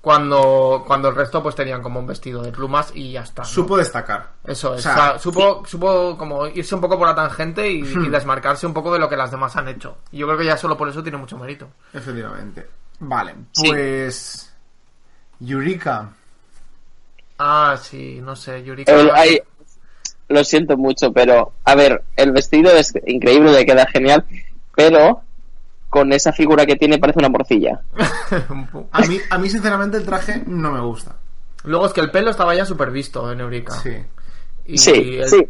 cuando, 0.03 0.83
cuando 0.87 1.09
el 1.09 1.15
resto 1.15 1.43
pues 1.43 1.55
tenían 1.55 1.81
como 1.81 2.01
un 2.01 2.07
vestido 2.09 2.43
de 2.43 2.53
plumas 2.53 2.91
y 2.95 3.13
ya 3.13 3.23
está. 3.23 3.43
¿no? 3.43 3.49
Supo 3.49 3.77
destacar. 3.79 4.31
Eso 4.45 4.75
es, 4.75 4.81
O 4.81 4.83
sea, 4.83 4.93
o 4.93 4.97
sea, 4.97 5.19
supo, 5.19 5.63
supo 5.65 6.19
como 6.19 6.47
irse 6.49 6.75
un 6.75 6.81
poco 6.83 6.99
por 6.99 7.07
la 7.09 7.15
tangente 7.15 7.71
y, 7.71 7.81
y 7.85 8.09
desmarcarse 8.11 8.67
un 8.67 8.75
poco 8.75 8.93
de 8.93 8.99
lo 8.99 9.09
que 9.09 9.17
las 9.17 9.31
demás 9.31 9.55
han 9.57 9.69
hecho. 9.69 9.97
Y 10.11 10.19
yo 10.19 10.27
creo 10.27 10.39
que 10.39 10.45
ya 10.45 10.57
solo 10.59 10.77
por 10.77 10.89
eso 10.89 11.03
tiene 11.03 11.19
mucho 11.19 11.39
mérito. 11.39 11.69
Efectivamente. 11.95 12.67
Vale, 12.99 13.35
Sí. 13.53 13.69
pues. 13.71 14.53
Yurika. 15.41 16.11
Ah, 17.39 17.77
sí, 17.81 18.21
no 18.23 18.37
sé, 18.37 18.63
Yurika. 18.63 18.93
El- 18.93 19.43
lo 20.29 20.45
siento 20.45 20.77
mucho, 20.77 21.13
pero 21.13 21.53
a 21.65 21.75
ver, 21.75 22.03
el 22.17 22.33
vestido 22.33 22.71
es 22.73 22.93
increíble, 23.07 23.53
le 23.53 23.67
queda 23.67 23.87
genial, 23.87 24.25
pero 24.75 25.23
con 25.93 26.11
esa 26.15 26.33
figura 26.33 26.65
que 26.65 26.77
tiene 26.77 26.97
parece 26.99 27.19
una 27.19 27.29
morcilla. 27.29 27.79
A 28.93 29.01
mí, 29.03 29.19
a 29.29 29.37
mí, 29.37 29.51
sinceramente, 29.51 29.99
el 29.99 30.05
traje 30.07 30.43
no 30.47 30.73
me 30.73 30.81
gusta. 30.81 31.15
Luego 31.65 31.85
es 31.87 31.93
que 31.93 32.01
el 32.01 32.11
pelo 32.11 32.31
estaba 32.31 32.55
ya 32.55 32.65
súper 32.65 32.91
visto 32.91 33.31
en 33.31 33.41
Eureka. 33.41 33.75
Sí. 33.75 33.91
Y 34.67 34.79
Sí, 34.79 35.19
el- 35.19 35.29
sí. 35.29 35.47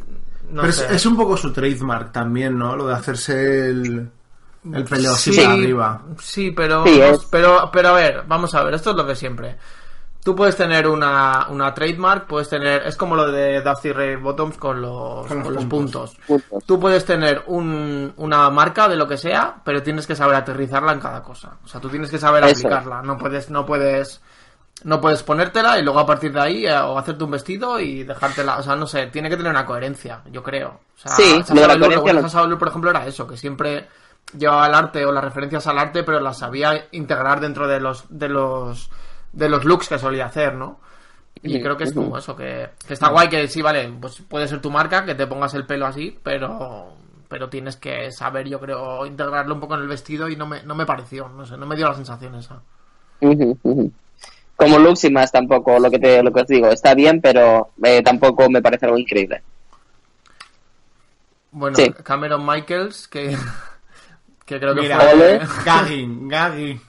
No 0.50 0.62
Pero 0.62 0.68
es, 0.70 0.76
sé. 0.76 0.94
es 0.96 1.06
un 1.06 1.16
poco 1.16 1.36
su 1.36 1.52
trademark 1.52 2.10
también, 2.10 2.58
¿no? 2.58 2.74
Lo 2.74 2.88
de 2.88 2.94
hacerse 2.94 3.68
el. 3.70 4.10
El 4.72 4.84
pelo 4.84 5.12
así 5.12 5.32
sí, 5.32 5.40
para 5.40 5.52
arriba. 5.54 6.02
Sí, 6.20 6.50
pero, 6.50 6.84
Sí, 6.84 7.00
es- 7.00 7.24
pero, 7.30 7.70
pero 7.72 7.88
a 7.90 7.92
ver, 7.92 8.24
vamos 8.26 8.52
a 8.56 8.64
ver, 8.64 8.74
esto 8.74 8.90
es 8.90 8.96
lo 8.96 9.04
de 9.04 9.14
siempre. 9.14 9.56
Tú 10.24 10.36
puedes 10.36 10.56
tener 10.56 10.86
una, 10.86 11.48
una 11.50 11.74
trademark, 11.74 12.26
puedes 12.28 12.48
tener, 12.48 12.86
es 12.86 12.94
como 12.96 13.16
lo 13.16 13.32
de 13.32 13.60
Dusty 13.60 13.90
Ray 13.92 14.14
Bottoms 14.16 14.56
con 14.56 14.80
los, 14.80 15.26
Con 15.26 15.38
los 15.38 15.44
con 15.46 15.54
los 15.54 15.64
puntos. 15.64 16.14
puntos. 16.26 16.42
Puntos. 16.48 16.64
Tú 16.66 16.78
puedes 16.78 17.04
tener 17.04 17.42
un, 17.48 18.12
una 18.16 18.48
marca 18.50 18.88
de 18.88 18.94
lo 18.94 19.08
que 19.08 19.16
sea, 19.16 19.56
pero 19.64 19.82
tienes 19.82 20.06
que 20.06 20.14
saber 20.14 20.36
aterrizarla 20.36 20.92
en 20.92 21.00
cada 21.00 21.22
cosa. 21.24 21.56
O 21.64 21.66
sea, 21.66 21.80
tú 21.80 21.88
tienes 21.88 22.08
que 22.08 22.18
saber 22.18 22.44
Eso. 22.44 22.68
aplicarla. 22.68 23.02
No 23.02 23.18
puedes, 23.18 23.50
no 23.50 23.66
puedes, 23.66 24.22
no 24.84 25.00
puedes 25.00 25.24
ponértela 25.24 25.76
y 25.80 25.82
luego 25.82 25.98
a 25.98 26.06
partir 26.06 26.32
de 26.32 26.40
ahí 26.40 26.66
eh, 26.66 26.78
o 26.78 26.96
hacerte 26.96 27.24
un 27.24 27.32
vestido 27.32 27.80
y 27.80 28.04
dejártela. 28.04 28.58
O 28.58 28.62
sea, 28.62 28.76
no 28.76 28.86
sé, 28.86 29.08
tiene 29.08 29.28
que 29.28 29.36
tener 29.36 29.50
una 29.50 29.66
coherencia, 29.66 30.22
yo 30.30 30.40
creo. 30.44 30.68
O 30.68 30.98
sea, 30.98 31.16
Sí, 31.16 31.42
lo 31.52 31.60
de 31.62 31.66
la 31.66 31.78
coherencia 32.00 32.42
lo- 32.46 32.58
por 32.58 32.68
ejemplo, 32.68 32.90
era 32.90 33.04
eso, 33.06 33.26
que 33.26 33.36
siempre 33.36 33.88
llevaba 34.38 34.68
el 34.68 34.74
arte 34.74 35.04
o 35.04 35.10
las 35.10 35.24
referencias 35.24 35.66
al 35.66 35.80
arte, 35.80 36.04
pero 36.04 36.20
las 36.20 36.38
sabía 36.38 36.86
integrar 36.92 37.40
dentro 37.40 37.66
de 37.66 37.80
los, 37.80 38.04
de 38.08 38.28
los, 38.28 38.88
de 39.32 39.48
los 39.48 39.64
looks 39.64 39.88
que 39.88 39.98
solía 39.98 40.26
hacer, 40.26 40.54
¿no? 40.54 40.80
Y 41.42 41.60
creo 41.60 41.76
que 41.76 41.84
es 41.84 41.92
como 41.92 42.16
eso, 42.16 42.36
que, 42.36 42.70
que 42.86 42.94
está 42.94 43.08
guay 43.08 43.28
que 43.28 43.48
sí, 43.48 43.62
vale, 43.62 43.92
pues 44.00 44.22
puede 44.28 44.46
ser 44.46 44.60
tu 44.60 44.70
marca, 44.70 45.04
que 45.04 45.14
te 45.14 45.26
pongas 45.26 45.54
el 45.54 45.66
pelo 45.66 45.86
así, 45.86 46.16
pero 46.22 46.94
pero 47.32 47.48
tienes 47.48 47.76
que 47.76 48.12
saber, 48.12 48.46
yo 48.46 48.60
creo, 48.60 49.06
integrarlo 49.06 49.54
un 49.54 49.60
poco 49.60 49.74
en 49.74 49.80
el 49.80 49.88
vestido 49.88 50.28
y 50.28 50.36
no 50.36 50.46
me, 50.46 50.62
no 50.64 50.74
me 50.74 50.84
pareció, 50.84 51.30
no 51.30 51.46
sé, 51.46 51.56
no 51.56 51.64
me 51.64 51.76
dio 51.76 51.88
la 51.88 51.94
sensación 51.94 52.34
esa. 52.34 52.60
Como 54.54 54.78
looks 54.78 55.04
y 55.04 55.10
más 55.10 55.32
tampoco, 55.32 55.78
lo 55.78 55.90
que, 55.90 55.98
te, 55.98 56.22
lo 56.22 56.30
que 56.30 56.42
os 56.42 56.46
digo, 56.46 56.68
está 56.68 56.94
bien, 56.94 57.22
pero 57.22 57.70
eh, 57.82 58.02
tampoco 58.02 58.50
me 58.50 58.60
parece 58.60 58.84
algo 58.84 58.98
increíble. 58.98 59.42
Bueno, 61.52 61.74
Sí. 61.76 61.90
Cameron 62.04 62.44
Michaels, 62.44 63.08
que, 63.08 63.34
que 64.44 64.58
creo 64.60 64.74
que 64.74 64.82
Mira, 64.82 65.00
fue 65.00 65.40
gagging, 65.64 66.28
gagging. 66.28 66.80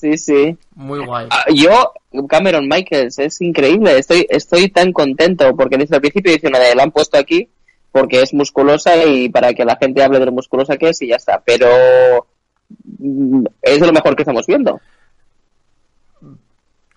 Sí, 0.00 0.16
sí. 0.16 0.56
muy 0.74 1.04
guay. 1.04 1.26
Ah, 1.30 1.44
Yo, 1.52 1.92
Cameron 2.28 2.68
Michaels, 2.68 3.18
es 3.18 3.40
increíble. 3.40 3.98
Estoy, 3.98 4.26
estoy 4.28 4.68
tan 4.68 4.92
contento 4.92 5.56
porque 5.56 5.76
desde 5.76 5.96
el 5.96 6.00
principio 6.00 6.32
dice 6.32 6.48
una 6.48 6.58
de 6.58 6.74
la 6.74 6.84
han 6.84 6.92
puesto 6.92 7.18
aquí 7.18 7.48
porque 7.90 8.20
es 8.22 8.32
musculosa 8.34 8.96
y 9.04 9.28
para 9.28 9.54
que 9.54 9.64
la 9.64 9.76
gente 9.76 10.02
hable 10.02 10.18
de 10.20 10.26
lo 10.26 10.32
musculosa 10.32 10.76
que 10.76 10.90
es 10.90 11.02
y 11.02 11.08
ya 11.08 11.16
está. 11.16 11.42
Pero 11.44 11.66
mm, 12.98 13.44
es 13.62 13.80
de 13.80 13.86
lo 13.86 13.92
mejor 13.92 14.14
que 14.14 14.22
estamos 14.22 14.46
viendo. 14.46 14.80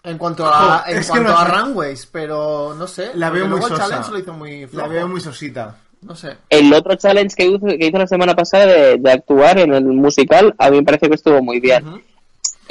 En 0.04 0.18
cuanto 0.18 0.46
a, 0.48 0.84
en 0.88 0.98
es 0.98 1.06
que 1.06 1.12
cuanto 1.12 1.32
no 1.32 1.38
a 1.38 1.46
sé. 1.46 1.52
runways, 1.52 2.06
pero 2.08 2.74
no 2.76 2.88
sé. 2.88 3.12
La 3.16 3.30
veo 3.30 3.48
muy 3.48 3.62
sosa. 3.62 3.78
challenge 3.78 4.12
lo 4.12 4.20
hizo 4.20 4.34
muy 4.34 4.68
La 4.74 4.88
veo 4.88 5.08
muy 5.08 5.22
sosita. 5.22 5.76
No 6.02 6.16
sé. 6.16 6.36
El 6.50 6.74
otro 6.74 6.96
challenge 6.96 7.36
que 7.36 7.46
hizo, 7.46 7.68
que 7.68 7.86
hizo 7.88 7.98
la 8.00 8.08
semana 8.08 8.36
pasada 8.36 8.66
de, 8.66 8.98
de 8.98 9.12
actuar 9.12 9.60
en 9.60 9.72
el 9.74 9.84
musical, 9.84 10.56
a 10.58 10.72
mí 10.72 10.78
me 10.78 10.84
parece 10.84 11.08
que 11.08 11.14
estuvo 11.16 11.42
muy 11.44 11.60
bien. 11.60 11.88
Ujú. 11.88 12.02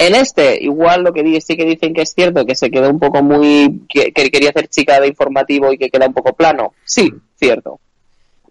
En 0.07 0.15
este, 0.15 0.57
igual 0.63 1.03
lo 1.03 1.13
que 1.13 1.21
di- 1.23 1.39
sí 1.41 1.55
que 1.55 1.65
dicen 1.65 1.93
que 1.93 2.01
es 2.01 2.13
cierto, 2.13 2.45
que 2.45 2.55
se 2.55 2.71
quedó 2.71 2.89
un 2.89 2.99
poco 2.99 3.21
muy... 3.21 3.81
que, 3.87 4.11
que 4.11 4.31
quería 4.31 4.49
hacer 4.49 4.67
chica 4.67 4.99
de 4.99 5.07
informativo 5.07 5.71
y 5.71 5.77
que 5.77 5.89
queda 5.89 6.07
un 6.07 6.13
poco 6.13 6.33
plano. 6.33 6.73
Sí, 6.83 7.13
cierto. 7.39 7.79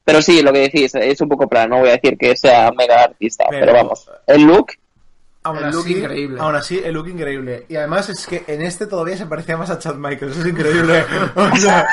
Pero 0.04 0.22
sí, 0.22 0.42
lo 0.42 0.52
que 0.52 0.60
decís, 0.60 0.94
es 0.94 1.20
un 1.20 1.28
poco 1.28 1.48
plano. 1.48 1.74
No 1.76 1.80
voy 1.82 1.90
a 1.90 1.94
decir 1.94 2.16
que 2.16 2.36
sea 2.36 2.70
mega 2.76 3.02
artista, 3.04 3.44
Pero- 3.50 3.66
pero, 3.66 3.72
vamos. 3.78 4.08
El 4.26 4.42
look, 4.42 4.72
Aún 5.42 5.56
El 5.58 5.64
así, 5.64 5.76
look 5.76 5.88
increíble. 5.88 6.40
Aún 6.40 6.54
así, 6.54 6.80
el 6.84 6.92
look 6.92 7.08
increíble. 7.08 7.64
Y 7.68 7.76
además 7.76 8.10
es 8.10 8.26
que 8.26 8.44
en 8.46 8.60
este 8.60 8.86
todavía 8.86 9.16
se 9.16 9.24
parecía 9.26 9.56
más 9.56 9.70
a 9.70 9.78
Chad 9.78 9.94
Michaels. 9.94 10.36
Es 10.36 10.46
increíble. 10.46 11.02
O 11.34 11.56
sea, 11.56 11.86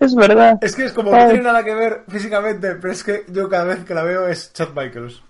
es 0.00 0.14
verdad. 0.14 0.58
es 0.60 0.74
que 0.74 0.86
es 0.86 0.92
como 0.92 1.10
que 1.10 1.16
no 1.18 1.26
tiene 1.28 1.42
nada 1.44 1.62
que 1.64 1.74
ver 1.74 2.02
físicamente, 2.08 2.74
pero 2.76 2.92
es 2.92 3.04
que 3.04 3.24
yo 3.28 3.48
cada 3.48 3.64
vez 3.64 3.84
que 3.84 3.94
la 3.94 4.02
veo 4.02 4.26
es 4.26 4.52
Chad 4.52 4.70
Michaels. 4.74 5.22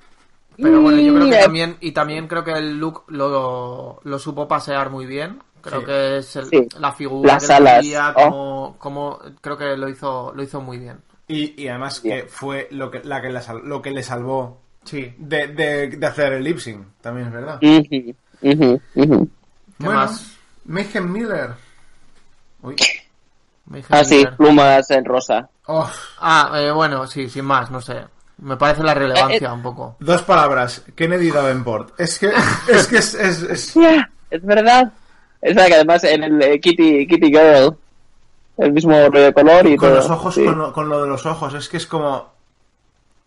Pero 0.56 0.80
bueno, 0.82 0.98
yo 1.00 1.14
creo 1.14 1.30
que 1.30 1.38
también, 1.38 1.76
y 1.80 1.92
también 1.92 2.28
creo 2.28 2.44
que 2.44 2.52
el 2.52 2.78
look 2.78 3.04
lo, 3.08 4.00
lo 4.02 4.18
supo 4.18 4.46
pasear 4.48 4.90
muy 4.90 5.06
bien. 5.06 5.42
Creo 5.62 5.80
Sí. 5.80 5.86
que 5.86 6.16
es 6.18 6.36
el- 6.36 6.46
Sí. 6.46 6.68
la 6.78 6.92
figura 6.92 7.34
Las 7.34 7.46
que 7.46 7.52
alas, 7.52 7.80
tenía, 7.80 8.10
oh. 8.16 8.24
como, 8.24 8.76
como, 8.78 9.18
creo 9.40 9.56
que 9.56 9.76
lo 9.76 9.88
hizo, 9.88 10.32
lo 10.34 10.42
hizo 10.42 10.60
muy 10.60 10.78
bien. 10.78 10.98
Y, 11.28 11.62
y 11.62 11.68
además 11.68 12.00
que 12.00 12.24
fue 12.24 12.66
lo 12.72 12.90
que, 12.90 13.00
la 13.04 13.22
que 13.22 13.30
la 13.30 13.42
lo 13.64 13.80
que 13.80 13.90
le 13.92 14.02
salvó 14.02 14.60
Sí. 14.84 15.14
de, 15.16 15.46
de, 15.48 15.86
de 15.88 16.06
hacer 16.06 16.32
el 16.32 16.42
lip 16.44 16.58
sync. 16.58 16.84
También 17.00 17.28
es 17.28 17.32
verdad. 17.32 17.60
Ujú, 17.62 18.14
ujú, 18.42 18.80
ujú. 18.96 19.28
¿Qué 19.78 19.84
bueno, 19.86 20.00
más? 20.00 20.36
Mayhem 20.64 21.12
Miller. 21.12 21.50
Uy. 22.62 22.74
Mayhem 23.66 23.86
Ah, 23.90 24.02
sí, 24.04 24.16
Miller. 24.16 24.36
plumas 24.36 24.90
en 24.90 25.04
rosa. 25.04 25.48
Oh, 25.66 25.88
Ah, 26.18 26.50
eh, 26.56 26.72
bueno, 26.72 27.06
sí, 27.06 27.28
sin 27.28 27.44
más, 27.44 27.70
no 27.70 27.80
sé. 27.80 28.04
Me 28.42 28.56
parece 28.56 28.82
la 28.82 28.92
relevancia 28.94 29.48
Eh, 29.48 29.50
eh. 29.50 29.54
un 29.54 29.62
poco. 29.62 29.96
dos 30.00 30.22
palabras. 30.22 30.82
Kennedy 30.96 31.30
Davenport. 31.30 31.98
Es 32.00 32.18
que 32.18 32.26
es 32.68 32.86
que 32.88 32.98
es, 32.98 33.14
es- 33.14 33.42
es- 33.42 33.76
Es 34.30 34.42
verdad. 34.44 34.92
Es 35.40 35.54
verdad 35.54 35.66
que 35.68 35.74
además 35.74 36.04
en 36.04 36.22
el 36.24 36.42
eh, 36.42 36.60
Kitty, 36.60 37.06
Kitty 37.06 37.26
Girl, 37.28 37.76
el 38.58 38.72
mismo 38.72 38.92
rollo 38.92 39.24
de 39.24 39.32
color 39.32 39.66
y 39.66 39.76
con 39.76 39.88
todo. 39.88 39.98
los 39.98 40.10
ojos, 40.10 40.34
sí. 40.34 40.44
con, 40.44 40.58
lo, 40.58 40.72
con 40.72 40.88
lo 40.88 41.02
de 41.02 41.08
los 41.08 41.24
ojos. 41.26 41.54
Es 41.54 41.68
que 41.68 41.76
es 41.78 41.86
como 41.86 42.32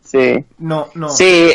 Sí. 0.04 0.44
no, 0.60 0.88
no. 0.96 1.10
Sí. 1.10 1.54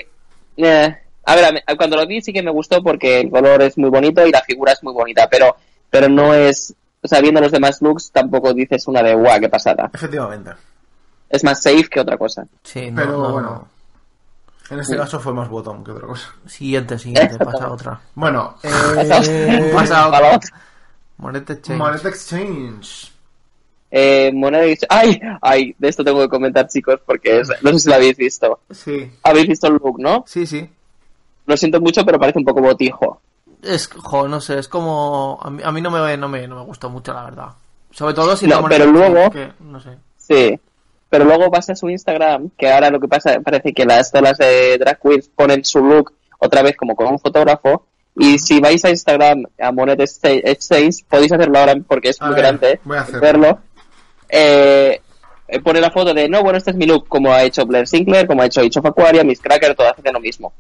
eh, 0.57 0.97
a 1.25 1.35
ver, 1.37 1.45
a 1.45 1.53
mí- 1.53 1.61
cuando 1.77 1.97
lo 1.97 2.07
vi 2.07 2.21
sí 2.21 2.33
que 2.33 2.43
me 2.43 2.51
gustó 2.51 2.83
porque 2.83 3.21
el 3.21 3.31
color 3.31 3.63
es 3.63 3.79
muy 3.79 3.91
bonito 3.91 4.27
y 4.27 4.31
la 4.33 4.41
figura 4.43 4.73
es 4.73 4.83
muy 4.83 4.93
bonita, 4.93 5.29
pero, 5.31 5.57
pero 5.89 6.09
no 6.09 6.35
es. 6.35 6.75
O 7.03 7.09
sea, 7.09 7.21
viendo 7.21 7.41
los 7.41 7.53
demás 7.53 7.81
looks 7.81 8.11
tampoco 8.11 8.53
dices 8.53 8.87
una 8.89 9.03
de 9.03 9.15
guau, 9.15 9.39
qué 9.41 9.49
pasada. 9.49 9.91
Efectivamente. 9.93 10.51
Es 11.31 11.43
más 11.45 11.63
safe 11.63 11.89
que 11.89 12.01
otra 12.01 12.19
cosa. 12.19 12.45
Sí, 12.65 12.91
no, 12.91 12.97
Pero 12.97 13.13
no, 13.19 13.33
bueno. 13.33 13.49
no. 13.51 13.69
En 14.75 14.81
este 14.81 14.93
Sí. 14.95 14.99
caso 14.99 15.19
fue 15.19 15.33
más 15.33 15.49
bottom 15.49 15.83
que 15.83 15.91
otra 15.93 16.07
cosa. 16.07 16.29
Siguiente, 16.47 16.99
siguiente, 16.99 17.39
pasa 17.39 17.71
otra. 17.73 18.01
Bueno, 18.15 18.57
eh, 18.63 19.71
Pasa 19.75 20.09
otra. 20.09 20.37
otra. 20.37 20.51
Monete 21.19 21.61
Change. 21.61 21.79
Monet 21.79 22.05
Exchange. 22.05 23.13
Eh, 23.93 24.31
moneda 24.33 24.63
de... 24.63 24.79
¡Ay! 24.89 25.21
¡Ay! 25.43 25.75
De 25.79 25.89
esto 25.89 26.05
tengo 26.05 26.21
que 26.21 26.29
comentar, 26.29 26.69
chicos, 26.69 27.01
porque 27.05 27.41
es- 27.41 27.51
no 27.63 27.73
sé 27.73 27.79
si 27.81 27.89
lo 27.89 27.97
habéis 27.97 28.17
visto. 28.17 28.61
Sí, 28.71 29.11
¿Habéis 29.25 29.49
visto 29.49 29.67
el 29.67 29.75
look, 29.75 29.99
no? 29.99 30.25
sí, 30.27 30.47
sí. 30.47 30.69
Lo 31.47 31.57
siento 31.57 31.81
mucho, 31.81 32.05
pero 32.07 32.19
parece 32.21 32.39
un 32.39 32.45
poco 32.45 32.61
botijo. 32.61 33.21
Es, 33.63 33.89
jo, 33.89 34.29
no 34.29 34.41
sé, 34.41 34.61
es 34.61 34.69
como... 34.69 35.41
A 35.43 35.51
mí, 35.51 35.61
a 35.65 35.73
mí 35.73 35.81
no, 35.83 35.91
me, 35.91 36.17
no, 36.17 36.29
me, 36.29 36.47
no 36.47 36.57
me 36.61 36.65
gustó 36.65 36.89
mucho, 36.89 37.13
la 37.13 37.25
verdad. 37.25 37.49
Sobre 37.91 38.15
todo 38.15 38.37
si 38.37 38.47
No, 38.47 38.65
pero 38.69 38.87
luego- 38.87 39.31
que, 39.33 39.53
no 39.61 39.81
sé. 39.81 39.99
Sí. 40.17 40.59
Pero 41.11 41.25
luego 41.25 41.51
vas 41.51 41.69
a 41.69 41.75
su 41.75 41.91
Instagram, 41.91 42.51
que 42.57 42.71
ahora 42.71 42.89
lo 42.89 43.01
que 43.01 43.09
pasa, 43.09 43.41
parece 43.41 43.73
que 43.75 43.85
las 43.85 44.11
todas 44.11 44.31
las 44.31 44.39
de 44.39 44.79
drag 44.79 44.99
queens 45.01 45.29
ponen 45.29 45.65
su 45.65 45.85
look 45.85 46.13
otra 46.39 46.63
vez 46.63 46.77
como 46.77 46.95
con 46.97 47.09
un 47.09 47.19
fotógrafo. 47.19 47.87
Y 48.17 48.39
si 48.39 48.61
vais 48.61 48.85
a 48.85 48.91
Instagram, 48.91 49.45
a 49.61 49.73
Monet 49.73 50.01
Exchange, 50.01 50.43
Exchange, 50.45 51.05
podéis 51.09 51.33
hacerlo 51.33 51.59
ahora 51.59 51.75
porque 51.87 52.11
es 52.11 52.21
A 52.23 52.27
muy 52.27 52.35
ver, 52.35 52.43
grande 52.45 52.81
voy 52.85 52.97
a 52.97 53.01
hacerlo. 53.01 53.21
verlo. 53.21 53.59
Eh, 54.29 55.01
eh, 55.49 55.61
pone 55.61 55.81
la 55.81 55.91
foto 55.91 56.15
de, 56.15 56.29
no, 56.29 56.43
bueno, 56.43 56.59
este 56.59 56.71
es 56.71 56.77
mi 56.77 56.87
look, 56.87 57.09
como 57.09 57.33
ha 57.33 57.43
hecho 57.43 57.67
Blair 57.67 57.89
Sinclair, 57.89 58.27
como 58.27 58.43
ha 58.43 58.47
hecho 58.47 58.61
Age 58.61 58.79
of 58.79 58.87
Aquaria, 58.87 59.25
Miss 59.25 59.41
Cracker, 59.41 59.75
todas 59.75 59.99
hacen 59.99 60.13
lo 60.13 60.21
mismo. 60.21 60.53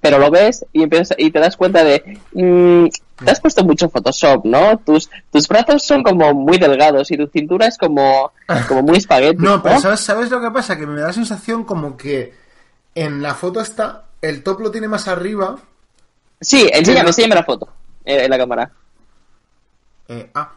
Pero 0.00 0.18
lo 0.18 0.30
ves 0.30 0.64
y 0.72 0.82
empiezas, 0.82 1.16
y 1.18 1.30
te 1.30 1.38
das 1.38 1.56
cuenta 1.56 1.84
de, 1.84 2.18
mm, 2.32 2.86
te 3.24 3.30
has 3.30 3.40
puesto 3.40 3.64
mucho 3.64 3.88
Photoshop, 3.88 4.44
¿no? 4.44 4.78
Tus, 4.78 5.08
tus 5.30 5.48
brazos 5.48 5.84
son 5.84 6.02
como 6.02 6.34
muy 6.34 6.58
delgados 6.58 7.10
y 7.10 7.16
tu 7.16 7.26
cintura 7.28 7.66
es 7.66 7.78
como, 7.78 8.32
como 8.68 8.82
muy 8.82 8.98
espagueti. 8.98 9.42
No, 9.42 9.62
pero 9.62 9.80
¿sabes, 9.80 10.00
¿sabes 10.00 10.30
lo 10.30 10.40
que 10.40 10.50
pasa? 10.50 10.76
Que 10.76 10.86
me 10.86 11.00
da 11.00 11.08
la 11.08 11.12
sensación 11.12 11.64
como 11.64 11.96
que 11.96 12.34
en 12.94 13.22
la 13.22 13.34
foto 13.34 13.60
está, 13.60 14.04
el 14.20 14.42
top 14.42 14.60
lo 14.60 14.70
tiene 14.70 14.88
más 14.88 15.08
arriba. 15.08 15.56
Sí, 16.40 16.68
enséñame, 16.72 17.08
enséñame 17.08 17.34
la 17.36 17.44
foto 17.44 17.68
eh, 18.04 18.24
en 18.24 18.30
la 18.30 18.38
cámara. 18.38 18.70
Eh, 20.08 20.30
ah. 20.34 20.55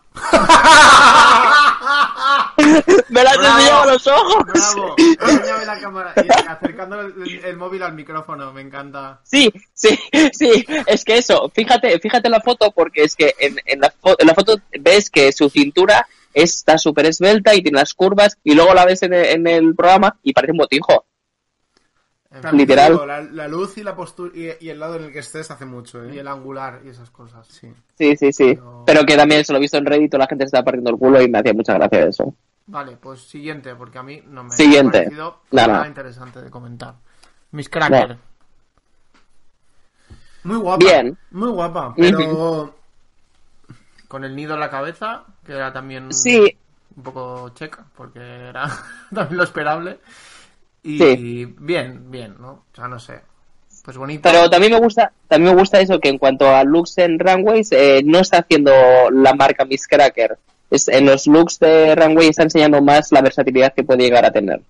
¡Me 3.10 3.24
la 3.24 3.32
has 3.32 3.38
Bravo. 3.38 3.58
enseñado 3.58 3.82
a 3.82 3.86
los 3.86 4.08
ojos! 4.08 4.44
Bravo, 4.46 4.96
enséñame 4.98 5.66
la 5.66 5.80
cámara 5.80 6.14
y 6.18 6.28
acercando 6.48 7.02
el, 7.02 7.42
el 7.46 7.58
móvil 7.58 7.84
al 7.84 7.94
micrófono, 7.94 8.52
me 8.54 8.62
encanta. 8.62 9.20
Sí, 9.24 9.52
sí, 9.74 9.98
sí, 10.34 10.66
es 10.86 11.04
que 11.06 11.18
eso, 11.18 11.50
fíjate, 11.54 11.98
fíjate 12.00 12.28
en 12.28 12.32
la 12.34 12.42
foto 12.42 12.72
porque 12.72 13.04
es 13.04 13.16
que 13.16 13.34
en, 13.40 13.60
en 13.66 13.80
la, 13.82 13.94
fo- 14.02 14.16
en 14.18 14.28
la 14.28 14.34
foto 14.34 14.58
ves 14.80 15.10
que 15.10 15.32
su 15.32 15.50
cintura 15.50 16.08
está 16.34 16.78
súper 16.78 17.08
esbelta 17.08 17.56
y 17.56 17.62
tiene 17.64 17.80
las 17.80 17.94
curvas 17.94 18.38
y 18.44 18.54
luego 18.54 18.74
la 18.74 18.86
ves 18.86 19.02
en 19.04 19.14
el, 19.14 19.26
en 19.26 19.48
el 19.48 19.76
programa 19.76 20.18
y 20.24 20.34
parece 20.34 20.52
un 20.52 20.58
botijo. 20.60 21.06
También 22.30 22.58
Literal. 22.58 22.92
digo, 22.94 23.06
La, 23.08 23.22
la 23.22 23.48
luz 23.48 23.78
y 23.80 23.84
la 23.84 23.96
postura 23.96 24.32
y, 24.36 24.52
y 24.66 24.70
el 24.70 24.80
lado 24.80 24.96
en 24.98 25.06
el 25.06 25.12
que 25.12 25.20
estés 25.20 25.50
hace 25.50 25.66
mucho, 25.66 26.04
¿eh? 26.04 26.14
Y 26.14 26.20
el 26.20 26.28
angular 26.28 26.82
y 26.86 26.90
esas 26.90 27.10
cosas. 27.10 27.48
Sí. 27.48 27.74
Sí, 27.98 28.16
sí, 28.18 28.32
sí. 28.32 28.54
Pero- 28.56 28.84
Pero 28.86 29.06
que 29.06 29.18
también 29.18 29.44
se 29.44 29.52
lo 29.52 29.58
he 29.58 29.62
visto 29.62 29.78
en 29.78 29.86
Reddit, 29.86 30.12
toda 30.12 30.26
la 30.26 30.28
gente 30.28 30.44
se 30.44 30.48
está 30.48 30.64
partiendo 30.64 30.92
el 30.92 30.98
culo 30.98 31.20
y 31.22 31.28
me 31.28 31.40
hacía 31.40 31.54
mucha 31.54 31.74
gracia 31.74 32.06
eso. 32.06 32.36
Vale, 32.68 32.98
pues 32.98 33.22
siguiente, 33.22 33.74
porque 33.76 33.98
a 33.98 34.04
mí 34.04 34.22
no 34.28 34.44
me 34.44 34.52
Siguiente. 34.52 35.00
ha 35.00 35.02
parecido 35.06 35.40
Nada. 35.52 35.68
nada 35.74 35.88
interesante 35.88 36.40
de 36.42 36.52
comentar. 36.52 36.94
Miss 37.52 37.68
Cracker. 37.68 38.10
No. 38.12 38.18
Muy 40.44 40.58
guapa. 40.58 40.86
Bien. 40.86 41.18
Muy 41.32 41.50
guapa, 41.50 41.94
pero... 41.98 42.76
Con 44.08 44.24
el 44.24 44.36
nido 44.36 44.54
en 44.56 44.60
la 44.60 44.70
cabeza, 44.70 45.24
que 45.46 45.54
era 45.54 45.72
también 45.74 46.12
Sí, 46.14 46.58
un 46.96 47.04
poco 47.04 47.50
checa, 47.56 47.86
porque 47.96 48.20
era 48.20 48.68
también 49.14 49.38
lo 49.38 49.44
esperable. 49.44 50.00
Y 50.84 50.98
Sí. 50.98 51.54
bien, 51.60 52.10
bien, 52.10 52.36
¿no? 52.40 52.52
O 52.72 52.76
sea, 52.76 52.88
no 52.88 53.00
sé. 53.00 53.22
Pues 53.84 53.98
bonito. 53.98 54.22
pero 54.24 54.50
también 54.50 54.74
me 54.74 54.80
gusta, 54.80 55.12
también 55.28 55.56
me 55.56 55.60
gusta 55.62 55.80
eso 55.80 56.00
que 56.00 56.10
en 56.10 56.18
cuanto 56.18 56.54
a 56.54 56.64
looks 56.64 56.98
en 56.98 57.18
runways, 57.18 57.72
eh, 57.72 58.02
no 58.06 58.20
está 58.20 58.40
haciendo 58.40 58.72
la 59.12 59.34
marca 59.34 59.66
Miss 59.66 59.88
Cracker. 59.88 60.38
Es, 60.70 60.88
en 60.88 61.06
los 61.06 61.26
looks 61.26 61.60
de 61.60 61.96
runway 61.96 62.28
está 62.28 62.44
enseñando 62.44 62.82
más 62.82 63.12
la 63.12 63.22
versatilidad 63.22 63.74
que 63.74 63.84
puede 63.84 64.04
llegar 64.04 64.26
a 64.26 64.32
tener. 64.32 64.62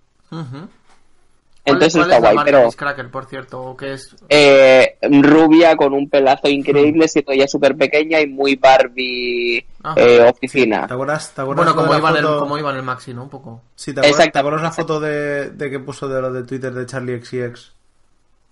Entonces 1.65 1.93
¿Cuál- 1.93 2.05
cuál 2.07 2.11
está 2.11 2.15
es 2.17 2.21
la 2.23 2.27
guay, 2.29 2.35
marca 2.35 2.51
pero 2.51 2.71
Cracker, 2.71 3.11
por 3.11 3.25
cierto, 3.25 3.61
o 3.61 3.77
que 3.77 3.93
es 3.93 4.15
eh, 4.29 4.97
rubia 5.01 5.75
con 5.75 5.93
un 5.93 6.09
pelazo 6.09 6.47
increíble, 6.47 7.07
siendo 7.07 7.31
ella 7.33 7.47
súper 7.47 7.75
pequeña 7.75 8.19
y 8.21 8.27
muy 8.27 8.55
Barbie 8.55 9.65
Ajá. 9.83 9.99
eh, 9.99 10.21
oficina. 10.29 10.87
¿Te 10.87 10.93
acuerdas, 10.93 11.31
te 11.35 11.41
acuerdas 11.41 11.65
bueno, 11.65 11.75
como 11.79 11.93
la 11.93 11.99
iba, 11.99 12.09
en 12.11 12.25
el, 12.25 12.39
como 12.39 12.57
iba 12.57 12.71
en 12.71 12.77
el 12.77 12.83
Maxi, 12.83 13.13
¿no? 13.13 13.23
Un 13.23 13.29
poco. 13.29 13.61
Sí, 13.75 13.93
¿te 13.93 13.99
acuerdas. 13.99 14.31
¿te 14.31 14.39
acuerdas 14.39 14.61
la 14.63 14.71
foto 14.71 14.99
de, 14.99 15.49
de 15.51 15.69
que 15.69 15.79
puso 15.79 16.07
de 16.07 16.21
lo 16.21 16.31
de 16.31 16.43
Twitter 16.43 16.73
de 16.73 16.85
Charlie 16.85 17.21
XCX? 17.23 17.71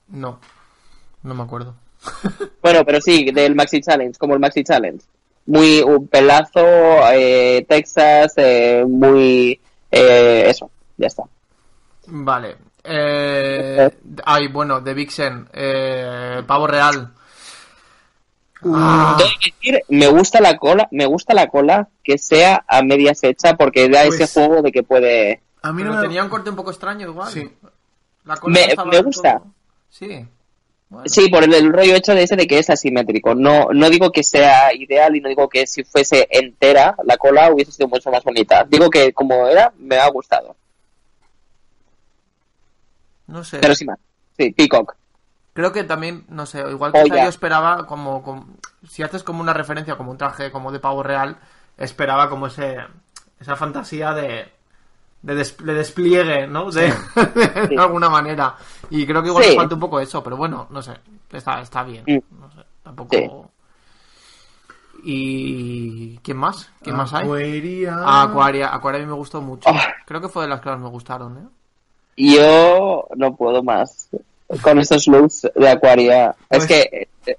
No. 0.09 0.39
No 1.23 1.33
me 1.33 1.43
acuerdo. 1.43 1.73
Bueno, 2.61 2.83
pero 2.85 2.99
sí, 2.99 3.31
del 3.31 3.55
Maxi 3.55 3.79
Challenge, 3.81 4.17
como 4.19 4.33
el 4.33 4.39
Maxi 4.41 4.63
Challenge. 4.63 5.01
Muy 5.45 5.79
un 5.81 6.07
pelazo, 6.09 6.59
eh, 7.13 7.65
Texas, 7.67 8.33
eh, 8.35 8.83
muy... 8.87 9.59
eh, 9.89 10.43
eso, 10.47 10.69
ya 10.97 11.07
está. 11.07 11.23
Vale. 12.07 12.57
Eh, 12.87 13.89
ay, 14.25 14.47
bueno, 14.47 14.79
de 14.81 14.93
Vixen. 14.93 15.47
Eh, 15.53 16.41
Pavo 16.47 16.67
Real. 16.67 17.13
Ah, 18.65 19.15
Tengo 19.17 19.29
que 19.39 19.51
decir, 19.51 19.81
me 19.89 20.07
gusta 20.07 20.41
la 20.41 20.57
cola, 20.57 20.87
me 20.91 21.05
gusta 21.05 21.33
la 21.33 21.47
cola 21.47 21.89
que 22.03 22.17
sea 22.17 22.63
a 22.67 22.81
medias 22.81 23.23
hecha 23.23 23.55
porque 23.55 23.87
da 23.87 24.05
Pues- 24.05 24.19
ese 24.19 24.33
juego 24.45 24.61
de 24.61 24.71
que 24.71 24.83
puede... 24.83 25.41
A 25.61 25.71
mí 25.73 25.83
no 25.83 25.93
me... 25.93 26.01
tenía 26.01 26.23
un 26.23 26.29
corte 26.29 26.49
un 26.49 26.55
poco 26.55 26.71
extraño 26.71 27.07
igual. 27.07 27.31
Sí. 27.31 27.49
La 28.25 28.37
cola 28.37 28.53
Me- 28.59 28.89
me 28.91 29.01
gusta. 29.01 29.33
todo- 29.39 29.53
Sí. 29.89 30.25
Bueno. 30.89 31.09
Sí, 31.09 31.27
por 31.29 31.43
el, 31.43 31.53
el 31.53 31.71
rollo 31.73 31.95
hecho 31.95 32.15
de 32.15 32.23
ese 32.23 32.35
de 32.37 32.47
que 32.47 32.59
es 32.59 32.69
asimétrico. 32.69 33.35
No, 33.35 33.67
no 33.73 33.89
digo 33.89 34.09
que 34.11 34.23
sea 34.23 34.73
ideal 34.73 35.15
y 35.17 35.21
no 35.21 35.27
digo 35.27 35.49
que 35.49 35.67
si 35.67 35.83
fuese 35.83 36.27
entera 36.31 36.95
la 37.03 37.17
cola 37.17 37.51
hubiese 37.51 37.73
sido 37.73 37.89
mucho 37.89 38.09
más 38.09 38.23
bonita. 38.23 38.63
Digo 38.67 38.89
que 38.89 39.11
como 39.11 39.47
era, 39.47 39.73
me 39.77 39.97
ha 39.97 40.07
gustado. 40.09 40.55
No 43.27 43.43
sé. 43.43 43.59
Pero 43.59 43.75
sin 43.75 43.87
más. 43.87 43.99
Sí, 44.37 44.51
Peacock. 44.51 44.95
Creo 45.53 45.71
que 45.71 45.83
también, 45.83 46.25
no 46.29 46.45
sé, 46.45 46.59
igual 46.69 46.91
que 46.93 47.01
Joya. 47.01 47.23
yo 47.23 47.29
esperaba 47.29 47.85
como, 47.87 48.21
como- 48.23 48.47
Si 48.87 49.01
haces 49.03 49.23
como 49.23 49.41
una 49.41 49.53
referencia, 49.53 49.97
como 49.97 50.11
un 50.11 50.17
traje 50.17 50.51
como 50.51 50.71
de 50.71 50.79
pavo 50.79 51.01
real, 51.03 51.37
esperaba 51.77 52.29
como 52.29 52.47
ese 52.47 52.77
esa 53.39 53.55
fantasía 53.55 54.13
de. 54.13 54.51
De, 55.23 55.33
des- 55.35 55.57
de 55.57 55.73
despliegue, 55.73 56.45
¿no? 56.47 56.69
De, 56.71 56.93
de 57.69 57.77
alguna 57.77 58.07
manera. 58.09 58.55
Y 58.91 59.05
creo 59.07 59.21
que 59.23 59.29
igual 59.29 59.43
Sí. 59.43 59.49
le 59.51 59.55
falta 59.57 59.73
un 59.73 59.81
poco 59.81 59.99
eso, 59.99 60.23
pero 60.23 60.37
bueno, 60.37 60.67
no 60.69 60.81
sé. 60.81 60.93
Está, 61.31 61.59
está 61.59 61.83
bien. 61.83 62.03
Mm. 62.07 62.39
No 62.39 62.51
sé, 62.51 62.61
tampoco. 62.83 63.51
¿Y 65.03 66.17
quién 66.19 66.37
más? 66.37 66.69
¿Quién 66.81 66.95
más 66.95 67.13
hay? 67.13 67.23
Aquaria... 67.25 67.95
Ah, 67.99 68.23
Aquaria. 68.23 68.73
Aquaria 68.73 68.99
a 68.99 69.03
mí 69.03 69.07
me 69.07 69.13
gustó 69.15 69.41
mucho. 69.41 69.69
Ah. 69.69 69.81
Creo 70.05 70.21
que 70.21 70.29
fue 70.29 70.43
de 70.43 70.49
las 70.49 70.59
que 70.61 70.69
más 70.69 70.79
me 70.79 70.89
gustaron, 70.89 71.37
¿eh? 71.37 71.47
Yo 72.17 73.07
no 73.15 73.35
puedo 73.35 73.63
más 73.63 74.09
con 74.61 74.79
estos 74.79 75.07
looks 75.07 75.47
de 75.55 75.69
Aquaria. 75.69 76.35
Pues- 76.49 76.63
Es 76.63 76.67
que 76.67 77.07
eh, 77.25 77.37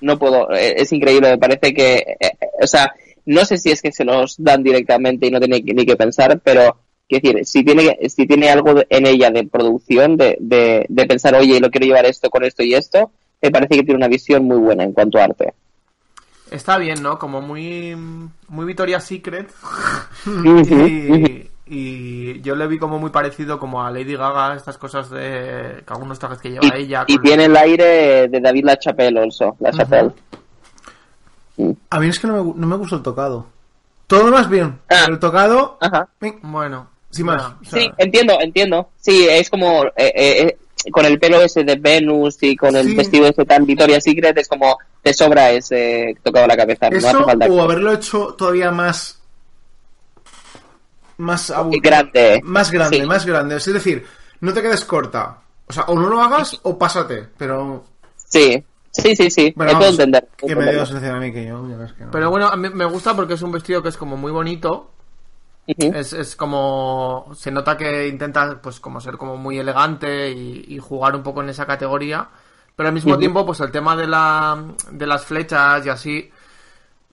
no 0.00 0.18
puedo, 0.18 0.50
eh, 0.52 0.74
es 0.78 0.92
increíble, 0.92 1.30
me 1.30 1.38
parece 1.38 1.74
que, 1.74 1.96
eh, 2.18 2.30
o 2.60 2.66
sea, 2.66 2.92
no 3.26 3.44
sé 3.44 3.56
si 3.58 3.70
es 3.70 3.82
que 3.82 3.92
se 3.92 4.04
los 4.04 4.36
dan 4.38 4.62
directamente 4.62 5.26
y 5.26 5.30
no 5.30 5.38
tiene 5.40 5.60
ni 5.62 5.84
que 5.86 5.96
pensar, 5.96 6.40
pero 6.42 6.76
quiero 7.08 7.28
decir, 7.28 7.46
si 7.46 7.64
tiene, 7.64 7.98
si 8.08 8.26
tiene 8.26 8.48
algo 8.50 8.74
en 8.88 9.06
ella 9.06 9.30
de 9.30 9.44
producción, 9.46 10.16
de, 10.16 10.36
de, 10.40 10.86
de 10.88 11.06
pensar, 11.06 11.34
oye, 11.34 11.60
lo 11.60 11.70
quiero 11.70 11.86
llevar 11.86 12.06
esto 12.06 12.30
con 12.30 12.44
esto 12.44 12.62
y 12.62 12.74
esto, 12.74 13.10
me 13.40 13.50
parece 13.50 13.76
que 13.76 13.82
tiene 13.82 13.98
una 13.98 14.08
visión 14.08 14.44
muy 14.44 14.56
buena 14.58 14.84
en 14.84 14.92
cuanto 14.92 15.18
a 15.18 15.24
arte. 15.24 15.52
Está 16.50 16.78
bien, 16.78 17.02
¿no? 17.02 17.18
Como 17.18 17.40
muy. 17.40 17.96
Muy 18.48 18.66
Victoria's 18.66 19.04
Secret. 19.04 19.48
Y, 20.44 21.48
y 21.74 22.40
yo 22.42 22.54
le 22.54 22.66
vi 22.66 22.78
como 22.78 22.98
muy 22.98 23.10
parecido 23.10 23.58
como 23.58 23.82
a 23.82 23.90
Lady 23.90 24.14
Gaga, 24.14 24.54
estas 24.54 24.76
cosas 24.76 25.08
de 25.10 25.82
que 25.86 25.92
algunos 25.92 26.18
trajes 26.18 26.38
que 26.38 26.50
lleva 26.50 26.76
Y, 26.78 26.82
ella. 26.82 27.04
y 27.06 27.18
tiene 27.18 27.46
el 27.46 27.56
aire 27.56 28.28
de 28.28 28.40
David 28.40 28.64
LaChapelle 28.66 29.18
also, 29.18 29.56
LaChapelle. 29.58 30.10
A 31.90 32.00
mí 32.00 32.08
es 32.08 32.18
que 32.18 32.26
no 32.26 32.44
me, 32.44 32.52
no 32.56 32.66
me 32.66 32.76
gustó 32.76 32.96
el 32.96 33.02
tocado. 33.02 33.46
Todo 34.06 34.24
lo 34.24 34.36
más 34.36 34.48
bien, 34.48 34.78
Ah. 34.88 35.02
pero 35.04 35.14
el 35.14 35.18
tocado... 35.20 35.78
Ajá. 35.80 36.08
Bueno, 36.42 36.88
Sin 37.10 37.26
más. 37.26 37.42
ya. 37.42 37.48
O 37.60 37.64
sea, 37.64 37.80
Sí, 37.80 37.90
entiendo, 37.98 38.34
entiendo. 38.40 38.88
Sí, 39.00 39.26
es 39.30 39.48
como 39.48 39.84
eh, 39.84 39.92
eh, 39.96 40.46
eh, 40.84 40.90
con 40.90 41.04
el 41.06 41.18
pelo 41.18 41.40
ese 41.40 41.62
de 41.64 41.76
Venus 41.76 42.36
y 42.42 42.56
con 42.56 42.74
el 42.76 42.88
Sí. 42.88 42.96
vestido 42.96 43.26
ese 43.28 43.44
tan 43.44 43.64
Victoria's 43.64 44.02
Secret 44.04 44.36
es 44.36 44.48
como 44.48 44.76
te 45.02 45.14
sobra 45.14 45.50
ese 45.52 46.16
tocado 46.22 46.44
a 46.44 46.48
la 46.48 46.56
cabeza. 46.56 46.90
no 46.90 46.96
Eso 46.98 47.08
hace 47.08 47.24
falta. 47.24 47.46
o 47.46 47.62
haberlo 47.62 47.92
hecho 47.92 48.34
todavía 48.36 48.70
más... 48.70 49.18
Más 51.22 51.50
abu- 51.50 51.70
Grande. 51.80 52.40
Más 52.42 52.70
grande, 52.70 52.98
Sí. 53.00 53.06
más 53.06 53.24
grande. 53.24 53.56
Es 53.56 53.72
decir, 53.72 54.04
no 54.40 54.52
te 54.52 54.60
quedes 54.60 54.84
corta. 54.84 55.38
O 55.68 55.72
sea, 55.72 55.84
o 55.84 55.94
no 55.94 56.08
lo 56.08 56.20
hagas 56.20 56.58
o 56.64 56.76
pásate. 56.76 57.28
Pero... 57.38 57.84
Sí, 58.16 58.62
sí, 58.90 59.14
sí, 59.14 59.30
sí. 59.30 59.52
Bueno, 59.54 59.72
me 59.72 59.78
puedo 59.78 59.90
vamos, 59.92 60.00
entender. 60.00 60.28
Que 60.36 60.56
me 60.56 60.72
dio 60.72 60.82
a 60.82 61.20
mí 61.20 61.32
que 61.32 61.46
yo, 61.46 61.68
ya 61.68 61.76
ves 61.76 61.92
que 61.92 62.04
no. 62.04 62.10
Pero 62.10 62.28
bueno, 62.30 62.48
a 62.48 62.56
mí 62.56 62.68
me 62.70 62.84
gusta 62.86 63.14
porque 63.14 63.34
es 63.34 63.42
un 63.42 63.52
vestido 63.52 63.82
que 63.82 63.90
es 63.90 63.96
como 63.96 64.16
muy 64.16 64.32
bonito. 64.32 64.90
Es, 65.66 66.12
es 66.12 66.34
como. 66.34 67.30
Se 67.36 67.52
nota 67.52 67.76
que 67.76 68.08
intenta, 68.08 68.60
pues, 68.60 68.80
como 68.80 69.00
ser 69.00 69.16
como 69.16 69.36
muy 69.36 69.58
elegante 69.58 70.30
y, 70.30 70.64
y 70.66 70.78
jugar 70.78 71.14
un 71.14 71.22
poco 71.22 71.40
en 71.40 71.50
esa 71.50 71.66
categoría. 71.66 72.28
Pero 72.74 72.88
al 72.88 72.94
mismo 72.94 73.16
tiempo, 73.16 73.46
pues 73.46 73.60
el 73.60 73.70
tema 73.70 73.94
de, 73.94 74.08
la, 74.08 74.60
de 74.90 75.06
las 75.06 75.24
flechas 75.24 75.86
y 75.86 75.88
así. 75.88 76.30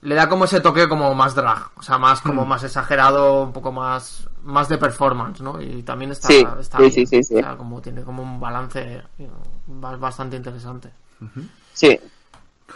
Le 0.02 0.16
da 0.16 0.30
como 0.30 0.46
ese 0.46 0.62
toque 0.62 0.88
como 0.88 1.14
más 1.16 1.36
drag, 1.36 1.72
o 1.76 1.84
sea, 1.84 1.98
más 1.98 2.22
como 2.22 2.46
más 2.46 2.64
exagerado, 2.64 3.44
un 3.44 3.52
poco 3.54 3.72
más 3.72 4.28
más 4.44 4.70
de 4.70 4.78
performance, 4.78 5.42
¿no? 5.42 5.62
Y 5.62 5.84
también 5.84 6.12
está, 6.12 6.28
Sí, 6.30 6.46
está 6.60 6.78
sí, 6.78 6.84
bien, 6.84 6.92
sí, 6.94 7.06
sí, 7.06 7.24
sí. 7.24 7.36
o 7.36 7.40
sea, 7.40 7.58
como 7.58 7.82
tiene 7.82 8.04
como 8.04 8.24
un 8.24 8.40
balance 8.40 9.02
bastante 9.68 10.38
interesante. 10.38 10.90
Sí. 11.74 12.00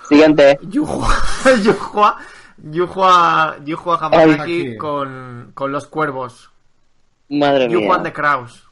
Siguiente. 0.10 0.60
Yuhua, 0.64 1.08
Yuhua, 1.64 2.18
Yuhua, 2.58 3.56
Yuhua 3.64 3.98
Hamasaki 4.02 4.42
Aquí. 4.42 4.78
con, 4.78 5.52
con 5.54 5.72
los 5.72 5.88
cuervos. 5.88 6.50
Madre 7.30 7.70
mía. 7.70 7.80
Yuhua 7.80 8.00
de 8.00 8.12
Kraus. 8.12 8.68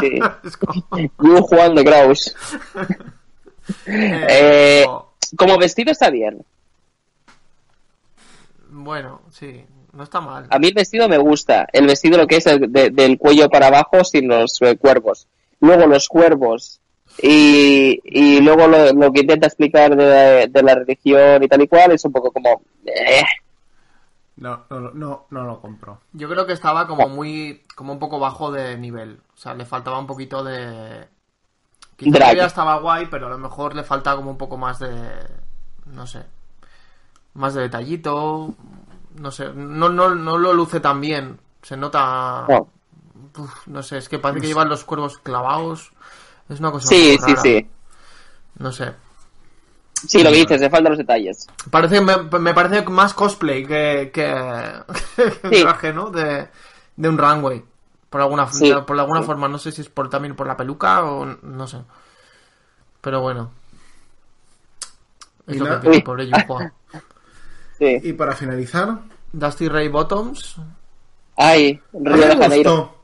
Sí. 0.00 0.20
Juan 1.18 1.74
de 1.74 1.84
Kraus. 1.84 2.34
Eh, 3.86 4.84
como- 4.86 5.12
como 5.36 5.58
vestido 5.58 5.92
está 5.92 6.08
bien. 6.10 6.42
Bueno, 8.70 9.22
sí, 9.30 9.64
no 9.92 10.02
está 10.04 10.20
mal. 10.20 10.46
A 10.50 10.58
mí 10.58 10.68
el 10.68 10.74
vestido 10.74 11.08
me 11.08 11.18
gusta. 11.18 11.66
El 11.72 11.86
vestido 11.86 12.18
lo 12.18 12.26
que 12.26 12.36
es 12.36 12.46
el 12.46 12.70
de- 12.72 12.90
del 12.90 13.18
cuello 13.18 13.48
para 13.48 13.68
abajo 13.68 14.04
sin 14.04 14.28
los 14.28 14.60
eh, 14.62 14.76
cuervos. 14.76 15.26
Luego 15.60 15.86
los 15.86 16.08
cuervos. 16.08 16.80
Y, 17.20 18.00
y 18.04 18.40
luego 18.40 18.68
lo, 18.68 18.92
lo 18.92 19.12
que 19.12 19.20
intenta 19.22 19.48
explicar 19.48 19.96
de, 19.96 20.46
de 20.48 20.62
la 20.62 20.74
religión 20.76 21.42
y 21.42 21.48
tal 21.48 21.62
y 21.62 21.66
cual 21.68 21.90
es 21.92 22.04
un 22.04 22.12
poco 22.12 22.30
como... 22.30 22.62
eh, 22.86 23.24
No, 24.36 24.64
no, 24.70 24.80
no, 24.80 24.90
no, 24.92 25.26
no 25.30 25.44
lo 25.44 25.60
compro. 25.60 26.00
Yo 26.12 26.28
creo 26.28 26.46
que 26.46 26.52
estaba 26.52 26.86
como 26.86 27.08
muy, 27.08 27.64
como 27.74 27.92
un 27.92 27.98
poco 27.98 28.20
bajo 28.20 28.52
de 28.52 28.76
nivel. 28.78 29.18
O 29.34 29.36
sea, 29.36 29.54
le 29.54 29.64
faltaba 29.64 29.98
un 29.98 30.06
poquito 30.06 30.44
de... 30.44 31.08
Quizá 31.96 32.10
Drag. 32.10 32.22
todavía 32.22 32.46
estaba 32.46 32.78
guay, 32.78 33.06
pero 33.10 33.26
a 33.26 33.30
lo 33.30 33.38
mejor 33.38 33.74
le 33.74 33.82
falta 33.82 34.14
como 34.14 34.30
un 34.30 34.38
poco 34.38 34.56
más 34.56 34.78
de... 34.78 34.90
No 35.86 36.06
sé. 36.06 36.22
Más 37.38 37.54
de 37.54 37.62
detallito. 37.62 38.54
No 39.14 39.30
sé. 39.30 39.48
No, 39.54 39.88
no, 39.88 40.14
no 40.14 40.38
lo 40.38 40.52
luce 40.52 40.80
tan 40.80 41.00
bien. 41.00 41.38
Se 41.62 41.76
nota... 41.76 42.44
no. 42.48 42.68
Uf, 43.36 43.66
no 43.68 43.82
sé, 43.84 43.98
es 43.98 44.08
que 44.08 44.18
parece 44.18 44.40
que 44.40 44.46
llevan 44.48 44.68
los 44.68 44.82
cuervos 44.84 45.18
clavados. 45.18 45.92
Es 46.48 46.58
una 46.58 46.72
cosa 46.72 46.88
Sí, 46.88 47.16
sí, 47.24 47.34
rara. 47.34 47.40
sí. 47.42 47.70
No 48.58 48.72
sé. 48.72 48.94
Sí, 49.94 50.22
lo 50.22 50.30
que 50.30 50.36
dices, 50.38 50.60
le 50.60 50.70
faltan 50.70 50.90
los 50.92 50.98
detalles. 50.98 51.46
Parece, 51.70 52.00
me, 52.00 52.16
me 52.16 52.54
parece 52.54 52.82
más 52.88 53.14
cosplay 53.14 53.64
que, 53.64 54.10
que, 54.12 54.72
que 55.42 55.56
Sí. 55.56 55.62
traje, 55.62 55.92
¿no? 55.92 56.10
De, 56.10 56.48
de 56.96 57.08
un 57.08 57.18
runway. 57.18 57.64
Por 58.10 58.20
alguna, 58.22 58.50
Sí. 58.50 58.72
por 58.86 58.98
alguna 58.98 59.22
forma, 59.22 59.46
no 59.48 59.58
sé 59.58 59.70
si 59.70 59.82
es 59.82 59.88
por 59.88 60.08
también 60.10 60.34
por 60.34 60.46
la 60.48 60.56
peluca 60.56 61.04
o 61.04 61.24
no 61.24 61.66
sé. 61.68 61.78
Pero 63.00 63.20
bueno. 63.20 63.52
Es 65.46 65.56
Y 65.56 65.58
lo 65.58 65.66
que 65.66 65.76
tiene, 65.88 66.00
pobre 66.00 66.26
Yuhua. 66.26 66.72
Sí. 67.78 67.98
Y 68.02 68.12
para 68.12 68.34
finalizar, 68.34 68.98
Dusty 69.32 69.68
Ray 69.68 69.88
Bottoms. 69.88 70.56
Ay, 71.36 71.80
Río 71.92 72.26
de 72.28 72.36
Janeiro. 72.36 72.94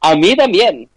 A 0.00 0.14
mí 0.14 0.34
también. 0.36 0.88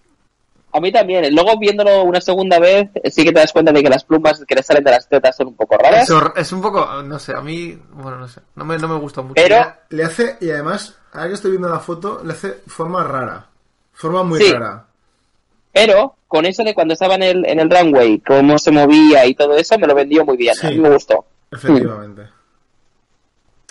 A 0.71 0.79
mí 0.79 0.91
también. 0.91 1.33
Luego 1.35 1.59
viéndolo 1.59 2.03
una 2.03 2.19
segunda 2.19 2.57
vez, 2.57 2.89
sí 3.11 3.23
que 3.23 3.31
te 3.31 3.39
das 3.39 3.53
cuenta 3.53 3.71
de 3.71 3.83
que 3.83 3.89
las 3.89 4.03
plumas 4.03 4.43
que 4.47 4.55
le 4.55 4.63
salen 4.63 4.83
de 4.83 4.91
las 4.91 5.07
tetas 5.07 5.35
son 5.35 5.47
un 5.49 5.55
poco 5.55 5.77
raras. 5.77 6.03
Eso 6.03 6.33
es 6.35 6.51
un 6.51 6.61
poco, 6.61 7.03
no 7.03 7.19
sé, 7.19 7.33
a 7.35 7.41
mí, 7.41 7.77
bueno, 7.91 8.17
no 8.17 8.27
sé. 8.27 8.41
No 8.55 8.65
me, 8.65 8.77
no 8.77 8.87
me 8.87 8.97
gustó 8.97 9.21
mucho. 9.21 9.35
Pero 9.35 9.57
Le 9.89 10.03
hace, 10.03 10.37
y 10.41 10.49
además, 10.49 10.97
ahora 11.11 11.27
que 11.27 11.33
estoy 11.35 11.51
viendo 11.51 11.69
la 11.69 11.79
foto, 11.79 12.21
le 12.25 12.33
hace 12.33 12.53
forma 12.65 13.03
rara. 13.03 13.45
Forma 13.93 14.23
muy 14.23 14.39
Sí. 14.41 14.51
rara. 14.51 14.85
Pero 15.71 16.15
con 16.27 16.45
eso 16.45 16.63
de 16.63 16.73
cuando 16.73 16.93
estaba 16.95 17.15
en 17.15 17.23
el, 17.23 17.45
en 17.45 17.59
el 17.59 17.69
runway, 17.69 18.19
cómo 18.19 18.57
se 18.57 18.71
movía 18.71 19.25
y 19.27 19.35
todo 19.35 19.55
eso, 19.55 19.77
me 19.77 19.85
lo 19.87 19.93
vendió 19.93 20.25
muy 20.25 20.37
bien. 20.37 20.55
Sí. 20.55 20.65
A 20.67 20.69
mí 20.71 20.77
me 20.79 20.89
gustó. 20.89 21.25
Efectivamente. 21.53 22.29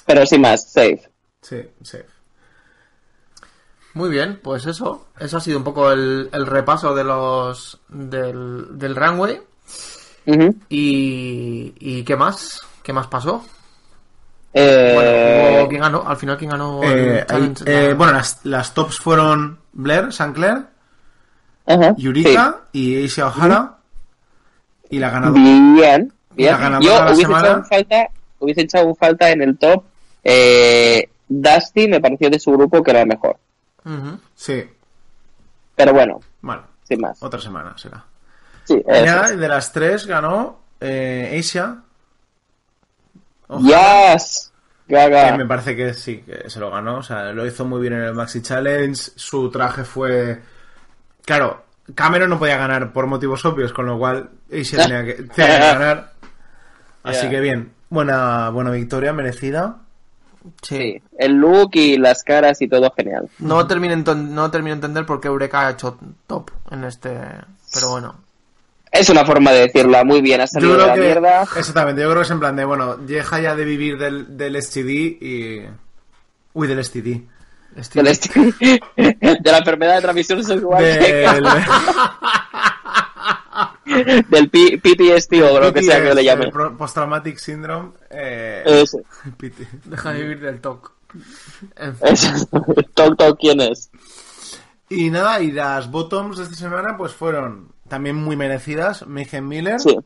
Pero 0.07 0.27
sin 0.27 0.41
más, 0.41 0.71
safe. 0.71 1.03
Sí, 1.41 1.61
sí. 1.83 1.99
Muy 3.95 4.09
bien, 4.11 4.41
pues 4.43 4.67
eso. 4.67 5.09
Eso 5.19 5.37
ha 5.37 5.41
sido 5.41 5.59
un 5.59 5.65
poco 5.65 5.91
el, 5.93 6.31
el 6.33 6.47
repaso 6.47 6.95
de 6.95 7.05
los 7.05 7.81
del, 7.89 8.79
del 8.79 8.97
runway. 8.97 9.41
Ujú. 10.27 10.55
Y, 10.69 11.75
¿Y 11.79 12.03
qué 12.05 12.17
más? 12.17 12.63
¿Qué 12.83 12.93
más 12.93 13.07
pasó? 13.09 13.45
Eh, 14.55 14.93
Bueno, 14.95 15.69
¿quién 15.69 15.81
ganó? 15.81 16.05
Al 16.07 16.17
final, 16.17 16.37
¿quién 16.37 16.51
ganó? 16.51 16.83
el 16.83 17.19
Eh, 17.19 17.27
eh, 17.67 17.95
bueno, 17.97 18.13
las, 18.13 18.45
las 18.45 18.75
tops 18.75 18.99
fueron 18.99 19.59
Blair, 19.73 20.13
Sancler, 20.13 20.67
ajá, 21.67 21.95
Yurika 21.97 22.61
y 22.73 22.97
Aisha 22.97 23.29
O'Hara. 23.29 23.79
Y 24.91 24.99
la 24.99 25.11
ganadora. 25.11 25.41
Bien, 25.41 26.13
bien. 26.37 26.57
Yo 26.81 27.03
hubiese 27.05 27.23
echado 27.23 27.65
falta, 27.65 28.09
hubiese 28.39 28.61
echado 28.63 28.89
en 28.89 28.97
falta 28.97 29.31
en 29.31 29.43
el 29.43 29.59
top. 29.59 29.85
Eh, 30.25 31.09
Dusty 31.29 31.89
me 31.89 32.01
pareció 32.01 32.31
de 32.31 32.39
su 32.39 32.53
grupo 32.53 32.83
que 32.83 32.91
era 32.91 33.01
el 33.03 33.09
mejor. 33.09 33.37
Sí, 34.37 34.65
Pero 35.75 35.93
bueno, 35.93 36.21
bueno, 36.41 36.63
sin 36.85 37.01
más. 37.01 37.21
otra 37.23 37.41
semana 37.41 37.77
será. 37.77 38.05
Sí, 38.65 38.81
de 38.87 39.49
las 39.49 39.73
tres 39.73 40.07
ganó 40.07 40.61
eh, 40.81 41.37
Asia. 41.39 41.79
O'Hara, 43.49 44.13
Yes. 44.15 44.49
Gaga. 44.89 45.37
me 45.37 45.47
parece 45.47 45.75
que 45.75 45.95
sí, 45.95 46.19
que 46.19 46.49
se 46.51 46.61
lo 46.61 46.71
ganó. 46.71 46.99
O 46.99 47.03
sea, 47.03 47.33
lo 47.33 47.47
hizo 47.47 47.65
muy 47.65 47.81
bien 47.81 47.95
en 47.95 48.03
el 48.03 48.15
Maxi 48.15 48.43
Challenge. 48.43 48.95
Su 49.17 49.51
traje 49.51 49.85
fue. 49.85 50.41
Claro, 51.25 51.65
Cameron 51.95 52.31
no 52.31 52.39
podía 52.39 52.57
ganar 52.57 52.93
por 52.93 53.07
motivos 53.07 53.45
obvios, 53.45 53.73
con 53.73 53.87
lo 53.87 53.99
cual 53.99 54.29
Asia 54.53 54.79
tenía 54.87 55.05
que, 55.05 55.15
tenía 55.25 55.59
que 55.59 55.67
ganar. 55.67 56.12
Así 57.03 57.29
que 57.29 57.41
bien, 57.41 57.73
buena, 57.91 58.51
buena 58.51 58.71
victoria, 58.71 59.13
merecida. 59.13 59.79
Sí, 60.61 61.01
el 61.19 61.33
look 61.35 61.71
y 61.75 61.99
las 61.99 62.23
caras 62.25 62.61
y 62.63 62.69
todo 62.69 62.93
genial. 62.97 63.29
No 63.39 63.67
termino, 63.67 63.95
no 63.97 64.51
termino 64.51 64.75
de 64.75 64.79
entender 64.79 65.07
por 65.07 65.21
qué 65.21 65.29
Eureka 65.29 65.67
ha 65.67 65.71
hecho 65.71 65.99
top 66.27 66.51
en 66.71 66.85
este. 66.85 67.11
Pero 67.75 67.91
bueno. 67.91 68.17
Es 68.91 69.09
una 69.09 69.25
forma 69.25 69.53
de 69.53 69.61
decirlo, 69.69 70.05
muy 70.05 70.21
bien, 70.21 70.41
ha 70.43 70.47
salido 70.47 70.73
Yo 70.73 70.77
de 70.79 70.83
creo 70.83 70.89
la 70.89 70.95
que. 70.95 71.01
mierda. 71.01 71.43
Exactamente, 71.57 72.03
yo 72.03 72.09
creo 72.11 72.21
que 72.21 72.27
es 72.27 72.31
en 72.31 72.41
plan 72.41 72.57
de, 72.57 72.65
bueno, 72.65 72.97
deja 72.97 73.41
ya 73.41 73.55
de 73.55 73.65
vivir 73.65 73.99
del, 73.99 74.37
del 74.37 74.61
STD 74.63 74.89
y. 74.89 75.63
Uy, 76.55 76.67
del 76.69 76.85
STD. 76.85 77.23
Del 77.95 78.07
est- 78.09 78.35
de 78.97 79.51
la 79.51 79.59
enfermedad 79.59 79.95
de 79.95 80.03
transmisión 80.03 80.45
sexual. 80.45 80.85
Del. 80.85 81.45
del 84.29 84.51
P- 84.51 84.79
PTSD 84.79 85.43
o 85.43 85.61
lo 85.61 85.73
que 85.73 85.83
sea 85.83 86.03
que 86.03 86.15
le 86.15 86.25
llame. 86.25 86.47
el 86.47 86.51
pro- 86.51 86.77
Post-traumatic 86.77 87.39
syndrome. 87.39 87.91
Eh, 88.11 88.63
Eso. 88.65 88.99
PT. 89.37 89.67
Deja 89.85 90.13
de 90.13 90.23
vivir 90.23 90.41
del 90.41 90.61
TOC. 90.61 90.93
En 91.77 91.97
fin. 91.97 92.07
Eso. 92.09 92.47
Toc 92.95 93.17
Toc, 93.19 93.39
¿quién 93.39 93.61
es? 93.61 93.91
Y 94.89 95.11
nada, 95.11 95.41
y 95.43 95.53
las 95.53 95.91
bottoms 95.91 96.37
de 96.39 96.45
esta 96.45 96.55
semana 96.57 96.97
pues 96.97 97.13
fueron 97.13 97.69
también 97.89 98.17
muy 98.17 98.37
merecidas. 98.37 99.07
Mayhem 99.07 99.47
Miller, 99.49 99.81
Sí. 99.81 99.97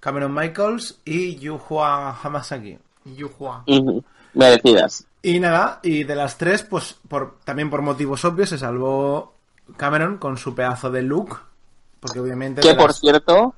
Cameron 0.00 0.34
Michaels 0.34 1.00
y 1.04 1.36
Yuhua 1.36 2.18
Hamasaki. 2.22 2.78
Yuhua. 3.04 3.64
Ujú. 3.66 4.04
Merecidas. 4.34 5.06
Y 5.22 5.40
nada, 5.40 5.80
y 5.82 6.04
de 6.04 6.14
las 6.16 6.36
tres, 6.36 6.62
pues 6.62 6.96
por, 7.08 7.38
también 7.44 7.70
por 7.70 7.80
motivos 7.82 8.24
obvios 8.24 8.50
se 8.50 8.58
salvó 8.58 9.34
Cameron 9.76 10.18
con 10.18 10.36
su 10.36 10.54
pedazo 10.54 10.90
de 10.90 11.02
look. 11.02 11.38
Porque 12.04 12.20
obviamente... 12.20 12.60
Que 12.60 12.74
por 12.74 12.88
las- 12.88 13.00
cierto, 13.00 13.54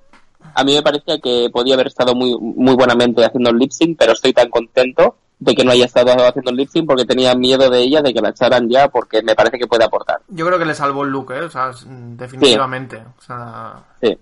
a 0.55 0.63
mí 0.63 0.73
me 0.75 0.83
parecía 0.83 1.19
que 1.19 1.49
podía 1.53 1.75
haber 1.75 1.89
estado 1.89 2.15
muy, 2.15 2.37
muy 2.41 2.75
buenamente 2.77 3.25
haciendo 3.25 3.51
el 3.51 3.57
lip 3.59 3.73
sync, 3.73 3.99
pero 3.99 4.13
estoy 4.13 4.33
tan 4.33 4.49
contento 4.51 5.17
de 5.41 5.55
que 5.57 5.65
no 5.65 5.73
haya 5.73 5.85
estado 5.87 6.13
haciendo 6.25 6.53
el 6.53 6.57
lip 6.57 6.69
sync 6.71 6.87
porque 6.87 7.05
tenía 7.05 7.35
miedo 7.35 7.69
de 7.69 7.81
ella, 7.81 8.03
de 8.03 8.15
que 8.15 8.21
la 8.21 8.29
echaran 8.29 8.69
ya, 8.71 8.87
porque 8.89 9.21
me 9.23 9.35
parece 9.35 9.59
que 9.59 9.67
puede 9.67 9.83
aportar. 9.85 10.21
Yo 10.29 10.47
creo 10.47 10.59
que 10.61 10.65
le 10.65 10.75
salvó 10.75 11.03
el 11.03 11.11
look, 11.11 11.33
¿eh? 11.33 11.41
O 11.41 11.51
sea, 11.51 11.71
s- 11.71 11.85
definitivamente. 11.89 12.99
O 13.19 13.23
sea, 13.23 13.75
Sí. 14.01 14.17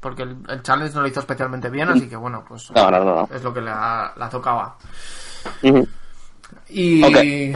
porque 0.00 0.22
el, 0.22 0.36
el 0.48 0.62
challenge 0.62 0.94
no 0.94 1.02
lo 1.02 1.08
hizo 1.08 1.20
especialmente 1.20 1.68
bien, 1.68 1.90
así 1.90 2.08
que 2.08 2.16
bueno, 2.16 2.42
pues 2.48 2.70
No, 2.70 2.90
no, 2.90 2.98
no, 3.04 3.14
no. 3.14 3.28
es 3.36 3.42
lo 3.42 3.52
que 3.52 3.60
la, 3.60 4.12
la 4.16 4.28
tocaba. 4.30 4.76
Y, 6.70 7.52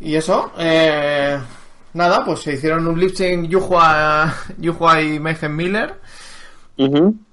y 0.00 0.14
eso, 0.16 0.50
eh, 0.58 1.38
nada, 1.94 2.24
pues 2.24 2.42
se 2.42 2.52
hicieron 2.52 2.86
un 2.86 2.98
lip 2.98 3.14
sync 3.14 3.48
Yuhua, 3.48 4.32
Yuhua 4.58 5.00
y 5.00 5.18
Mayhem 5.18 5.56
Miller. 5.56 6.00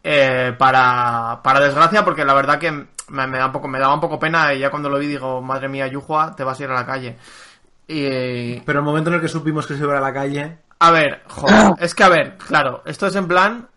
Eh, 0.03 0.53
para, 0.57 1.41
para 1.43 1.59
desgracia, 1.59 2.05
porque 2.05 2.23
la 2.23 2.33
verdad 2.33 2.59
que 2.59 2.71
me, 2.71 3.27
me 3.27 3.37
da 3.37 3.47
un 3.47 3.51
poco, 3.51 3.67
me 3.67 3.79
daba 3.79 3.93
un 3.93 3.99
poco 3.99 4.19
pena 4.19 4.53
y 4.53 4.59
ya 4.59 4.69
cuando 4.69 4.89
lo 4.89 4.99
vi 4.99 5.07
digo, 5.07 5.41
madre 5.41 5.67
mía, 5.67 5.87
Yuhua, 5.87 6.35
te 6.35 6.43
vas 6.43 6.59
a 6.59 6.63
ir 6.63 6.69
a 6.69 6.75
la 6.75 6.85
calle. 6.85 7.17
Y, 7.87 8.59
Pero 8.61 8.79
el 8.79 8.85
momento 8.85 9.09
en 9.09 9.15
el 9.15 9.21
que 9.21 9.27
supimos 9.27 9.67
que 9.67 9.75
se 9.75 9.83
iba 9.83 9.97
a 9.97 10.01
la 10.01 10.13
calle... 10.13 10.59
a 10.79 10.91
ver, 10.91 11.23
joder, 11.27 11.73
es 11.79 11.93
que 11.93 12.03
a 12.03 12.09
ver, 12.09 12.37
claro, 12.37 12.83
esto 12.85 13.07
es 13.07 13.15
en 13.15 13.27
plan, 13.27 13.67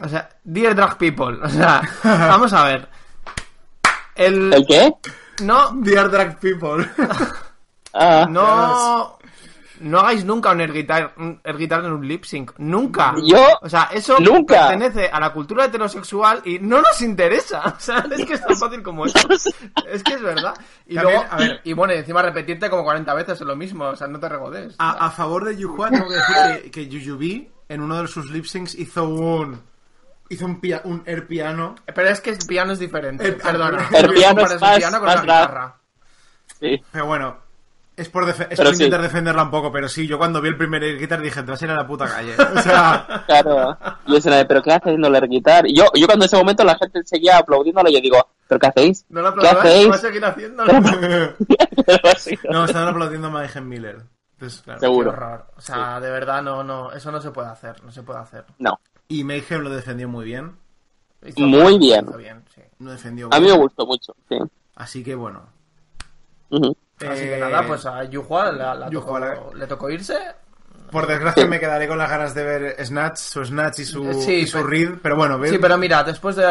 o 0.00 0.08
sea, 0.08 0.28
Dear 0.44 0.74
Drag 0.74 0.98
People, 0.98 1.38
o 1.42 1.48
sea, 1.48 1.80
vamos 2.04 2.52
a 2.52 2.64
ver. 2.64 2.88
El, 4.14 4.52
¿El 4.52 4.66
qué? 4.66 4.92
no, 5.42 5.70
Dear 5.76 6.10
Drag 6.10 6.38
People. 6.38 6.88
Ah, 7.98 8.26
no, 8.28 9.15
no 9.80 9.98
hagáis 10.00 10.24
nunca 10.24 10.50
un 10.52 10.60
air 10.60 10.72
guitar, 10.72 11.12
un 11.16 11.40
air 11.44 11.56
guitar 11.56 11.84
en 11.84 11.92
un 11.92 12.06
lip 12.06 12.24
sync. 12.24 12.52
Nunca. 12.58 13.14
Yo, 13.24 13.44
O 13.62 13.68
sea, 13.68 13.88
eso 13.92 14.18
nunca. 14.20 14.68
pertenece 14.68 15.08
a 15.08 15.20
la 15.20 15.32
cultura 15.32 15.64
heterosexual 15.66 16.42
y 16.44 16.58
no 16.58 16.80
nos 16.80 17.00
interesa. 17.02 17.62
O 17.76 17.80
sea, 17.80 18.04
es 18.10 18.24
que 18.24 18.34
es 18.34 18.44
tan 18.46 18.56
fácil 18.56 18.82
como 18.82 19.06
eso. 19.06 19.18
Es 19.88 20.02
que 20.02 20.14
es 20.14 20.22
verdad. 20.22 20.54
Y 20.86 20.94
También, 20.94 21.16
luego, 21.18 21.32
a 21.32 21.36
ver. 21.36 21.60
y 21.64 21.72
bueno, 21.72 21.94
y 21.94 21.98
encima 21.98 22.22
repetirte 22.22 22.68
como 22.70 22.84
40 22.84 23.14
veces 23.14 23.40
es 23.40 23.46
lo 23.46 23.56
mismo. 23.56 23.84
O 23.84 23.96
sea, 23.96 24.06
no 24.06 24.18
te 24.18 24.28
regodes. 24.28 24.74
A, 24.78 25.06
a 25.06 25.10
favor 25.10 25.44
de 25.44 25.56
Yuhua, 25.56 25.90
tengo 25.90 26.08
que 26.08 26.14
decir 26.14 26.62
que, 26.64 26.70
que 26.70 26.88
Yuyubi 26.88 27.50
en 27.68 27.80
uno 27.80 28.00
de 28.00 28.08
sus 28.08 28.30
lip 28.30 28.44
syncs 28.46 28.74
hizo 28.76 29.08
un. 29.08 29.60
hizo 30.28 30.44
un, 30.46 30.60
pia- 30.60 30.80
un 30.84 31.02
air 31.06 31.26
piano. 31.26 31.74
Pero 31.86 32.08
es 32.08 32.20
que 32.20 32.30
el 32.30 32.38
piano 32.46 32.72
es 32.72 32.78
diferente. 32.78 33.26
El- 33.26 33.36
Perdona. 33.36 33.88
el 33.92 34.06
no 34.06 34.12
piano 34.12 34.40
es 34.42 34.52
un 34.54 34.60
más- 34.60 34.76
piano 34.78 34.98
con 34.98 35.06
más 35.06 35.14
una 35.16 35.22
grave. 35.24 35.40
guitarra. 35.42 35.76
Sí. 36.60 36.82
Pero 36.90 37.06
bueno, 37.06 37.36
es 37.96 38.08
por, 38.10 38.28
es 38.28 38.36
por 38.36 38.66
sí. 38.68 38.72
intentar 38.74 39.00
defenderla 39.00 39.42
un 39.44 39.50
poco, 39.50 39.72
pero 39.72 39.88
sí, 39.88 40.06
yo 40.06 40.18
cuando 40.18 40.40
vi 40.42 40.48
el 40.48 40.56
primer 40.56 40.84
air 40.84 40.98
guitar 40.98 41.20
dije, 41.20 41.42
te 41.42 41.50
vas 41.50 41.62
a 41.62 41.64
ir 41.64 41.70
a 41.70 41.76
la 41.76 41.86
puta 41.86 42.06
calle. 42.06 42.34
O 42.54 42.60
sea, 42.60 43.24
Claro. 43.26 43.76
Y 44.06 44.16
es 44.16 44.26
una 44.26 44.36
de, 44.36 44.44
¿pero 44.44 44.62
qué 44.62 44.70
hace 44.72 44.90
haciendo 44.90 45.08
el 45.08 45.14
air 45.16 45.28
guitar? 45.28 45.66
Y 45.66 45.74
yo, 45.74 45.84
yo 45.94 46.06
cuando 46.06 46.24
en 46.24 46.26
ese 46.26 46.36
momento 46.36 46.62
la 46.64 46.76
gente 46.76 47.00
seguía 47.04 47.38
aplaudiéndolo, 47.38 47.88
yo 47.88 48.00
digo, 48.00 48.18
¿pero 48.46 48.58
qué 48.60 48.66
hacéis? 48.66 49.06
No 49.08 49.22
lo 49.22 49.34
¿Qué 49.34 49.48
hacéis? 49.48 49.90
va 49.90 49.94
a 49.94 49.98
seguir 49.98 50.24
haciéndolo. 50.24 50.72
No, 52.50 52.64
estaban 52.64 52.88
aplaudiendo 52.88 53.28
a 53.28 53.30
Mayhem 53.30 53.68
Miller. 53.68 54.02
Entonces, 54.32 54.60
claro. 54.62 54.80
Qué 54.80 54.86
Seguro. 54.86 55.10
horror. 55.10 55.46
O 55.56 55.60
sea, 55.60 56.00
de 56.00 56.10
verdad, 56.10 56.42
no, 56.42 56.62
no, 56.62 56.92
eso 56.92 57.10
no 57.10 57.20
se 57.20 57.30
puede 57.30 57.48
hacer, 57.48 57.82
no 57.84 57.90
se 57.90 58.02
puede 58.02 58.18
hacer. 58.20 58.44
No. 58.58 58.78
Y 59.08 59.24
Mayhem 59.24 59.62
lo 59.62 59.70
defendió 59.70 60.08
muy 60.08 60.24
bien. 60.26 60.56
Muy 61.36 61.78
bien. 61.78 62.06
bien, 62.18 62.44
sí. 62.54 62.60
Lo 62.78 62.90
defendió 62.90 63.28
A 63.32 63.40
mí 63.40 63.46
me 63.46 63.56
gustó 63.56 63.86
mucho, 63.86 64.14
sí. 64.28 64.36
Así 64.74 65.02
que 65.02 65.14
bueno. 65.14 65.42
Así 67.00 67.24
Eh, 67.24 67.30
que 67.30 67.36
nada, 67.38 67.66
pues 67.66 67.84
a 67.86 68.04
Yuhua 68.04 68.52
la- 68.52 68.74
la 68.74 68.88
Yuhua, 68.90 69.04
tocó- 69.06 69.18
la- 69.52 69.58
le 69.58 69.66
tocó 69.66 69.90
irse. 69.90 70.16
Por 70.90 71.06
desgracia 71.06 71.44
me 71.46 71.58
quedaré 71.58 71.88
con 71.88 71.98
las 71.98 72.08
ganas 72.08 72.32
de 72.34 72.44
ver 72.44 72.86
Snatch, 72.86 73.16
su 73.18 73.44
Snatch 73.44 73.80
y 73.80 73.84
su, 73.84 74.12
Sí, 74.22 74.32
y 74.34 74.46
su 74.46 74.58
pero- 74.58 74.68
Read, 74.68 74.88
pero 75.02 75.16
bueno, 75.16 75.38
ve- 75.38 75.50
Sí, 75.50 75.58
pero 75.58 75.76
mira, 75.76 76.04
después 76.04 76.36
de, 76.36 76.44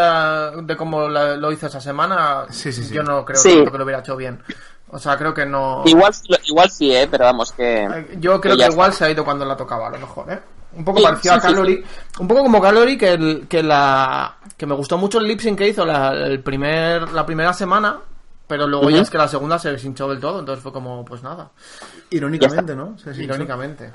de 0.64 0.76
cómo 0.78 1.08
la- 1.08 1.36
lo 1.38 1.52
hizo 1.52 1.68
esa 1.68 1.80
semana, 1.80 2.46
Sí, 2.50 2.72
sí, 2.74 2.84
sí. 2.84 2.94
yo 2.94 3.02
no 3.02 3.24
creo 3.24 3.40
Sí. 3.42 3.56
tanto 3.56 3.72
que 3.72 3.78
lo 3.78 3.84
hubiera 3.86 4.02
hecho 4.02 4.16
bien. 4.18 4.42
O 4.90 5.00
sea, 5.00 5.18
creo 5.18 5.34
que 5.34 5.46
no... 5.46 5.82
Igual, 5.86 6.14
sí- 6.14 6.28
igual 6.46 6.70
sí, 6.70 6.94
¿eh? 6.96 7.08
Pero 7.10 7.24
vamos, 7.26 7.52
que... 7.54 7.84
Eh, 7.86 8.08
Yo 8.20 8.40
creo 8.40 8.56
que 8.56 8.66
que 8.66 8.72
igual 8.72 8.90
está. 8.92 9.00
se 9.00 9.06
ha 9.06 9.12
ido 9.12 9.24
cuando 9.26 9.46
la 9.46 9.56
tocaba, 9.58 9.88
a 9.88 9.92
lo 9.92 10.00
mejor, 10.00 10.32
¿eh? 10.32 10.40
Un 10.74 10.84
poco 10.86 11.00
Sí, 11.00 11.06
parecido 11.06 11.34
sí, 11.34 11.40
a 11.40 11.42
sí, 11.42 11.48
Calorie. 11.48 11.84
Un 12.20 12.28
poco 12.28 12.44
como 12.44 12.62
Calorie, 12.62 12.98
que, 12.98 13.14
el, 13.14 13.48
que 13.48 13.64
la 13.64 14.36
que 14.58 14.66
me 14.66 14.76
gustó 14.76 14.98
mucho 14.98 15.18
el 15.20 15.26
lip 15.28 15.40
sync 15.40 15.58
que 15.58 15.70
hizo 15.70 15.86
la, 15.86 16.12
el 16.12 16.42
primer, 16.42 17.10
la 17.14 17.26
primera 17.26 17.54
semana, 17.54 17.98
pero 18.48 18.68
luego 18.68 18.90
ya 18.90 18.98
Ujú. 18.98 19.04
es 19.04 19.10
que 19.10 19.18
la 19.18 19.28
segunda 19.28 19.60
se 19.60 19.72
deshinchó 19.72 20.08
del 20.10 20.20
todo, 20.20 20.40
entonces 20.40 20.62
fue 20.62 20.72
como, 20.72 21.04
pues 21.04 21.24
nada, 21.24 21.52
irónicamente, 22.10 22.76
¿no? 22.76 22.98
Se 22.98 23.12
irónicamente. 23.22 23.92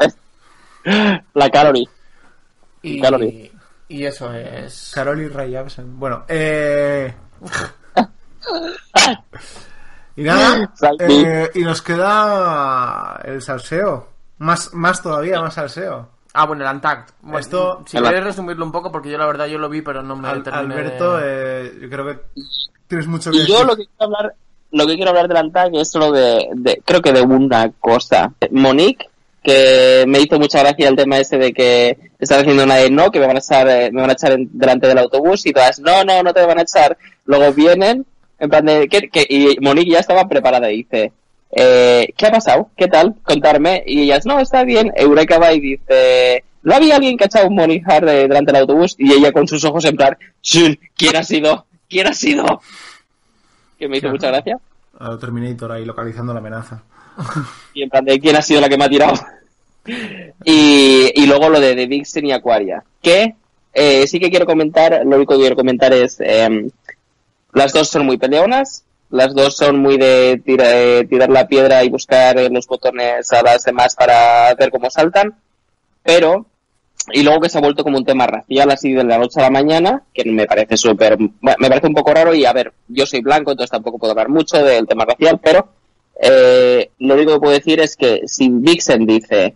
La 1.34 1.51
calorie. 1.51 1.88
Y, 2.82 3.01
Calorie. 3.01 3.53
y 3.88 4.05
eso 4.05 4.32
es... 4.32 4.92
Carol 4.94 5.20
y 5.20 5.28
Ray 5.28 5.53
Jepsen. 5.53 5.98
Bueno, 5.98 6.24
eh... 6.28 7.14
y 10.16 10.22
nada, 10.22 10.72
eh, 11.01 11.51
y 11.55 11.61
nos 11.61 11.82
queda 11.82 13.20
el 13.24 13.42
salseo. 13.42 14.09
Más, 14.38 14.72
más 14.72 15.03
todavía, 15.03 15.42
más 15.42 15.55
salseo. 15.55 16.09
Ah, 16.33 16.47
bueno, 16.47 16.64
el. 16.64 17.07
Bueno, 17.22 17.39
Esto- 17.39 17.83
si 17.87 17.97
El- 17.97 18.05
quieres 18.05 18.24
resumirlo 18.24 18.64
un 18.64 18.72
poco, 18.72 18.93
porque 18.93 19.11
yo 19.11 19.18
la 19.18 19.26
verdad 19.26 19.47
yo 19.47 19.59
lo 19.59 19.68
vi, 19.68 19.83
pero 19.83 20.03
no 20.03 20.16
me 20.16 20.28
Al- 20.28 20.43
terminé 20.43 20.74
de- 20.74 20.81
Alberto, 20.81 21.18
eh, 21.22 21.72
yo 21.81 21.91
creo 21.91 22.07
que 22.07 22.18
tienes 22.87 23.07
mucho 23.09 23.31
que 23.31 23.39
Y 23.39 23.47
yo 23.47 23.64
lo 23.64 23.76
que 23.76 23.87
quiero 23.87 24.05
hablar, 24.16 24.35
lo 24.70 24.87
que 24.87 24.95
quiero 24.95 25.11
hablar 25.11 25.28
del 25.28 25.37
Antag 25.39 25.74
es 25.74 25.91
solo 25.91 26.12
de, 26.12 26.49
de- 26.55 26.83
creo 26.85 27.03
que 27.03 27.12
de 27.12 27.22
una 27.22 27.70
cosa. 27.81 28.33
Monique, 28.53 29.07
que 29.43 30.05
me 30.07 30.20
hizo 30.20 30.39
mucha 30.39 30.61
gracia 30.61 30.89
el 30.89 30.97
tema 30.97 31.18
ese 31.18 31.39
de 31.39 31.53
que 31.53 31.99
estaba 32.18 32.43
haciendo 32.43 32.62
una 32.64 32.76
de 32.76 32.91
no, 32.91 33.11
que 33.11 33.18
me 33.18 33.26
van 33.26 33.37
a 33.37 33.41
echar, 33.41 33.66
eh, 33.68 33.91
me 33.91 34.01
van 34.03 34.11
a 34.11 34.12
echar 34.12 34.33
en- 34.33 34.51
delante 34.53 34.87
del 34.87 34.99
autobús 34.99 35.45
y 35.47 35.53
todas, 35.53 35.81
no, 35.81 36.05
no, 36.05 36.22
no 36.22 36.33
te 36.33 36.45
van 36.47 36.59
a 36.59 36.62
echar. 36.62 36.97
Luego 37.24 37.53
vienen, 37.53 38.07
en 38.39 38.51
plan 38.51 38.64
de, 38.66 38.87
¿qué- 38.89 39.09
qué? 39.11 39.26
y 39.28 39.57
Monique 39.61 39.91
ya 39.93 39.99
estaba 40.01 40.28
preparada 40.28 40.70
y 40.70 40.76
dice, 40.85 41.12
eh, 41.53 42.12
¿qué 42.16 42.26
ha 42.26 42.30
pasado? 42.30 42.70
¿Qué 42.76 42.86
tal? 42.88 43.14
Contarme. 43.22 43.82
Y 43.86 44.03
ellas, 44.03 44.24
no, 44.26 44.38
está 44.40 44.64
bien. 44.64 44.92
Eureka 44.96 45.38
va 45.38 45.53
y 45.53 45.61
dice, 45.61 46.44
¿no 46.62 46.74
había 46.74 46.96
alguien 46.96 47.16
que 47.16 47.24
ha 47.24 47.26
echado 47.26 47.48
un 47.48 47.55
Monique 47.57 47.84
Hard 47.90 48.05
de- 48.07 48.28
delante 48.28 48.53
del 48.53 48.61
autobús? 48.62 48.94
Y 48.98 49.12
ella 49.12 49.32
con 49.32 49.46
sus 49.48 49.64
ojos 49.64 49.84
en 49.84 49.96
plan, 49.96 50.16
"Shun, 50.42 50.78
¿quién 50.96 51.16
ha 51.16 51.22
sido? 51.24 51.66
¿Quién 51.88 52.07
ha 52.07 52.12
sido? 52.14 52.61
Que 53.78 53.88
me 53.88 53.96
hizo 53.96 54.03
Claro. 54.09 54.14
mucha 54.16 54.28
gracia. 54.28 54.59
A 54.98 55.18
Terminator 55.18 55.72
ahí 55.72 55.84
localizando 55.84 56.32
la 56.34 56.40
amenaza. 56.40 56.82
Y 57.74 57.82
en 57.82 57.90
plan 57.90 58.05
de 58.05 58.18
quién 58.20 58.36
ha 58.36 58.42
sido 58.42 58.61
la 58.61 58.68
que 58.68 58.76
me 58.78 58.84
ha 58.84 58.88
tirado. 58.88 59.14
y, 60.44 61.11
y 61.14 61.26
luego 61.26 61.48
lo 61.48 61.61
de, 61.61 61.74
de 61.74 61.86
Vixen 61.86 62.26
y 62.26 62.32
Aquaria. 62.32 62.82
Que 63.03 63.34
eh, 63.72 64.07
sí 64.07 64.18
que 64.20 64.30
quiero 64.30 64.46
comentar, 64.46 65.01
lo 65.05 65.16
único 65.16 65.34
que 65.34 65.40
quiero 65.40 65.57
comentar 65.57 65.92
es, 65.92 66.18
em, 66.20 66.70
las 67.53 67.72
dos 67.72 67.88
son 67.88 68.05
muy 68.07 68.18
peleonas, 68.18 68.84
las 69.11 69.34
dos 69.34 69.56
son 69.56 69.78
muy 69.78 69.96
de 69.96 70.40
tira- 70.44 70.72
eh, 70.72 71.04
tirar 71.08 71.30
la 71.30 71.46
piedra 71.48 71.82
y 71.84 71.88
buscar 71.88 72.38
eh, 72.38 72.48
los 72.50 72.66
botones 72.66 73.32
a 73.32 73.42
las 73.42 73.64
demás 73.64 73.94
para 73.96 74.54
ver 74.54 74.70
cómo 74.70 74.88
saltan, 74.90 75.34
pero, 76.02 76.46
y 77.12 77.22
luego 77.22 77.40
que 77.40 77.48
se 77.48 77.58
ha 77.58 77.61
vuelto 77.61 77.82
como 77.84 77.98
un 77.98 78.04
tema 78.04 78.26
racial 78.26 78.70
así 78.70 78.92
de 78.92 79.04
la 79.04 79.18
noche 79.18 79.40
a 79.40 79.44
la 79.44 79.50
mañana, 79.50 80.02
que 80.14 80.24
me 80.24 80.46
parece 80.46 80.76
súper, 80.76 81.18
me 81.18 81.68
parece 81.68 81.86
un 81.88 81.94
poco 81.94 82.12
raro 82.14 82.34
y 82.34 82.44
a 82.44 82.52
ver, 82.52 82.72
yo 82.88 83.06
soy 83.06 83.20
blanco, 83.20 83.50
entonces 83.50 83.70
tampoco 83.70 83.98
puedo 83.98 84.12
hablar 84.12 84.28
mucho 84.28 84.62
del 84.62 84.86
tema 84.86 85.04
racial, 85.04 85.40
pero 85.42 85.68
eh, 86.22 86.90
lo 86.98 87.14
único 87.14 87.32
que 87.34 87.40
puedo 87.40 87.52
decir 87.52 87.80
es 87.80 87.96
que 87.96 88.22
si 88.26 88.48
Vixen 88.50 89.06
dice, 89.06 89.54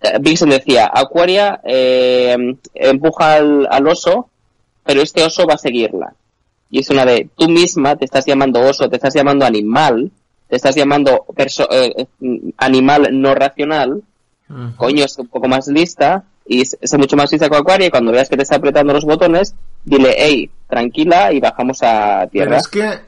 eh, 0.00 0.18
Vixen 0.20 0.50
decía, 0.50 0.90
Aquaria 0.92 1.60
eh, 1.64 2.36
empuja 2.74 3.34
al 3.34 3.86
oso, 3.88 4.30
pero 4.84 5.02
este 5.02 5.22
oso 5.24 5.46
va 5.46 5.54
a 5.54 5.58
seguirla. 5.58 6.14
Y 6.70 6.80
es 6.80 6.90
una 6.90 7.04
de, 7.04 7.28
tú 7.36 7.48
misma 7.48 7.96
te 7.96 8.04
estás 8.04 8.26
llamando 8.26 8.60
oso, 8.60 8.88
te 8.88 8.96
estás 8.96 9.14
llamando 9.14 9.44
animal, 9.46 10.10
te 10.48 10.56
estás 10.56 10.74
llamando 10.74 11.24
perso- 11.34 11.68
eh, 11.70 12.06
eh, 12.20 12.52
animal 12.58 13.08
no 13.12 13.34
racional, 13.34 14.02
coño, 14.76 15.04
es 15.04 15.18
un 15.18 15.28
poco 15.28 15.46
más 15.48 15.66
lista 15.68 16.24
y 16.46 16.62
es, 16.62 16.76
mucho 16.98 17.16
más 17.16 17.30
lista 17.30 17.48
que 17.50 17.56
Aquaria 17.56 17.86
y 17.88 17.90
cuando 17.90 18.12
veas 18.12 18.28
que 18.28 18.36
te 18.36 18.42
está 18.42 18.56
apretando 18.56 18.92
los 18.94 19.04
botones, 19.04 19.54
dile, 19.84 20.14
hey, 20.16 20.50
tranquila 20.68 21.32
y 21.32 21.40
bajamos 21.40 21.82
a 21.82 22.20
Pero 22.20 22.30
tierra. 22.30 22.56
es 22.56 22.68
que 22.68 22.98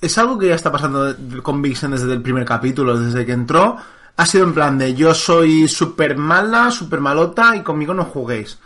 es 0.00 0.18
algo 0.18 0.38
que 0.38 0.48
ya 0.48 0.54
está 0.56 0.70
pasando 0.72 1.14
con 1.42 1.62
Vixen 1.62 1.92
desde 1.92 2.12
el 2.12 2.22
primer 2.22 2.44
capítulo, 2.44 2.98
desde 2.98 3.24
que 3.24 3.32
entró. 3.32 3.76
Ha 4.16 4.26
sido 4.26 4.44
en 4.44 4.54
plan 4.54 4.78
de 4.78 4.94
yo 4.94 5.14
soy 5.14 5.68
súper 5.68 6.16
mala, 6.16 6.70
súper 6.70 7.00
malota 7.00 7.54
y 7.56 7.60
conmigo 7.60 7.94
no 7.94 8.04
juguéis. 8.04 8.58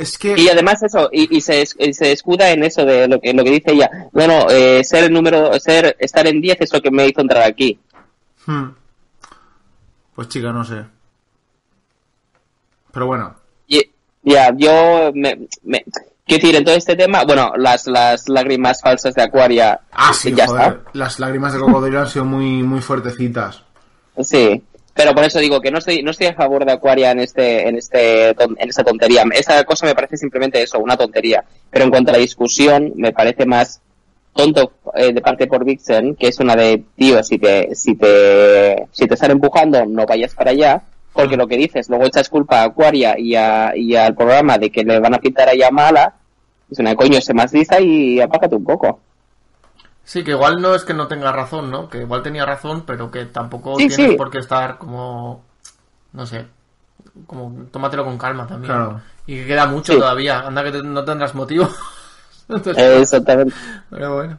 Es 0.00 0.16
que... 0.18 0.34
Y 0.38 0.48
además 0.48 0.82
eso, 0.82 1.08
y, 1.12 1.36
y 1.36 1.40
se, 1.42 1.60
es- 1.62 1.76
y 1.78 1.92
se 1.92 2.10
escuda 2.12 2.50
en 2.50 2.64
eso 2.64 2.84
de 2.84 3.06
lo 3.06 3.20
que, 3.20 3.32
lo 3.34 3.44
que 3.44 3.50
dice 3.50 3.72
ella. 3.72 3.90
Bueno, 4.12 4.46
eh, 4.50 4.82
ser 4.82 5.04
el 5.04 5.12
número, 5.12 5.58
ser, 5.60 5.94
estar 5.98 6.26
en 6.26 6.40
10 6.40 6.58
es 6.62 6.72
lo 6.72 6.80
que 6.80 6.90
me 6.90 7.06
hizo 7.06 7.20
entrar 7.20 7.42
aquí. 7.42 7.78
Hmm. 8.46 8.70
Pues 10.14 10.28
chica, 10.28 10.52
no 10.52 10.64
sé. 10.64 10.84
Pero 12.92 13.06
bueno. 13.06 13.34
Ya, 14.22 14.52
yo 14.54 15.12
me, 15.14 15.48
me, 15.62 15.82
quiero 16.26 16.42
decir, 16.42 16.54
en 16.56 16.64
todo 16.64 16.74
este 16.74 16.94
tema, 16.94 17.24
bueno, 17.24 17.52
las, 17.56 17.86
las 17.86 18.28
lágrimas 18.28 18.82
falsas 18.82 19.14
de 19.14 19.22
Aquaria, 19.22 19.80
Ah, 19.92 20.12
sí, 20.12 20.34
ya 20.34 20.46
joder. 20.46 20.80
Las 20.92 21.18
lágrimas 21.18 21.54
de 21.54 21.58
cocodrilo 21.60 22.00
han 22.00 22.08
sido 22.08 22.26
muy, 22.26 22.62
muy 22.62 22.80
fuertecitas. 22.82 23.62
está. 24.16 24.24
Sí. 24.24 24.62
Pero 24.94 25.14
por 25.14 25.24
eso 25.24 25.38
digo 25.38 25.60
que 25.60 25.70
no 25.70 25.78
estoy, 25.78 26.02
no 26.02 26.10
estoy 26.10 26.26
a 26.28 26.34
favor 26.34 26.64
de 26.64 26.72
Aquaria 26.72 27.12
en 27.12 27.20
este, 27.20 27.68
en 27.68 27.76
este, 27.76 28.30
en 28.30 28.68
esta 28.68 28.84
tontería. 28.84 29.24
Esa 29.32 29.62
cosa 29.64 29.86
me 29.86 29.94
parece 29.94 30.16
simplemente 30.16 30.62
eso, 30.62 30.78
una 30.78 30.96
tontería. 30.96 31.44
Pero 31.70 31.84
en 31.84 31.90
cuanto 31.90 32.10
a 32.10 32.14
la 32.14 32.18
discusión, 32.18 32.92
me 32.96 33.12
parece 33.12 33.46
más 33.46 33.80
tonto 34.34 34.72
eh, 34.94 35.12
de 35.12 35.20
parte 35.20 35.46
por 35.46 35.64
Vixen, 35.64 36.16
que 36.16 36.28
es 36.28 36.40
una 36.40 36.56
de, 36.56 36.82
tío, 36.96 37.22
si 37.22 37.38
te, 37.38 37.74
si 37.74 37.94
te, 37.94 38.86
si 38.92 39.06
te 39.06 39.14
están 39.14 39.32
empujando, 39.32 39.84
no 39.86 40.06
vayas 40.06 40.34
para 40.34 40.50
allá, 40.50 40.82
porque 41.12 41.36
lo 41.36 41.46
que 41.46 41.56
dices, 41.56 41.88
luego 41.88 42.06
echas 42.06 42.28
culpa 42.28 42.60
a 42.60 42.64
Aquaria 42.64 43.18
y, 43.18 43.34
a, 43.34 43.72
y 43.76 43.96
al 43.96 44.14
programa 44.14 44.58
de 44.58 44.70
que 44.70 44.84
le 44.84 45.00
van 45.00 45.14
a 45.14 45.18
pintar 45.18 45.48
a 45.48 45.52
ella 45.52 45.70
mala, 45.70 46.14
es 46.70 46.78
una 46.78 46.94
coño, 46.94 47.20
se 47.20 47.34
más 47.34 47.52
lista 47.52 47.80
y 47.80 48.20
apágate 48.20 48.54
un 48.54 48.64
poco. 48.64 49.00
Sí, 50.10 50.24
que 50.24 50.32
igual 50.32 50.60
no 50.60 50.74
es 50.74 50.82
que 50.84 50.92
no 50.92 51.06
tenga 51.06 51.30
razón, 51.30 51.70
¿no? 51.70 51.88
Que 51.88 51.98
igual 51.98 52.20
tenía 52.24 52.44
razón, 52.44 52.82
pero 52.84 53.12
que 53.12 53.26
tampoco 53.26 53.76
Sí, 53.78 53.86
tienes 53.86 54.10
sí. 54.10 54.16
por 54.16 54.28
qué 54.28 54.38
estar 54.38 54.76
como... 54.76 55.44
No 56.12 56.26
sé. 56.26 56.46
Como 57.28 57.66
tómatelo 57.70 58.04
con 58.04 58.18
calma 58.18 58.44
también. 58.44 58.72
Claro. 58.72 59.00
Y 59.28 59.36
que 59.36 59.46
queda 59.46 59.66
mucho 59.66 59.92
Sí. 59.92 60.00
todavía. 60.00 60.40
Anda 60.40 60.64
que 60.64 60.72
te- 60.72 60.82
no 60.82 61.04
tendrás 61.04 61.32
motivo. 61.36 61.68
Entonces, 62.48 62.76
Eh, 62.82 63.00
exactamente. 63.02 63.54
Pero 63.88 64.14
bueno. 64.16 64.38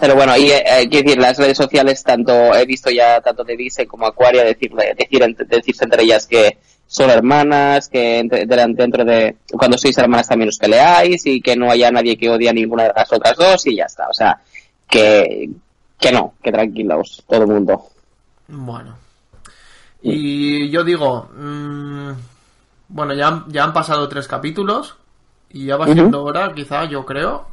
Pero 0.00 0.14
bueno, 0.16 0.36
y 0.36 0.50
eh, 0.50 0.64
eh, 0.66 0.88
quiero 0.88 1.04
decir, 1.04 1.20
las 1.22 1.38
redes 1.38 1.56
sociales, 1.56 2.02
tanto 2.02 2.32
he 2.56 2.64
visto 2.66 2.90
ya 2.90 3.20
tanto 3.20 3.44
de 3.44 3.54
Vixen 3.56 3.86
como 3.86 4.06
Aquaria 4.06 4.42
decirle, 4.42 4.92
decir, 4.98 5.36
decirse 5.46 5.84
entre 5.84 6.02
ellas 6.02 6.26
que 6.26 6.58
son 6.88 7.10
hermanas, 7.10 7.88
que 7.88 8.18
entre- 8.18 8.44
de- 8.44 8.66
dentro 8.74 9.04
de 9.04 9.36
cuando 9.52 9.78
sois 9.78 9.96
hermanas 9.98 10.26
también 10.26 10.48
os 10.48 10.58
peleáis 10.58 11.24
y 11.26 11.40
que 11.40 11.54
no 11.54 11.70
haya 11.70 11.92
nadie 11.92 12.16
que 12.18 12.28
odie 12.28 12.48
a 12.48 12.52
ninguna 12.52 12.84
de 12.84 12.92
las 12.96 13.12
otras 13.12 13.36
dos 13.36 13.64
y 13.68 13.76
ya 13.76 13.84
está. 13.84 14.08
O 14.08 14.14
sea, 14.14 14.40
que, 14.90 15.50
que 15.98 16.12
no, 16.12 16.34
que 16.42 16.52
tranquilos, 16.52 17.22
todo 17.28 17.42
el 17.42 17.46
mundo. 17.48 17.82
Bueno. 18.48 18.96
Y 20.02 20.70
yo 20.70 20.82
digo, 20.84 21.28
mm, 21.36 22.10
bueno, 22.88 23.14
ya, 23.14 23.28
han- 23.28 23.44
ya 23.48 23.64
han 23.64 23.72
pasado 23.72 24.08
tres 24.08 24.26
capítulos 24.26 24.96
y 25.50 25.66
ya 25.66 25.76
va 25.76 25.86
siendo 25.94 26.22
hora, 26.24 26.52
quizá, 26.54 26.84
yo 26.86 27.04
creo, 27.04 27.46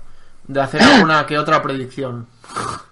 de 0.47 0.61
hacer 0.61 0.81
alguna 0.81 1.25
que 1.25 1.37
otra 1.37 1.61
predicción. 1.61 2.27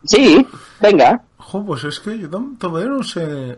Sí, 0.03 0.45
venga. 0.81 1.21
Jo, 1.37 1.65
pues 1.65 1.83
es 1.85 1.99
que 1.99 2.17
yo 2.19 2.29
todavía 2.59 2.89
no 2.89 3.03
sé. 3.03 3.57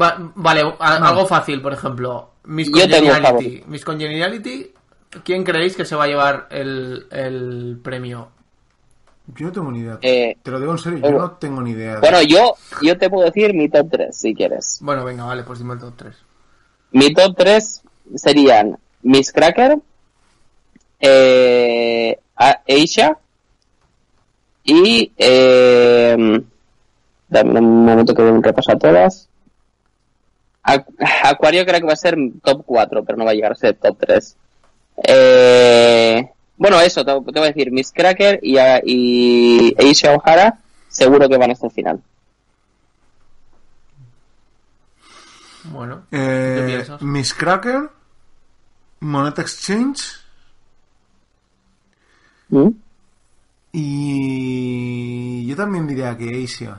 Va- 0.00 0.16
vale, 0.36 0.62
a- 0.78 1.08
algo 1.08 1.26
fácil, 1.26 1.60
por 1.60 1.72
ejemplo. 1.72 2.30
Miss 2.44 2.70
Congeniality. 2.70 3.64
Miss 3.66 3.84
Congeniality, 3.84 4.72
¿quién 5.24 5.44
creéis 5.44 5.76
que 5.76 5.84
se 5.84 5.96
va 5.96 6.04
a 6.04 6.08
llevar 6.08 6.46
el, 6.50 7.06
el 7.10 7.80
premio? 7.82 8.28
Yo 9.28 9.46
no 9.46 9.52
tengo 9.52 9.70
ni 9.70 9.78
idea. 9.80 9.98
Eh, 10.02 10.36
Te 10.42 10.50
lo 10.50 10.58
digo 10.60 10.72
en 10.72 10.78
serio, 10.78 10.98
yo 10.98 11.10
no 11.12 11.30
tengo 11.32 11.62
ni 11.62 11.70
idea. 11.70 12.00
Bueno, 12.00 12.22
yo, 12.22 12.54
yo 12.82 12.98
te 12.98 13.08
puedo 13.08 13.24
decir 13.24 13.54
mi 13.54 13.68
top 13.68 13.88
3, 13.90 14.16
si 14.16 14.34
quieres. 14.34 14.78
Bueno, 14.82 15.04
venga, 15.04 15.24
vale, 15.24 15.44
pues 15.44 15.58
dime 15.60 15.74
el 15.74 15.78
top 15.80 15.94
3. 15.96 16.14
Mi 16.90 17.14
top 17.14 17.36
3 17.36 17.82
serían 18.16 18.76
Miss 19.02 19.32
Cracker, 19.32 19.78
eh, 21.00 22.18
Aisha 22.36 23.16
y... 24.64 25.12
Eh, 25.16 26.42
dame 27.28 27.60
un 27.60 27.84
momento 27.86 28.14
que 28.14 28.22
repaso 28.42 28.72
a 28.72 28.78
todas. 28.78 29.28
Ac- 30.64 30.86
Acuario 31.24 31.64
creo 31.64 31.80
que 31.80 31.86
va 31.86 31.92
a 31.94 31.96
ser 31.96 32.16
top 32.42 32.62
4, 32.66 33.04
pero 33.04 33.16
no 33.18 33.24
va 33.24 33.30
a 33.30 33.34
llegar 33.34 33.52
a 33.52 33.56
ser 33.56 33.74
top 33.76 33.96
3. 33.98 34.36
Eh, 35.04 36.30
bueno, 36.62 36.80
eso, 36.80 37.04
te, 37.04 37.10
te 37.12 37.38
voy 37.40 37.42
a 37.48 37.52
decir, 37.52 37.72
Miss 37.72 37.90
Cracker 37.92 38.38
y, 38.40 38.56
a- 38.56 38.80
y 38.84 39.74
Aisha 39.78 40.14
O'Hara 40.14 40.58
seguro 40.88 41.28
que 41.28 41.36
van 41.36 41.50
hasta 41.50 41.66
el 41.66 41.72
final. 41.72 42.00
Bueno, 45.64 46.06
Eh, 46.10 46.56
¿qué 46.58 46.66
piensas? 46.66 47.02
Miss 47.02 47.34
Cracker, 47.34 47.88
Moneta 49.00 49.42
Exchange 49.42 50.20
¿Mm? 52.48 52.68
y 53.72 55.46
yo 55.46 55.56
también 55.56 55.86
diría 55.86 56.16
que 56.16 56.44
Asia. 56.44 56.78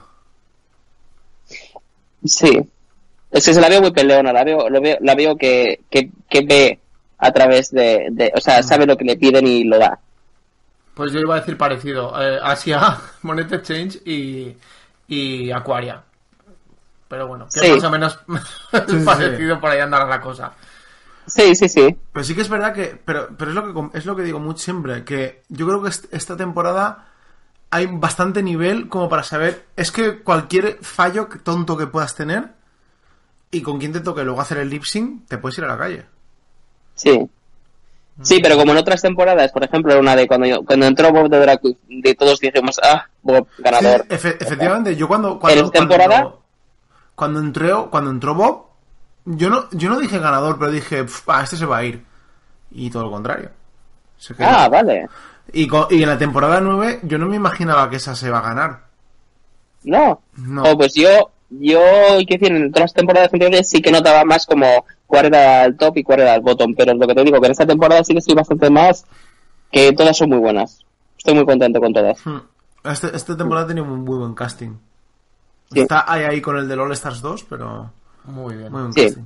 Sí. 2.25 2.59
Es 3.31 3.45
que 3.45 3.53
se 3.53 3.61
la 3.61 3.67
veo 3.69 3.81
muy 3.81 3.91
peleona, 3.91 4.31
la 4.31 4.43
veo, 4.43 4.69
lo 4.69 4.79
veo, 4.79 4.97
la 5.01 5.15
veo 5.15 5.35
que, 5.35 5.81
que, 5.89 6.11
que 6.29 6.41
ve 6.41 6.79
a 7.25 7.31
través 7.31 7.71
de, 7.71 8.07
de, 8.11 8.31
o 8.35 8.41
sea, 8.41 8.61
sabe 8.63 8.85
lo 8.85 8.97
que 8.97 9.05
le 9.05 9.17
piden 9.17 9.47
y 9.47 9.63
lo 9.63 9.77
da. 9.79 9.99
Pues 10.93 11.11
yo 11.11 11.19
iba 11.19 11.35
a 11.35 11.39
decir 11.39 11.57
parecido. 11.57 12.13
Eh, 12.21 12.39
Asia, 12.43 12.97
Moneta 13.23 13.55
Exchange 13.55 14.01
y, 14.05 14.55
y 15.07 15.51
Aquaria. 15.51 16.03
Pero 17.07 17.27
bueno, 17.27 17.47
que 17.53 17.59
Sí. 17.59 17.71
más 17.71 17.83
o 17.83 17.89
menos 17.91 18.19
sí. 18.87 18.97
parecido 19.05 19.59
por 19.59 19.69
ahí 19.71 19.79
andar 19.79 20.07
la 20.07 20.19
cosa. 20.21 20.51
Sí, 21.25 21.55
sí, 21.55 21.69
sí. 21.69 21.95
Pero 22.11 22.23
sí 22.23 22.35
que 22.35 22.41
es 22.41 22.49
verdad 22.49 22.73
que, 22.73 22.99
pero, 23.05 23.29
pero 23.37 23.51
es 23.51 23.55
lo 23.55 23.91
que 23.91 23.97
es 23.97 24.05
lo 24.05 24.15
que 24.15 24.23
digo 24.23 24.39
mucho 24.39 24.59
siempre, 24.63 25.05
que 25.05 25.43
yo 25.47 25.65
creo 25.67 25.81
que 25.81 25.89
est- 25.89 26.13
esta 26.13 26.35
temporada 26.35 27.05
hay 27.69 27.87
bastante 27.89 28.43
nivel 28.43 28.89
como 28.89 29.07
para 29.09 29.23
saber, 29.23 29.65
es 29.77 29.91
que 29.91 30.19
cualquier 30.21 30.79
fallo 30.81 31.29
que- 31.29 31.39
tonto 31.39 31.77
que 31.77 31.87
puedas 31.87 32.13
tener 32.13 32.49
y 33.51 33.61
con 33.61 33.79
quien 33.79 33.93
te 33.93 34.01
toque 34.01 34.23
luego 34.23 34.41
hacer 34.41 34.57
el 34.57 34.69
lip 34.69 34.83
sync, 34.83 35.27
te 35.27 35.37
puedes 35.37 35.57
ir 35.59 35.63
a 35.63 35.67
la 35.67 35.77
calle. 35.77 36.05
Sí. 36.95 37.29
Sí, 38.21 38.39
pero 38.43 38.57
como 38.57 38.73
en 38.73 38.77
otras 38.77 39.01
temporadas, 39.01 39.51
por 39.51 39.63
ejemplo, 39.63 39.99
una 39.99 40.15
de 40.15 40.27
cuando 40.27 40.45
yo, 40.45 40.63
cuando 40.63 40.85
entró 40.85 41.11
Bob 41.11 41.29
de 41.29 41.39
Drag 41.39 41.59
de 41.89 42.13
todos 42.15 42.39
dijimos, 42.39 42.79
ah, 42.83 43.07
Bob, 43.23 43.47
ganador. 43.57 44.05
Sí, 44.07 44.15
efe- 44.15 44.37
efectivamente, 44.39 44.95
yo 44.95 45.07
cuando 45.07 45.39
cuando, 45.39 45.65
¿En 45.65 45.71
temporada? 45.71 46.21
cuando, 46.21 46.41
cuando 47.15 47.39
entró 47.39 47.89
cuando 47.89 48.09
entró 48.11 48.35
Bob, 48.35 48.65
yo 49.25 49.49
no 49.49 49.67
yo 49.71 49.89
no 49.89 49.99
dije 49.99 50.19
ganador, 50.19 50.59
pero 50.59 50.69
dije, 50.71 51.03
"Pf, 51.03 51.23
ah, 51.31 51.41
este 51.43 51.57
se 51.57 51.65
va 51.65 51.77
a 51.77 51.83
ir. 51.85 52.03
Y 52.71 52.89
todo 52.91 53.03
lo 53.03 53.11
contrario. 53.11 53.49
Se 54.17 54.35
quedó. 54.35 54.47
Ah, 54.47 54.69
vale. 54.69 55.07
y, 55.51 55.67
co- 55.67 55.87
y 55.89 56.03
en 56.03 56.09
la 56.09 56.17
temporada 56.17 56.59
9 56.61 56.99
yo 57.03 57.17
no 57.17 57.25
me 57.27 57.35
imaginaba 57.35 57.89
que 57.89 57.95
esa 57.95 58.15
se 58.15 58.29
va 58.29 58.39
a 58.39 58.41
ganar. 58.43 58.79
No. 59.83 60.21
No. 60.37 60.63
Oh, 60.63 60.77
pues 60.77 60.93
yo, 60.93 61.31
yo, 61.49 61.79
que 62.27 62.37
decir, 62.37 62.55
en 62.55 62.67
otras 62.69 62.93
temporadas 62.93 63.33
anteriores 63.33 63.67
sí 63.69 63.81
que 63.81 63.91
notaba 63.91 64.23
más 64.23 64.45
como 64.45 64.85
cuál 65.13 65.25
era 65.27 65.65
el 65.65 65.77
top 65.77 65.97
y 65.97 66.03
cuál 66.03 66.21
era 66.21 66.33
el 66.35 66.41
bottom, 66.41 66.73
pero 66.75 66.91
lo 66.95 67.05
que 67.07 67.13
te 67.13 67.23
digo, 67.23 67.39
que 67.39 67.45
en 67.45 67.51
esta 67.51 67.67
temporada 67.67 68.03
sí 68.03 68.13
que 68.13 68.19
estoy 68.19 68.33
bastante 68.33 68.69
más, 68.71 69.05
que 69.71 69.93
todas 69.93 70.17
son 70.17 70.29
muy 70.29 70.39
buenas. 70.39 70.83
Estoy 71.19 71.35
muy 71.35 71.45
contento 71.45 71.79
con 71.79 71.93
todas. 71.93 72.17
Hmm. 72.25 72.39
Este, 72.83 73.15
esta 73.15 73.37
temporada 73.37 73.67
tenía 73.67 73.83
un 73.83 74.03
muy 74.03 74.17
buen 74.17 74.33
casting. 74.33 74.71
Sí. 75.71 75.81
Está 75.81 76.11
ahí, 76.11 76.23
ahí 76.23 76.41
con 76.41 76.57
el 76.57 76.67
del 76.67 76.79
All 76.79 76.91
Stars 76.93 77.21
2, 77.21 77.45
pero 77.49 77.91
Muy 78.25 78.55
bien. 78.55 78.71
muy 78.71 78.81
buen 78.81 78.93
Sí. 78.93 79.03
casting. 79.05 79.23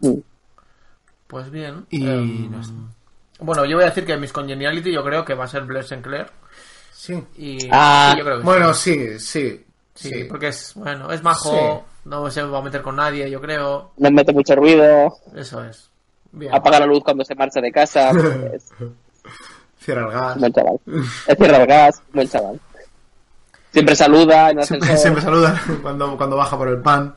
Mm. 0.00 0.20
Pues 1.26 1.50
bien. 1.50 1.86
Y 1.90 2.06
Em, 2.06 2.50
no 2.50 2.62
sé. 2.62 2.72
Bueno, 3.40 3.64
yo 3.64 3.76
voy 3.76 3.84
a 3.84 3.88
decir 3.88 4.04
que 4.04 4.16
Miss 4.16 4.32
Congeniality 4.32 4.92
yo 4.92 5.02
creo 5.02 5.24
que 5.24 5.34
va 5.34 5.44
a 5.44 5.48
ser 5.48 5.62
Blair 5.64 5.84
Sinclair. 5.84 6.26
Sí. 6.92 7.22
Y 7.36 7.68
Ah, 7.70 8.10
sí, 8.12 8.18
yo 8.18 8.24
creo 8.24 8.38
que 8.38 8.44
Bueno, 8.44 8.74
sí. 8.74 9.18
sí, 9.18 9.18
sí. 9.18 9.64
Sí, 9.94 10.08
sí. 10.10 10.24
porque 10.28 10.48
es, 10.48 10.74
bueno, 10.76 11.10
es 11.10 11.22
majo, 11.24 11.84
no 12.08 12.30
se 12.30 12.42
va 12.42 12.58
a 12.58 12.62
meter 12.62 12.82
con 12.82 12.96
nadie, 12.96 13.30
yo 13.30 13.40
creo. 13.40 13.92
No 13.98 14.10
mete 14.10 14.32
mucho 14.32 14.54
ruido, 14.56 15.14
Eso 15.34 15.62
es. 15.64 15.90
Bien. 16.32 16.54
apaga 16.54 16.80
la 16.80 16.86
luz 16.86 17.02
cuando 17.04 17.24
se 17.24 17.34
marcha 17.34 17.60
de 17.60 17.72
casa. 17.72 18.10
Cierra 19.80 20.02
el 20.06 20.10
gas. 20.12 20.38
buen 20.38 20.52
chaval. 20.52 20.80
Cierra 21.36 21.56
el 21.58 21.66
gas, 21.66 22.02
buen 22.12 22.28
chaval. 22.28 22.60
Siempre 23.72 23.94
saluda 23.96 24.50
en 24.50 24.62
Siempre, 24.64 25.20
saluda 25.22 25.60
cuando, 25.82 26.16
cuando 26.16 26.36
baja 26.36 26.56
por 26.58 26.68
el 26.68 26.80
pan. 26.80 27.14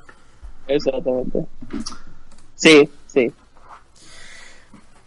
Exactamente. 0.67 1.45
Sí, 2.55 2.89
sí. 3.07 3.33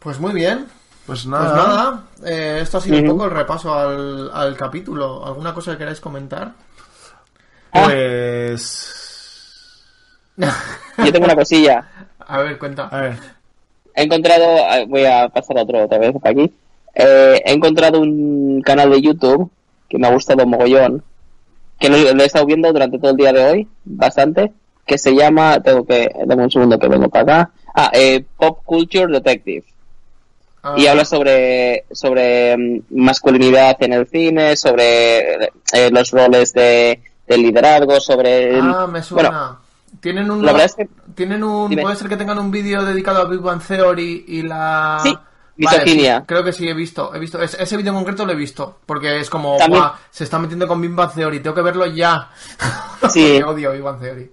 Pues 0.01 0.18
muy 0.20 0.32
bien. 0.32 0.66
Pues 1.07 1.24
Pues 1.24 1.26
nada. 1.26 1.55
nada, 1.55 2.05
eh, 2.24 2.61
esto 2.62 2.78
ha 2.78 2.80
sido 2.80 2.99
un 2.99 3.07
poco 3.09 3.26
el 3.26 3.30
repaso 3.30 3.74
al, 3.74 4.30
al 4.32 4.57
capítulo. 4.57 5.24
¿Alguna 5.26 5.53
cosa 5.53 5.72
que 5.72 5.78
queráis 5.78 6.01
comentar? 6.01 6.53
Pues. 7.70 9.04
Yo 10.37 11.12
tengo 11.12 11.24
una 11.26 11.35
cosilla. 11.37 11.89
A 12.26 12.39
ver, 12.39 12.59
cuenta. 12.59 12.89
A 12.89 13.01
ver. 13.01 13.16
He 13.95 14.03
encontrado, 14.03 14.45
eh, 14.72 14.87
voy 14.89 15.05
a 15.05 15.28
pasar 15.28 15.59
otro 15.59 15.85
otra 15.85 15.99
vez 15.99 16.12
para 16.20 16.30
aquí. 16.32 16.53
Eh, 16.95 17.43
he 17.45 17.53
encontrado 17.53 18.01
un 18.01 18.62
canal 18.62 18.91
de 18.91 19.01
YouTube 19.03 19.51
que 19.89 19.99
me 19.99 20.07
ha 20.07 20.12
gustado 20.12 20.47
mogollón, 20.47 21.03
que 21.78 21.89
lo, 21.89 21.97
lo 22.14 22.22
he 22.22 22.26
estado 22.26 22.47
viendo 22.47 22.72
durante 22.72 22.99
todo 22.99 23.11
el 23.12 23.16
día 23.16 23.32
de 23.32 23.45
hoy, 23.45 23.68
bastante, 23.85 24.53
que 24.87 24.97
se 24.99 25.14
llama, 25.14 25.61
tengo 25.62 25.85
que, 25.85 26.11
dame 26.26 26.45
un 26.45 26.51
segundo 26.51 26.78
que 26.78 26.89
vengo 26.89 27.09
para 27.09 27.22
acá, 27.43 27.51
ah, 27.74 27.91
eh, 27.93 28.24
Pop 28.37 28.61
Culture 28.64 29.12
Detective. 29.12 29.64
Ah, 30.62 30.74
Y 30.78 30.87
habla 30.87 31.05
sobre, 31.05 31.85
sobre 31.93 32.57
mm, 32.57 32.80
masculinidad 32.91 33.76
en 33.82 33.93
el 33.93 34.07
cine, 34.09 34.57
sobre 34.57 35.45
eh, 35.45 35.91
los 35.93 36.11
roles 36.11 36.53
de, 36.55 37.01
de 37.28 37.39
liderazgo, 37.39 38.01
sobre... 38.01 38.59
el- 38.59 38.61
Ah, 38.62 38.87
me 38.91 39.03
suena. 39.03 39.28
Bueno, 39.30 39.59
tienen 40.01 40.31
un. 40.31 40.45
la 40.45 40.53
verdad 40.53 40.67
es 40.67 40.75
que- 40.75 40.89
Tienen 41.15 41.43
un. 41.45 41.71
Dime. 41.71 41.83
Puede 41.83 41.97
ser 41.97 42.09
que 42.09 42.17
tengan 42.17 42.39
un 42.39 42.51
vídeo 42.51 42.85
dedicado 42.85 43.23
a 43.23 43.25
Big 43.27 43.41
Bang 43.41 43.63
Theory 43.63 44.25
y 44.29 44.43
la. 44.43 45.01
Sí, 45.03 45.17
misoginia. 45.57 46.25
creo 46.27 46.43
que 46.43 46.53
sí, 46.53 46.69
he 46.69 46.75
visto. 46.75 47.15
He 47.15 47.19
visto 47.19 47.41
ese, 47.41 47.63
ese 47.63 47.77
vídeo 47.77 47.93
en 47.93 47.99
concreto 47.99 48.25
lo 48.27 48.33
he 48.33 48.37
visto. 48.37 48.79
Porque 48.87 49.21
es 49.21 49.31
como. 49.31 49.57
También- 49.57 49.81
"Buah, 49.83 49.95
se 50.11 50.25
está 50.25 50.39
metiendo 50.39 50.67
con 50.67 50.81
Big 50.81 50.91
Bang 50.93 51.13
Theory, 51.15 51.41
tengo 51.41 51.55
que 51.57 51.63
verlo 51.63 51.87
ya. 51.87 52.31
Sí. 53.11 53.41
Odio 53.43 53.73
Big 53.73 53.83
Bang 53.83 54.01
Theory. 54.01 54.31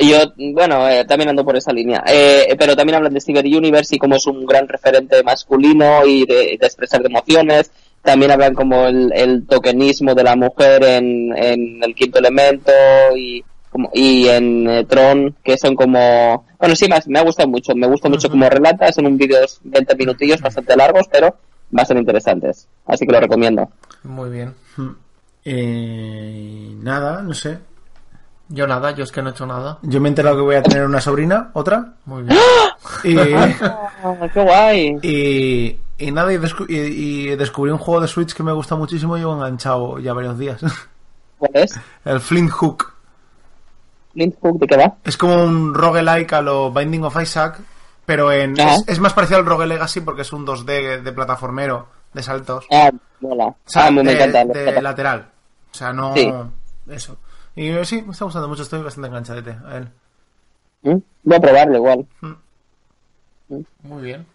Y 0.00 0.10
Yo, 0.10 0.18
bueno, 0.54 0.88
eh, 0.88 1.04
también 1.04 1.28
ando 1.28 1.44
por 1.44 1.56
esa 1.56 1.72
línea. 1.72 2.02
Eh, 2.06 2.54
pero 2.58 2.76
también 2.76 2.96
hablan 2.96 3.12
de 3.12 3.20
Steven 3.20 3.44
Universe 3.46 3.96
y 3.96 3.98
cómo 3.98 4.14
es 4.16 4.26
un 4.26 4.46
gran 4.46 4.68
referente 4.68 5.22
masculino 5.24 6.06
y 6.06 6.24
de, 6.24 6.34
de 6.58 6.66
expresar 6.66 7.04
emociones. 7.04 7.72
También 8.02 8.30
hablan 8.30 8.54
como 8.54 8.86
el, 8.86 9.12
el 9.12 9.44
tokenismo 9.46 10.14
de 10.14 10.22
la 10.22 10.36
mujer 10.36 10.84
en, 10.84 11.36
en 11.36 11.82
el 11.82 11.94
quinto 11.96 12.20
elemento 12.20 12.70
y, 13.16 13.44
como, 13.78 13.90
y 13.94 14.28
en 14.28 14.68
eh, 14.68 14.84
Tron, 14.84 15.34
que 15.44 15.56
son 15.56 15.74
como... 15.76 16.44
Bueno, 16.58 16.74
sí, 16.74 16.88
más, 16.88 17.06
me 17.06 17.18
ha 17.18 17.22
gustado 17.22 17.48
mucho. 17.48 17.74
Me 17.74 17.86
gusta 17.86 18.08
mucho 18.08 18.28
como 18.28 18.48
relata. 18.48 18.90
Son 18.92 19.06
un 19.06 19.16
vídeos 19.16 19.60
20 19.64 19.94
minutillos 19.96 20.40
bastante 20.40 20.76
largos, 20.76 21.06
pero 21.10 21.36
bastante 21.70 22.00
interesantes. 22.00 22.66
Así 22.86 23.06
que 23.06 23.12
lo 23.12 23.20
recomiendo. 23.20 23.68
Muy 24.02 24.30
bien. 24.30 24.54
Eh, 25.44 26.74
nada, 26.82 27.22
no 27.22 27.34
sé. 27.34 27.58
Yo 28.48 28.66
nada, 28.66 28.92
yo 28.92 29.04
es 29.04 29.12
que 29.12 29.22
no 29.22 29.28
he 29.28 29.32
hecho 29.32 29.46
nada. 29.46 29.78
Yo 29.82 30.00
me 30.00 30.08
he 30.08 30.10
enterado 30.10 30.36
que 30.36 30.42
voy 30.42 30.56
a 30.56 30.62
tener 30.62 30.84
una 30.84 31.00
sobrina, 31.00 31.50
otra. 31.52 31.94
Muy 32.06 32.22
bien. 32.22 32.38
Y, 33.04 33.16
Ah, 33.62 34.14
¡Qué 34.32 34.40
guay! 34.42 34.96
y, 35.02 35.76
y 35.98 36.10
nada, 36.12 36.32
y, 36.32 36.38
descu- 36.38 36.66
y- 36.68 37.28
y 37.32 37.36
descubrí 37.36 37.70
un 37.72 37.78
juego 37.78 38.00
de 38.00 38.08
Switch 38.08 38.32
que 38.32 38.42
me 38.42 38.52
gusta 38.52 38.74
muchísimo 38.76 39.16
y 39.16 39.20
llevo 39.20 39.34
enganchado 39.34 39.98
ya 39.98 40.12
varios 40.12 40.38
días. 40.38 40.60
¿Cuál 41.38 41.50
es? 41.54 41.78
El 42.04 42.20
Flint 42.20 42.50
Hook. 42.50 42.94
Flint 44.18 44.34
Hook, 44.40 44.58
¿de 44.58 44.66
qué 44.66 44.76
va? 44.76 44.96
Es 45.04 45.16
como 45.16 45.44
un 45.44 45.74
roguelike 45.74 46.32
a 46.32 46.42
lo 46.42 46.72
Binding 46.72 47.04
of 47.04 47.16
Isaac, 47.22 47.60
pero 48.04 48.32
en, 48.32 48.58
es, 48.58 48.82
es 48.88 48.98
más 48.98 49.12
parecido 49.12 49.38
al 49.38 49.46
Rogue 49.46 49.66
Legacy 49.66 50.00
porque 50.00 50.22
es 50.22 50.32
un 50.32 50.44
2D 50.44 51.02
de 51.02 51.12
plataformero, 51.12 51.86
de 52.12 52.22
saltos. 52.24 52.66
Ah, 52.72 52.90
mola. 53.20 53.46
O 53.46 53.56
sea, 53.64 53.86
ah, 53.86 53.90
me, 53.92 54.02
me 54.02 54.14
de, 54.14 54.24
encanta. 54.24 54.58
de 54.58 54.82
lateral. 54.82 55.30
O 55.70 55.74
sea, 55.74 55.92
no... 55.92 56.14
Sí. 56.14 56.32
Eso. 56.88 57.16
Y 57.54 57.68
eh, 57.68 57.84
sí, 57.84 58.02
me 58.02 58.10
está 58.12 58.24
gustando 58.24 58.48
mucho, 58.48 58.62
estoy 58.62 58.82
bastante 58.82 59.08
enganchadete 59.08 59.56
a 59.66 59.76
él. 59.76 59.88
¿Mm? 60.82 60.96
Voy 61.22 61.36
a 61.36 61.40
probarlo 61.40 61.76
igual. 61.76 62.06
Muy 63.82 64.02
bien. 64.02 64.26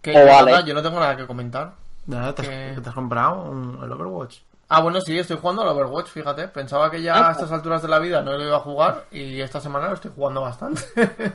Que 0.00 0.10
Oh, 0.10 0.20
yo, 0.20 0.26
vale. 0.26 0.52
nada, 0.52 0.64
yo 0.64 0.74
no 0.74 0.82
tengo 0.82 1.00
nada 1.00 1.16
que 1.16 1.26
comentar. 1.26 1.72
Nada, 2.06 2.34
¿te 2.34 2.42
has, 2.42 2.48
Que- 2.48 2.80
te 2.82 2.88
has 2.88 2.94
comprado 2.94 3.42
un- 3.50 3.80
el 3.82 3.90
Overwatch? 3.92 4.36
Ah, 4.68 4.80
bueno, 4.80 5.00
sí, 5.00 5.18
estoy 5.18 5.36
jugando 5.36 5.62
al 5.62 5.68
Overwatch, 5.68 6.08
fíjate. 6.08 6.48
Pensaba 6.48 6.90
que 6.90 7.02
ya 7.02 7.14
Ah. 7.14 7.28
a 7.28 7.32
estas 7.32 7.52
alturas 7.52 7.82
de 7.82 7.88
la 7.88 7.98
vida 7.98 8.22
no 8.22 8.32
lo 8.32 8.44
iba 8.44 8.56
a 8.56 8.60
jugar 8.60 9.04
y 9.10 9.40
esta 9.40 9.60
semana 9.60 9.88
lo 9.88 9.94
estoy 9.94 10.10
jugando 10.14 10.40
bastante. 10.40 10.82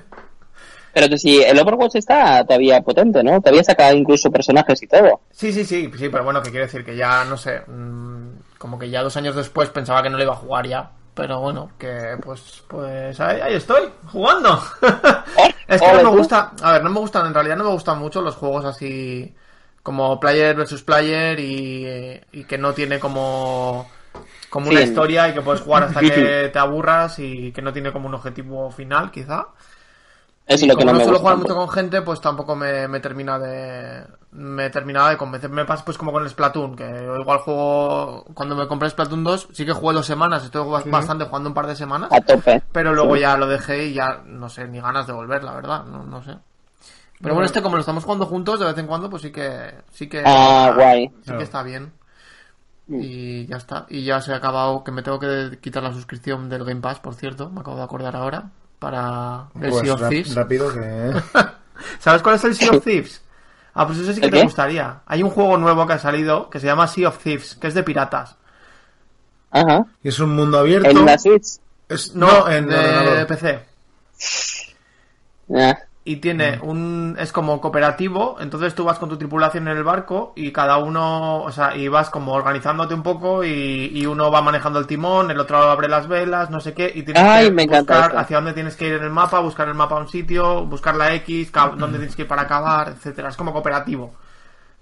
Pero 0.93 1.07
que 1.07 1.17
si 1.19 1.41
el 1.43 1.59
Overwatch 1.59 1.95
está 1.95 2.43
todavía 2.43 2.81
potente, 2.81 3.23
¿no? 3.23 3.39
Todavía 3.39 3.63
saca 3.63 3.93
incluso 3.93 4.31
personajes 4.31 4.81
y 4.81 4.87
todo. 4.87 5.21
sí, 5.31 5.53
sí, 5.53 5.63
sí, 5.63 5.89
sí, 5.95 6.09
pero 6.09 6.23
bueno, 6.23 6.41
que 6.41 6.49
quiere 6.49 6.65
decir 6.65 6.83
que 6.83 6.95
ya, 6.95 7.23
no 7.25 7.37
sé, 7.37 7.61
mm, 7.67 8.57
como 8.57 8.79
que 8.79 8.89
ya 8.89 9.03
dos 9.03 9.15
años 9.15 9.35
después 9.35 9.69
pensaba 9.69 10.01
que 10.01 10.09
no 10.09 10.17
lo 10.17 10.23
iba 10.23 10.33
a 10.33 10.37
jugar 10.37 10.67
ya. 10.67 10.91
Pero 11.13 11.39
bueno, 11.41 11.71
que 11.77 12.17
pues, 12.23 12.63
pues 12.67 13.19
ahí, 13.19 13.39
ahí 13.39 13.53
estoy, 13.53 13.89
jugando. 14.11 14.59
es 15.67 15.79
que 15.81 15.93
no 15.93 16.11
me 16.11 16.17
gusta, 16.17 16.53
a 16.61 16.71
ver, 16.73 16.83
no 16.83 16.89
me 16.89 16.99
gustan, 16.99 17.27
en 17.27 17.33
realidad 17.35 17.57
no 17.57 17.65
me 17.65 17.71
gustan 17.71 17.99
mucho 17.99 18.21
los 18.21 18.35
juegos 18.35 18.65
así 18.65 19.35
como 19.83 20.19
player 20.19 20.55
versus 20.55 20.83
player 20.83 21.39
y, 21.39 22.19
y 22.31 22.43
que 22.45 22.57
no 22.57 22.73
tiene 22.73 22.99
como 22.99 23.91
como 24.49 24.69
una 24.69 24.81
historia 24.81 25.29
y 25.29 25.33
que 25.33 25.41
puedes 25.41 25.61
jugar 25.61 25.83
hasta 25.83 26.05
que 26.05 26.49
te 26.53 26.59
aburras 26.59 27.19
y 27.19 27.51
que 27.53 27.61
no 27.61 27.73
tiene 27.73 27.91
como 27.93 28.07
un 28.07 28.15
objetivo 28.15 28.71
final, 28.71 29.11
quizá. 29.11 29.49
Eso 30.47 30.65
Y 30.65 30.67
es 30.67 30.71
lo 30.71 30.77
que 30.77 30.83
como 30.83 30.91
no 30.91 30.93
me 30.93 31.03
suelo 31.03 31.19
gusta. 31.19 31.19
jugar 31.19 31.37
mucho 31.37 31.55
con 31.55 31.69
gente, 31.69 32.01
pues 32.01 32.19
tampoco 32.21 32.55
me, 32.55 32.87
me 32.87 32.99
termina 32.99 33.37
de 33.39 34.05
me 34.31 34.69
terminaba 34.69 35.09
de 35.11 35.17
convencer. 35.17 35.49
Me 35.49 35.65
pasa 35.65 35.85
pues 35.85 35.97
como 35.97 36.11
con 36.11 36.23
el 36.23 36.29
Splatoon, 36.29 36.75
que 36.75 36.85
igual 37.19 37.39
juego 37.39 38.25
cuando 38.33 38.55
me 38.55 38.67
compré 38.67 38.89
Splatoon 38.89 39.23
2, 39.23 39.47
sí 39.53 39.65
que 39.65 39.73
jugué 39.73 39.93
dos 39.95 40.05
semanas, 40.05 40.43
estoy 40.43 40.63
bas- 40.67 40.89
bastante 40.89 41.25
jugando 41.25 41.49
un 41.49 41.55
par 41.55 41.67
de 41.67 41.75
semanas, 41.75 42.17
A 42.17 42.19
tope. 42.21 42.61
pero 42.71 42.93
luego 42.93 43.15
ya 43.17 43.37
lo 43.37 43.47
dejé 43.47 43.85
y 43.87 43.93
ya 43.93 44.23
no 44.25 44.49
sé, 44.49 44.67
ni 44.67 44.81
ganas 44.81 45.07
de 45.07 45.13
volver, 45.13 45.43
la 45.43 45.53
verdad, 45.55 45.85
no, 45.85 46.03
no 46.05 46.23
sé. 46.23 46.37
Pero 47.21 47.33
bueno, 47.33 47.45
este 47.45 47.61
como 47.61 47.75
lo 47.75 47.81
estamos 47.81 48.03
jugando 48.03 48.25
juntos 48.25 48.59
de 48.59 48.65
vez 48.65 48.77
en 48.77 48.87
cuando, 48.87 49.09
pues 49.09 49.21
sí 49.23 49.31
que 49.31 49.73
sí 49.91 50.07
que 50.07 50.23
Ah, 50.25 50.71
guay. 50.75 51.11
sí 51.25 51.33
que 51.33 51.43
está 51.43 51.63
bien. 51.63 51.91
Y 52.87 53.45
ya 53.45 53.57
está. 53.57 53.85
Y 53.89 54.03
ya 54.03 54.19
se 54.21 54.33
ha 54.33 54.37
acabado 54.37 54.83
que 54.83 54.91
me 54.91 55.03
tengo 55.03 55.19
que 55.19 55.59
quitar 55.61 55.83
la 55.83 55.91
suscripción 55.93 56.49
del 56.49 56.63
Game 56.65 56.81
Pass, 56.81 56.99
por 56.99 57.13
cierto, 57.15 57.49
me 57.49 57.61
acabo 57.61 57.77
de 57.77 57.83
acordar 57.83 58.15
ahora, 58.15 58.49
para 58.79 59.47
el 59.61 59.69
Pues 59.69 59.79
Sea 59.81 59.93
of 59.93 60.09
Thieves. 60.09 60.33
rápido 60.33 60.73
que... 60.73 61.13
¿Sabes 61.99 62.21
cuál 62.23 62.35
es 62.35 62.43
el 62.45 62.55
Sea 62.55 62.71
of 62.71 62.83
Thieves? 62.83 63.21
Ah, 63.75 63.85
pues 63.85 63.99
eso 63.99 64.11
sí 64.13 64.19
que 64.19 64.25
¿El 64.25 64.31
te 64.31 64.37
qué? 64.37 64.43
gustaría. 64.43 65.01
Hay 65.05 65.21
un 65.21 65.29
juego 65.29 65.57
nuevo 65.57 65.85
que 65.85 65.93
ha 65.93 65.99
salido 65.99 66.49
que 66.49 66.59
se 66.59 66.65
llama 66.67 66.87
Sea 66.87 67.09
of 67.09 67.21
Thieves, 67.21 67.55
que 67.55 67.67
es 67.67 67.73
de 67.73 67.83
piratas. 67.83 68.37
Ajá. 69.51 69.85
y 70.03 70.07
es 70.09 70.19
un 70.19 70.35
mundo 70.35 70.57
abierto. 70.59 70.89
En 70.89 71.05
la 71.05 71.17
Switch. 71.17 71.57
Es- 71.89 72.15
No, 72.15 72.27
no, 72.27 72.49
en 72.49 72.69
de 72.69 72.75
ordenador. 72.77 73.27
PC. 73.27 73.65
Ah, 75.55 75.77
Y 76.09 76.15
tiene 76.15 76.57
un... 76.63 77.15
es 77.19 77.31
como 77.31 77.61
cooperativo, 77.61 78.37
entonces 78.39 78.73
tú 78.73 78.83
vas 78.83 78.97
con 78.97 79.09
tu 79.09 79.17
tripulación 79.17 79.67
en 79.67 79.77
el 79.77 79.83
barco 79.83 80.33
y 80.35 80.51
cada 80.51 80.77
uno, 80.79 81.43
o 81.43 81.51
sea, 81.51 81.75
y 81.75 81.87
vas 81.87 82.09
como 82.09 82.33
organizándote 82.33 82.95
un 82.95 83.03
poco 83.03 83.43
y, 83.43 83.91
y 83.93 84.07
uno 84.07 84.31
va 84.31 84.41
manejando 84.41 84.79
el 84.79 84.87
timón, 84.87 85.29
el 85.29 85.39
otro 85.39 85.57
abre 85.59 85.87
las 85.87 86.07
velas, 86.07 86.49
no 86.49 86.61
sé 86.61 86.73
qué, 86.73 86.91
y 86.95 87.03
tienes 87.03 87.21
Ay, 87.21 87.45
que 87.45 87.51
me 87.51 87.67
buscar 87.67 88.05
esto. 88.07 88.17
hacia 88.17 88.37
dónde 88.37 88.53
tienes 88.53 88.75
que 88.75 88.87
ir 88.87 88.93
en 88.93 89.03
el 89.03 89.11
mapa, 89.11 89.39
buscar 89.39 89.67
el 89.67 89.75
mapa 89.75 89.97
a 89.97 89.99
un 89.99 90.07
sitio, 90.07 90.65
buscar 90.65 90.95
la 90.95 91.13
X, 91.13 91.51
dónde 91.77 91.99
tienes 91.99 92.15
que 92.15 92.23
ir 92.23 92.27
para 92.27 92.41
acabar, 92.41 92.89
etcétera. 92.89 93.29
Es 93.29 93.37
como 93.37 93.53
cooperativo. 93.53 94.15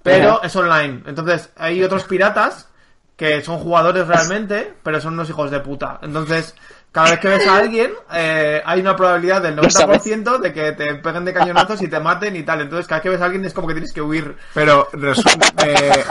Pero 0.03 0.41
es 0.43 0.55
online. 0.55 1.03
Entonces, 1.07 1.51
hay 1.57 1.83
otros 1.83 2.05
piratas 2.05 2.69
que 3.17 3.41
son 3.41 3.57
jugadores 3.59 4.07
realmente, 4.07 4.75
pero 4.83 5.01
son 5.01 5.15
unos 5.15 5.29
hijos 5.29 5.51
de 5.51 5.59
puta. 5.59 5.99
Entonces, 6.03 6.55
cada 6.97 7.11
vez 7.11 7.19
que 7.19 7.27
ves 7.27 7.47
a 7.47 7.57
alguien, 7.57 7.91
eh, 8.11 8.59
hay 8.65 8.79
una 8.81 8.95
probabilidad 8.95 9.39
del 9.43 9.55
Lo 9.55 9.69
sabes. 9.69 10.03
90% 10.03 10.39
de 10.39 10.51
que 10.51 10.71
te 10.71 10.95
peguen 10.95 11.25
de 11.25 11.33
cañonazos 11.33 11.79
y 11.83 11.87
te 11.87 11.99
maten 11.99 12.35
y 12.35 12.41
tal. 12.41 12.61
Entonces, 12.61 12.87
cada 12.87 12.97
vez 12.97 13.03
que 13.03 13.09
ves 13.09 13.21
a 13.21 13.25
alguien 13.25 13.45
es 13.45 13.53
como 13.53 13.67
que 13.67 13.75
tienes 13.75 13.93
que 13.93 14.01
huir. 14.01 14.35
Pero 14.55 14.89
resu- 14.93 15.53
eh, 15.63 16.03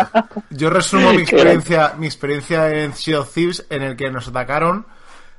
yo 0.51 0.71
resumo 0.71 1.13
mi 1.13 1.23
experiencia, 1.23 1.95
mi 1.99 2.07
experiencia 2.07 2.71
en 2.71 2.95
Sea 2.95 3.19
of 3.21 3.35
Thieves 3.35 3.67
en 3.69 3.83
el 3.83 3.97
que 3.97 4.11
nos 4.13 4.29
atacaron. 4.29 4.87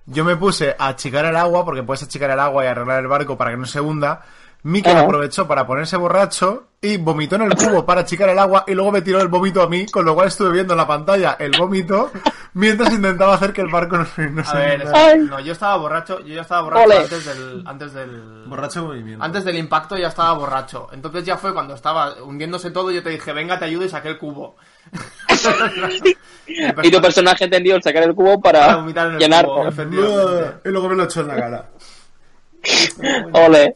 Yo 0.05 0.25
me 0.25 0.35
puse 0.35 0.75
a 0.77 0.87
achicar 0.89 1.23
el 1.25 1.35
agua, 1.37 1.63
porque 1.63 1.83
puedes 1.83 2.03
achicar 2.03 2.29
el 2.31 2.39
agua 2.41 2.65
y 2.65 2.67
arreglar 2.67 2.99
el 2.99 3.07
barco 3.07 3.37
para 3.37 3.51
que 3.51 3.57
no 3.57 3.65
se 3.65 3.79
hunda. 3.79 4.21
Mikel 4.67 4.97
Ajá. 4.97 5.05
aprovechó 5.05 5.47
para 5.47 5.65
ponerse 5.65 5.95
borracho 5.95 6.65
y 6.81 6.97
vomitó 6.97 7.37
en 7.37 7.43
el 7.43 7.55
cubo 7.55 7.85
para 7.85 8.01
achicar 8.01 8.27
el 8.27 8.37
agua 8.37 8.65
y 8.67 8.73
luego 8.73 8.91
me 8.91 9.01
tiró 9.01 9.21
el 9.21 9.29
vómito 9.29 9.61
a 9.61 9.69
mí, 9.69 9.85
con 9.85 10.03
lo 10.03 10.13
cual 10.13 10.27
estuve 10.27 10.51
viendo 10.51 10.73
en 10.73 10.77
la 10.77 10.85
pantalla 10.85 11.37
el 11.39 11.51
vómito 11.57 12.11
mientras 12.53 12.91
intentaba 12.91 13.35
hacer 13.35 13.53
que 13.53 13.61
el 13.61 13.69
barco 13.69 13.97
no, 13.97 14.05
no 14.31 14.41
A 14.41 14.43
se 14.43 14.57
ver, 14.57 15.19
no, 15.19 15.39
yo 15.39 15.53
estaba 15.53 15.77
borracho, 15.77 16.19
yo 16.19 16.35
ya 16.35 16.41
estaba 16.41 16.63
borracho 16.63 16.83
Ole. 16.85 16.97
antes 16.97 17.25
del, 17.25 17.63
antes 17.65 17.93
del, 17.93 18.43
Borracho 18.45 18.83
movimiento. 18.83 19.23
Antes 19.23 19.45
del 19.45 19.57
impacto 19.57 19.95
ya 19.95 20.09
estaba 20.09 20.33
borracho. 20.33 20.89
Entonces 20.91 21.23
ya 21.23 21.37
fue 21.37 21.53
cuando 21.53 21.73
estaba 21.73 22.21
hundiéndose 22.21 22.69
todo, 22.69 22.91
yo 22.91 23.01
te 23.01 23.09
dije, 23.11 23.31
venga, 23.31 23.57
te 23.57 23.65
ayudo 23.65 23.85
y 23.85 23.89
saqué 23.89 24.09
el 24.09 24.17
cubo. 24.17 24.57
Y 26.83 26.91
tu 26.91 27.01
personaje 27.01 27.43
entendió 27.43 27.75
el 27.75 27.83
sacar 27.83 28.03
el 28.03 28.15
cubo 28.15 28.39
Para 28.39 28.59
para 28.61 28.75
vomitar 28.77 29.07
en 29.07 29.13
el 29.13 29.19
llenar. 29.19 29.45
cubo. 29.45 29.65
Y 30.65 30.69
luego 30.69 30.89
me 30.89 30.95
lo 30.95 31.03
echó 31.03 31.21
en 31.21 31.27
la 31.27 31.35
cara. 31.35 31.69
Ole. 33.33 33.75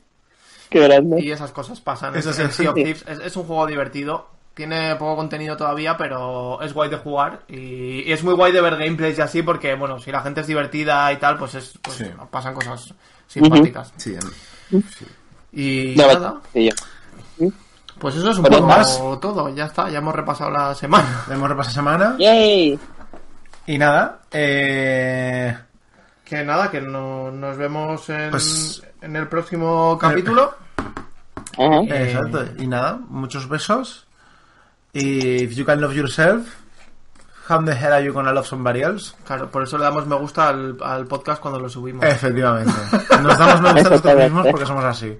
Qué 0.71 0.79
grande. 0.79 1.21
Y 1.21 1.29
esas 1.31 1.51
cosas 1.51 1.79
pasan. 1.81 2.15
Eso 2.15 2.31
Es, 2.31 2.37
sí. 2.37 2.41
es 2.43 2.55
Sea 2.55 2.69
of 2.69 2.75
Thieves 2.75 3.05
es, 3.07 3.19
es 3.19 3.35
un 3.35 3.43
juego 3.43 3.67
divertido. 3.67 4.27
Tiene 4.53 4.95
poco 4.95 5.15
contenido 5.17 5.55
todavía, 5.55 5.95
pero 5.97 6.61
es 6.61 6.73
guay 6.73 6.89
de 6.89 6.97
jugar. 6.97 7.41
Y, 7.47 8.01
y 8.07 8.11
es 8.11 8.23
muy 8.23 8.33
guay 8.33 8.51
de 8.51 8.61
ver 8.61 8.77
gameplays 8.77 9.17
y 9.17 9.21
así, 9.21 9.43
porque, 9.43 9.75
bueno, 9.75 9.99
si 9.99 10.11
la 10.11 10.21
gente 10.21 10.41
es 10.41 10.47
divertida 10.47 11.11
y 11.13 11.17
tal, 11.17 11.37
pues, 11.37 11.55
es, 11.55 11.77
pues 11.81 11.97
Sí. 11.97 12.05
pasan 12.31 12.53
cosas 12.53 12.93
simpáticas. 13.27 13.93
Sí, 13.97 14.15
Y 15.53 15.93
No, 15.97 16.07
nada, 16.07 16.41
sí, 16.53 16.69
yo. 17.39 17.47
pues 17.99 18.15
eso 18.15 18.31
es 18.31 18.37
un 18.37 18.45
poco 18.45 18.65
más. 18.67 18.97
todo. 19.21 19.53
Ya 19.55 19.65
está, 19.65 19.89
ya 19.89 19.99
hemos 19.99 20.15
repasado 20.15 20.49
la 20.51 20.73
semana. 20.75 21.23
hemos 21.31 21.49
repasado 21.49 21.73
semana. 21.75 22.15
Yay. 22.17 22.79
Y 23.67 23.77
nada, 23.77 24.21
eh... 24.31 25.57
Que 26.31 26.45
nada, 26.45 26.71
que 26.71 26.79
no, 26.79 27.29
nos 27.29 27.57
vemos 27.57 28.07
en, 28.09 28.31
Pues- 28.31 28.81
en 29.01 29.17
el 29.17 29.27
próximo 29.27 29.97
capítulo. 29.99 30.55
Ajá. 31.57 31.81
Eh, 31.89 32.13
Exacto. 32.13 32.45
Y 32.57 32.67
nada, 32.67 33.01
muchos 33.09 33.49
besos. 33.49 34.07
Y 34.93 35.43
if 35.43 35.51
you 35.55 35.65
can 35.65 35.81
love 35.81 35.93
yourself, 35.93 36.47
how 37.49 37.61
the 37.65 37.73
hell 37.73 37.91
are 37.91 38.01
you 38.05 38.13
gonna 38.13 38.31
love 38.31 38.47
somebody 38.47 38.81
else? 38.81 39.13
Claro, 39.25 39.51
por 39.51 39.63
eso 39.63 39.77
le 39.77 39.83
damos 39.83 40.07
me 40.07 40.15
gusta 40.15 40.47
al, 40.47 40.77
al 40.81 41.05
podcast 41.05 41.41
cuando 41.41 41.59
lo 41.59 41.67
subimos. 41.67 42.05
Efectivamente. 42.05 42.71
Nos 43.21 43.37
damos 43.37 43.59
me 43.61 43.73
gusta 43.73 43.87
a 43.89 43.91
nosotros 43.91 44.15
mismos 44.15 44.47
porque 44.51 44.65
somos 44.65 44.85
así. 44.85 45.19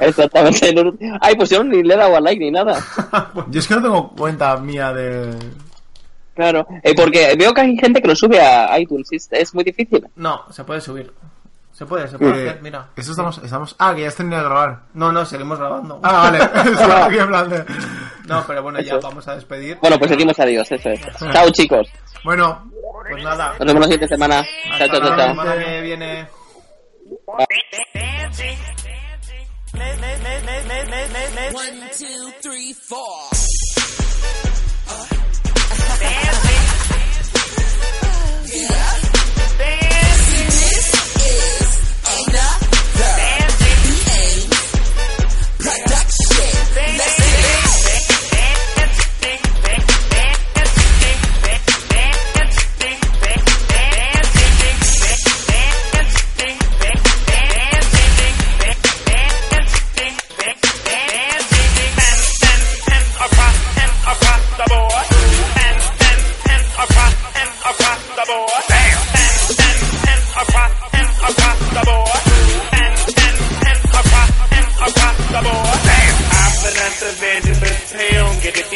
Exactamente. 0.00 0.74
Ay, 1.20 1.36
pues 1.36 1.50
yo 1.50 1.62
ni 1.62 1.84
le 1.84 1.94
he 1.94 1.96
dado 1.96 2.16
a 2.16 2.20
like 2.20 2.40
ni 2.44 2.50
nada. 2.50 2.76
Yo 3.48 3.60
es 3.60 3.68
que 3.68 3.76
no 3.76 3.82
tengo 3.82 4.08
cuenta 4.10 4.56
mía 4.56 4.92
de... 4.92 5.36
Claro. 6.34 6.66
Eh, 6.82 6.94
porque 6.94 7.34
veo 7.38 7.52
que 7.52 7.60
hay 7.60 7.76
gente 7.76 8.00
que 8.00 8.08
lo 8.08 8.16
sube 8.16 8.40
a 8.40 8.78
iTunes. 8.78 9.08
Es, 9.12 9.28
es 9.30 9.54
muy 9.54 9.64
difícil. 9.64 10.06
No, 10.16 10.44
se 10.50 10.64
puede 10.64 10.80
subir. 10.80 11.12
Se 11.72 11.86
puede, 11.86 12.08
se 12.08 12.18
puede 12.18 12.44
Eh, 12.44 12.48
hacer, 12.50 12.62
mira. 12.62 12.88
Esto 12.96 13.12
estamos, 13.12 13.38
estamos... 13.38 13.74
Ah, 13.78 13.94
que 13.94 14.02
ya 14.02 14.08
has 14.08 14.14
terminado 14.16 14.42
de 14.44 14.50
grabar. 14.50 14.82
No, 14.94 15.12
no, 15.12 15.24
seguimos 15.24 15.58
grabando. 15.58 16.00
Ah, 16.02 16.30
vale. 16.30 16.38
Estaba 16.72 17.06
aquí 17.06 17.18
en 17.18 17.28
plan 17.28 17.48
de- 17.48 17.64
No, 18.26 18.44
pero 18.46 18.62
bueno, 18.62 18.80
ya 18.80 18.98
vamos 18.98 19.26
a 19.28 19.34
despedir. 19.34 19.78
Bueno, 19.80 19.98
pues 19.98 20.10
decimos 20.10 20.38
adiós. 20.38 20.70
Eso 20.70 20.88
es. 20.90 21.00
Chao, 21.32 21.50
chicos. 21.50 21.88
Bueno, 22.24 22.70
Pues 23.08 23.22
nada. 23.24 23.54
Nos 23.58 23.66
vemos 23.66 23.80
la 23.80 23.86
siguiente 23.86 24.08
semana. 24.08 24.42
Chao, 24.42 24.72
Hasta 24.72 24.86
chao, 24.88 24.98
chao, 25.00 25.10
la 25.10 25.16
chao. 25.16 25.28
semana 25.28 25.64
que 25.64 25.80
viene. 25.80 26.26
One, 31.52 31.90
two, 31.96 32.32
three, 32.42 32.72
four. 32.74 33.30
across 34.90 35.29
and 36.02 36.40
across 37.20 38.50
the 38.50 38.89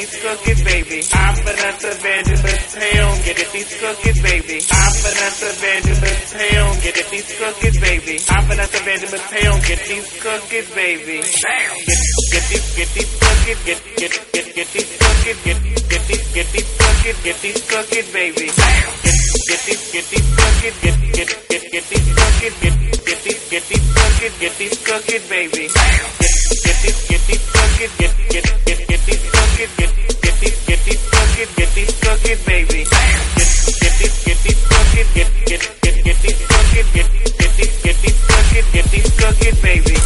these 0.04 0.20
cookies, 0.20 0.64
baby. 0.64 1.00
I'm 1.12 1.34
Vanessa 1.44 1.90
Vanderbilt 2.04 2.64
Town, 2.76 3.12
get 3.24 3.38
these 3.52 3.72
cookies, 3.80 4.18
baby. 4.20 4.58
I'm 4.68 4.92
Vanessa 5.00 5.48
Vanderbilt 5.64 6.22
Town, 6.28 6.70
get 6.84 6.96
these 7.10 7.30
cookies, 7.38 7.76
baby. 7.80 8.16
I'm 8.28 8.44
Vanessa 8.44 8.80
Vanderbilt 8.84 9.24
Town, 9.32 9.56
get 9.64 9.80
these 9.88 10.08
cookies, 10.20 10.68
baby. 10.74 11.16
Damn. 11.24 11.76
Get, 11.88 12.00
get 12.32 12.44
these, 12.52 12.68
get 12.76 12.88
these 12.92 13.12
cookies, 13.16 13.60
get, 13.64 13.78
get, 13.96 14.12
get, 14.32 14.46
get 14.54 14.68
these 14.74 14.92
cookies, 15.00 15.38
get, 15.44 15.58
get 15.88 16.02
these, 16.04 16.24
get 16.34 16.48
these 16.52 16.70
cookies, 16.76 17.18
get 17.24 17.36
these 17.40 17.60
cookies, 17.64 18.08
baby. 18.12 18.46
Damn. 18.52 18.92
Get, 19.04 19.18
get 19.48 19.60
these, 19.64 19.84
get 19.92 20.04
these 20.12 20.28
cookies, 20.36 20.76
get, 20.84 20.96
get, 21.16 21.28
get, 21.48 21.64
get 21.72 21.84
these 21.88 22.08
cookies, 22.12 22.54
get, 22.60 22.74
get 23.08 23.20
these, 23.24 23.42
get 23.48 23.64
these 23.72 23.86
cookies, 23.94 24.34
get 24.36 24.52
these 24.58 24.76
cookies, 24.84 25.24
baby. 25.28 25.64
Damn. 25.72 26.08
Get, 26.20 26.36
get 26.60 26.76
these, 26.84 27.00
get 27.08 27.22
these 27.24 27.44
cookies, 27.48 27.92
get, 27.96 28.12
get, 28.28 28.44
get, 28.66 28.73
funky, 32.24 32.44
baby. 32.46 32.84
Get, 32.84 33.48
get 33.80 34.00
it, 34.00 34.12
get 34.24 34.46
it 34.46 34.56
funky, 34.56 35.02
get, 35.14 35.28
get, 35.44 35.60
get, 35.82 36.04
get 36.04 36.24
it 36.24 36.36
funky, 36.48 36.82
get, 36.92 37.08
get 37.38 37.58
it, 37.58 37.82
get 37.82 38.04
it 38.04 38.14
funky, 38.14 38.62
get 38.72 38.94
it 38.94 39.08
funky, 39.12 39.62
baby. 39.62 40.03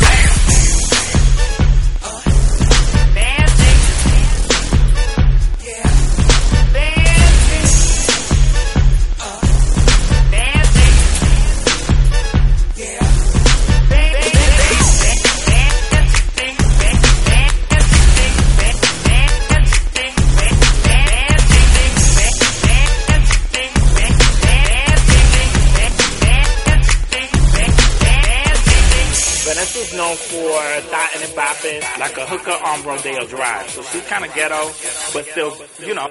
Rodeo 33.19 33.37
Drive. 33.37 33.71
So 33.71 33.83
she's 33.83 34.07
kind 34.07 34.25
of 34.25 34.35
ghetto, 34.35 34.67
but 35.13 35.27
still, 35.27 35.57
you 35.81 35.95
know, 35.95 36.11